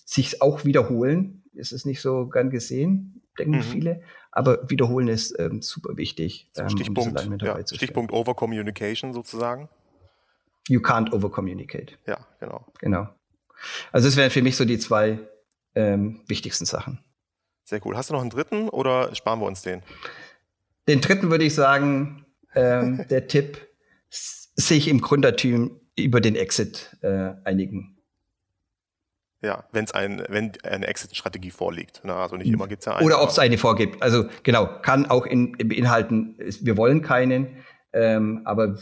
sich 0.05 0.43
auch 0.43 0.65
wiederholen. 0.65 1.45
Es 1.55 1.73
ist 1.73 1.87
nicht 1.87 2.01
so 2.01 2.29
gern 2.29 2.51
gesehen, 2.51 3.23
denken 3.39 3.57
mhm. 3.59 3.63
viele, 3.63 4.03
aber 4.33 4.69
wiederholen 4.69 5.09
ist 5.09 5.39
ähm, 5.39 5.63
super 5.63 5.97
wichtig. 5.97 6.49
Ähm, 6.57 6.71
Stichpunkt, 6.71 7.25
um 7.25 7.39
ja, 7.39 7.59
Stichpunkt 7.67 8.13
Overcommunication 8.13 9.13
sozusagen. 9.13 9.69
You 10.69 10.81
can't 10.81 11.13
overcommunicate. 11.13 11.99
Ja, 12.07 12.27
genau. 12.41 12.67
Genau. 12.81 13.09
Also 13.93 14.09
das 14.09 14.17
wären 14.17 14.31
für 14.31 14.43
mich 14.43 14.57
so 14.57 14.65
die 14.65 14.79
zwei 14.79 15.19
ähm, 15.75 16.23
wichtigsten 16.27 16.65
Sachen. 16.65 16.99
Sehr 17.65 17.85
cool. 17.85 17.97
Hast 17.97 18.11
du 18.11 18.15
noch 18.15 18.21
einen 18.21 18.31
dritten 18.31 18.69
oder 18.69 19.15
sparen 19.15 19.41
wir 19.41 19.47
uns 19.47 19.63
den? 19.63 19.83
Den 20.89 21.01
dritten 21.01 21.31
würde 21.31 21.45
ich 21.45 21.55
sagen, 21.55 22.27
ähm, 22.55 23.05
der 23.11 23.29
Tipp, 23.29 23.69
sich 24.11 24.89
im 24.89 25.01
Gründerteam 25.01 25.81
über 25.97 26.21
den 26.21 26.37
Exit 26.37 26.97
äh, 27.03 27.33
einigen. 27.45 27.99
Ja, 29.43 29.65
wenn's 29.73 29.91
ein, 29.91 30.23
wenn 30.29 30.53
eine 30.63 30.87
Exit-Strategie 30.87 31.51
vorliegt. 31.51 32.05
Ne? 32.05 32.15
Also 32.15 32.37
nicht 32.37 32.49
immer 32.49 32.69
gibt 32.69 32.81
es 32.81 32.87
ja 32.87 32.95
eine. 32.95 33.05
Oder 33.05 33.21
ob 33.21 33.31
es 33.31 33.39
eine 33.41 33.59
vorgibt. 33.59 34.01
Also 34.01 34.27
genau, 34.45 34.69
kann 34.83 35.07
auch 35.07 35.27
in, 35.27 35.53
beinhalten, 35.53 36.37
wir 36.39 36.77
wollen 36.77 37.03
keinen, 37.03 37.49
ähm, 37.93 38.43
aber 38.45 38.79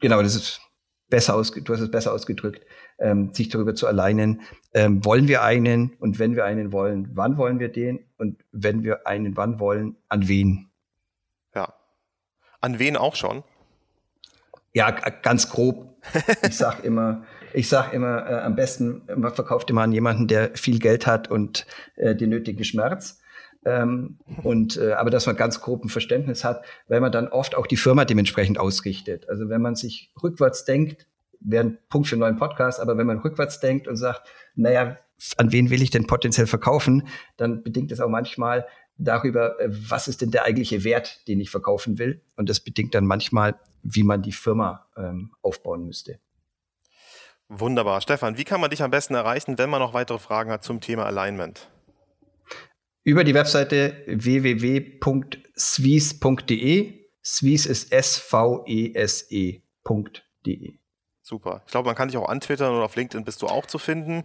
genau, 0.00 0.20
das 0.20 0.34
ist 0.34 0.60
besser 1.08 1.36
aus, 1.36 1.52
du 1.52 1.72
hast 1.72 1.80
es 1.80 1.90
besser 1.92 2.12
ausgedrückt, 2.12 2.66
ähm, 2.98 3.32
sich 3.32 3.48
darüber 3.48 3.76
zu 3.76 3.86
alleinen, 3.86 4.42
ähm, 4.74 5.04
wollen 5.04 5.28
wir 5.28 5.42
einen 5.42 5.94
und 6.00 6.18
wenn 6.18 6.34
wir 6.34 6.44
einen 6.44 6.72
wollen, 6.72 7.10
wann 7.14 7.36
wollen 7.36 7.60
wir 7.60 7.68
den 7.68 8.04
und 8.16 8.44
wenn 8.50 8.82
wir 8.82 9.06
einen 9.06 9.36
wann 9.36 9.60
wollen, 9.60 9.94
an 10.08 10.26
wen? 10.26 10.70
Ja. 11.54 11.72
An 12.60 12.80
wen 12.80 12.96
auch 12.96 13.14
schon? 13.14 13.44
Ja, 14.72 14.90
ganz 14.90 15.48
grob. 15.50 15.96
Ich 16.42 16.56
sag 16.56 16.84
immer, 16.84 17.24
ich 17.56 17.70
sag 17.70 17.94
immer, 17.94 18.28
äh, 18.28 18.34
am 18.42 18.54
besten, 18.54 19.02
man 19.16 19.32
verkauft 19.32 19.70
immer 19.70 19.80
an 19.80 19.90
jemanden, 19.90 20.28
der 20.28 20.50
viel 20.54 20.78
Geld 20.78 21.06
hat 21.06 21.30
und 21.30 21.66
äh, 21.96 22.14
den 22.14 22.28
nötigen 22.28 22.64
Schmerz. 22.64 23.22
Ähm, 23.64 24.18
und 24.42 24.76
äh, 24.76 24.92
aber 24.92 25.08
dass 25.08 25.26
man 25.26 25.36
ganz 25.36 25.62
grob 25.62 25.82
ein 25.82 25.88
Verständnis 25.88 26.44
hat, 26.44 26.62
weil 26.86 27.00
man 27.00 27.10
dann 27.10 27.28
oft 27.28 27.54
auch 27.54 27.66
die 27.66 27.78
Firma 27.78 28.04
dementsprechend 28.04 28.60
ausrichtet. 28.60 29.28
Also 29.30 29.48
wenn 29.48 29.62
man 29.62 29.74
sich 29.74 30.12
rückwärts 30.22 30.66
denkt, 30.66 31.06
wäre 31.40 31.64
ein 31.64 31.78
Punkt 31.88 32.08
für 32.08 32.16
einen 32.16 32.20
neuen 32.20 32.36
Podcast, 32.36 32.78
aber 32.78 32.98
wenn 32.98 33.06
man 33.06 33.20
rückwärts 33.20 33.58
denkt 33.58 33.88
und 33.88 33.96
sagt, 33.96 34.28
naja, 34.54 34.98
an 35.38 35.50
wen 35.50 35.70
will 35.70 35.80
ich 35.80 35.90
denn 35.90 36.06
potenziell 36.06 36.46
verkaufen, 36.46 37.08
dann 37.38 37.62
bedingt 37.62 37.90
es 37.90 38.00
auch 38.00 38.10
manchmal 38.10 38.66
darüber, 38.98 39.58
äh, 39.58 39.70
was 39.70 40.08
ist 40.08 40.20
denn 40.20 40.30
der 40.30 40.44
eigentliche 40.44 40.84
Wert, 40.84 41.26
den 41.26 41.40
ich 41.40 41.48
verkaufen 41.48 41.98
will. 41.98 42.20
Und 42.36 42.50
das 42.50 42.60
bedingt 42.60 42.94
dann 42.94 43.06
manchmal, 43.06 43.54
wie 43.82 44.02
man 44.02 44.20
die 44.20 44.32
Firma 44.32 44.86
ähm, 44.98 45.30
aufbauen 45.40 45.86
müsste. 45.86 46.18
Wunderbar. 47.48 48.00
Stefan, 48.00 48.38
wie 48.38 48.44
kann 48.44 48.60
man 48.60 48.70
dich 48.70 48.82
am 48.82 48.90
besten 48.90 49.14
erreichen, 49.14 49.56
wenn 49.58 49.70
man 49.70 49.80
noch 49.80 49.94
weitere 49.94 50.18
Fragen 50.18 50.50
hat 50.50 50.64
zum 50.64 50.80
Thema 50.80 51.06
Alignment? 51.06 51.70
Über 53.04 53.22
die 53.22 53.34
Webseite 53.34 54.02
www.swies.de. 54.08 55.04
Swies 57.24 57.66
ist 57.66 57.92
S-V-E-S-E.de. 57.92 59.62
Super. 61.22 61.62
Ich 61.66 61.72
glaube, 61.72 61.86
man 61.86 61.94
kann 61.94 62.08
dich 62.08 62.16
auch 62.16 62.28
antwittern 62.28 62.72
oder 62.74 62.84
auf 62.84 62.96
LinkedIn 62.96 63.24
bist 63.24 63.42
du 63.42 63.46
auch 63.46 63.66
zu 63.66 63.78
finden. 63.78 64.24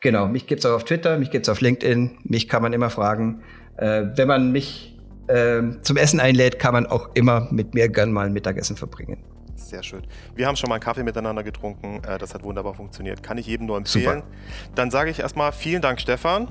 Genau, 0.00 0.26
mich 0.28 0.46
gibt 0.46 0.60
es 0.60 0.66
auch 0.66 0.74
auf 0.74 0.84
Twitter, 0.84 1.18
mich 1.18 1.30
gibt 1.30 1.46
es 1.46 1.48
auf 1.48 1.60
LinkedIn, 1.60 2.18
mich 2.24 2.48
kann 2.48 2.62
man 2.62 2.72
immer 2.72 2.90
fragen. 2.90 3.42
Äh, 3.76 4.06
wenn 4.14 4.28
man 4.28 4.52
mich 4.52 4.96
äh, 5.28 5.62
zum 5.82 5.96
Essen 5.96 6.20
einlädt, 6.20 6.58
kann 6.58 6.72
man 6.72 6.86
auch 6.86 7.14
immer 7.14 7.48
mit 7.50 7.74
mir 7.74 7.88
gern 7.88 8.12
mal 8.12 8.26
ein 8.26 8.32
Mittagessen 8.32 8.76
verbringen. 8.76 9.24
Sehr 9.58 9.82
schön. 9.82 10.02
Wir 10.34 10.46
haben 10.46 10.56
schon 10.56 10.68
mal 10.68 10.76
einen 10.76 10.82
Kaffee 10.82 11.02
miteinander 11.02 11.42
getrunken. 11.42 12.00
Äh, 12.04 12.18
das 12.18 12.32
hat 12.32 12.42
wunderbar 12.42 12.74
funktioniert. 12.74 13.22
Kann 13.22 13.38
ich 13.38 13.46
jedem 13.46 13.66
nur 13.66 13.76
empfehlen. 13.76 14.22
Super. 14.22 14.72
Dann 14.74 14.90
sage 14.90 15.10
ich 15.10 15.18
erstmal 15.18 15.52
vielen 15.52 15.82
Dank, 15.82 16.00
Stefan. 16.00 16.48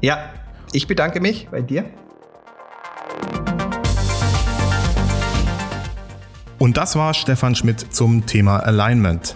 Ja, 0.00 0.30
ich 0.72 0.86
bedanke 0.86 1.20
mich 1.20 1.48
bei 1.48 1.62
dir. 1.62 1.84
Und 6.58 6.76
das 6.76 6.96
war 6.96 7.14
Stefan 7.14 7.54
Schmidt 7.54 7.92
zum 7.92 8.26
Thema 8.26 8.58
Alignment. 8.58 9.34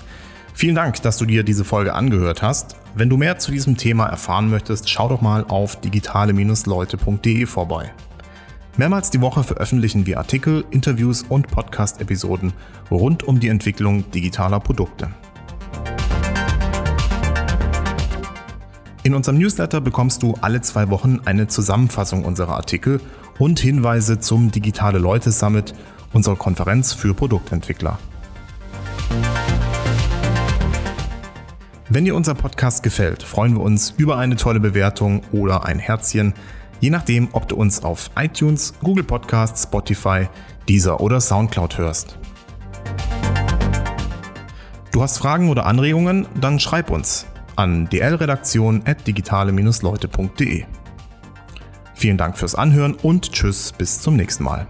Vielen 0.55 0.75
Dank, 0.75 1.03
dass 1.03 1.19
du 1.19 1.25
dir 1.25 1.43
diese 1.43 1.65
Folge 1.65 1.95
angehört 1.95 2.43
hast. 2.43 2.77
Wenn 2.95 3.09
du 3.09 3.17
mehr 3.17 3.39
zu 3.39 3.51
diesem 3.53 3.77
Thema 3.77 4.07
erfahren 4.07 4.51
möchtest, 4.51 4.91
schau 4.91 5.09
doch 5.09 5.21
mal 5.21 5.45
auf 5.49 5.81
digitale-leute.de 5.81 7.47
vorbei. 7.47 7.93
Mehrmals 8.79 9.11
die 9.11 9.21
Woche 9.21 9.43
veröffentlichen 9.43 10.07
wir 10.07 10.19
Artikel, 10.19 10.65
Interviews 10.71 11.25
und 11.29 11.49
Podcast-Episoden 11.49 12.53
rund 12.93 13.25
um 13.25 13.41
die 13.41 13.49
Entwicklung 13.49 14.09
digitaler 14.13 14.61
Produkte. 14.61 15.11
In 19.03 19.17
unserem 19.17 19.39
Newsletter 19.39 19.81
bekommst 19.81 20.23
du 20.23 20.37
alle 20.43 20.61
zwei 20.61 20.91
Wochen 20.91 21.19
eine 21.25 21.49
Zusammenfassung 21.49 22.25
unserer 22.25 22.55
Artikel 22.55 23.01
und 23.41 23.59
Hinweise 23.59 24.21
zum 24.21 24.53
Digitale 24.53 25.01
Leute 25.01 25.33
Summit, 25.33 25.75
unserer 26.13 26.37
Konferenz 26.37 26.93
für 26.93 27.15
Produktentwickler. 27.15 27.99
Wenn 31.89 32.05
dir 32.05 32.15
unser 32.15 32.35
Podcast 32.35 32.85
gefällt, 32.85 33.25
freuen 33.25 33.55
wir 33.55 33.63
uns 33.63 33.93
über 33.97 34.19
eine 34.19 34.37
tolle 34.37 34.61
Bewertung 34.61 35.23
oder 35.33 35.65
ein 35.65 35.81
Herzchen 35.81 36.33
je 36.81 36.91
nachdem, 36.91 37.29
ob 37.33 37.49
du 37.49 37.57
uns 37.57 37.83
auf 37.83 38.11
iTunes, 38.17 38.75
Google 38.83 39.05
Podcasts, 39.05 39.63
Spotify, 39.65 40.29
Deezer 40.69 41.01
oder 41.01 41.21
Soundcloud 41.21 41.79
hörst. 41.79 42.19
Du 44.93 45.03
hast 45.03 45.19
Fragen 45.19 45.51
oder 45.51 45.67
Anregungen? 45.67 46.27
Dann 46.41 46.59
schreib 46.59 46.91
uns 46.91 47.27
an 47.57 47.87
dlredaktion.digitale-leute.de. 47.89 50.65
Vielen 51.95 52.17
Dank 52.17 52.39
fürs 52.39 52.55
Anhören 52.55 52.95
und 52.95 53.33
tschüss 53.33 53.73
bis 53.73 54.01
zum 54.01 54.17
nächsten 54.17 54.45
Mal. 54.45 54.67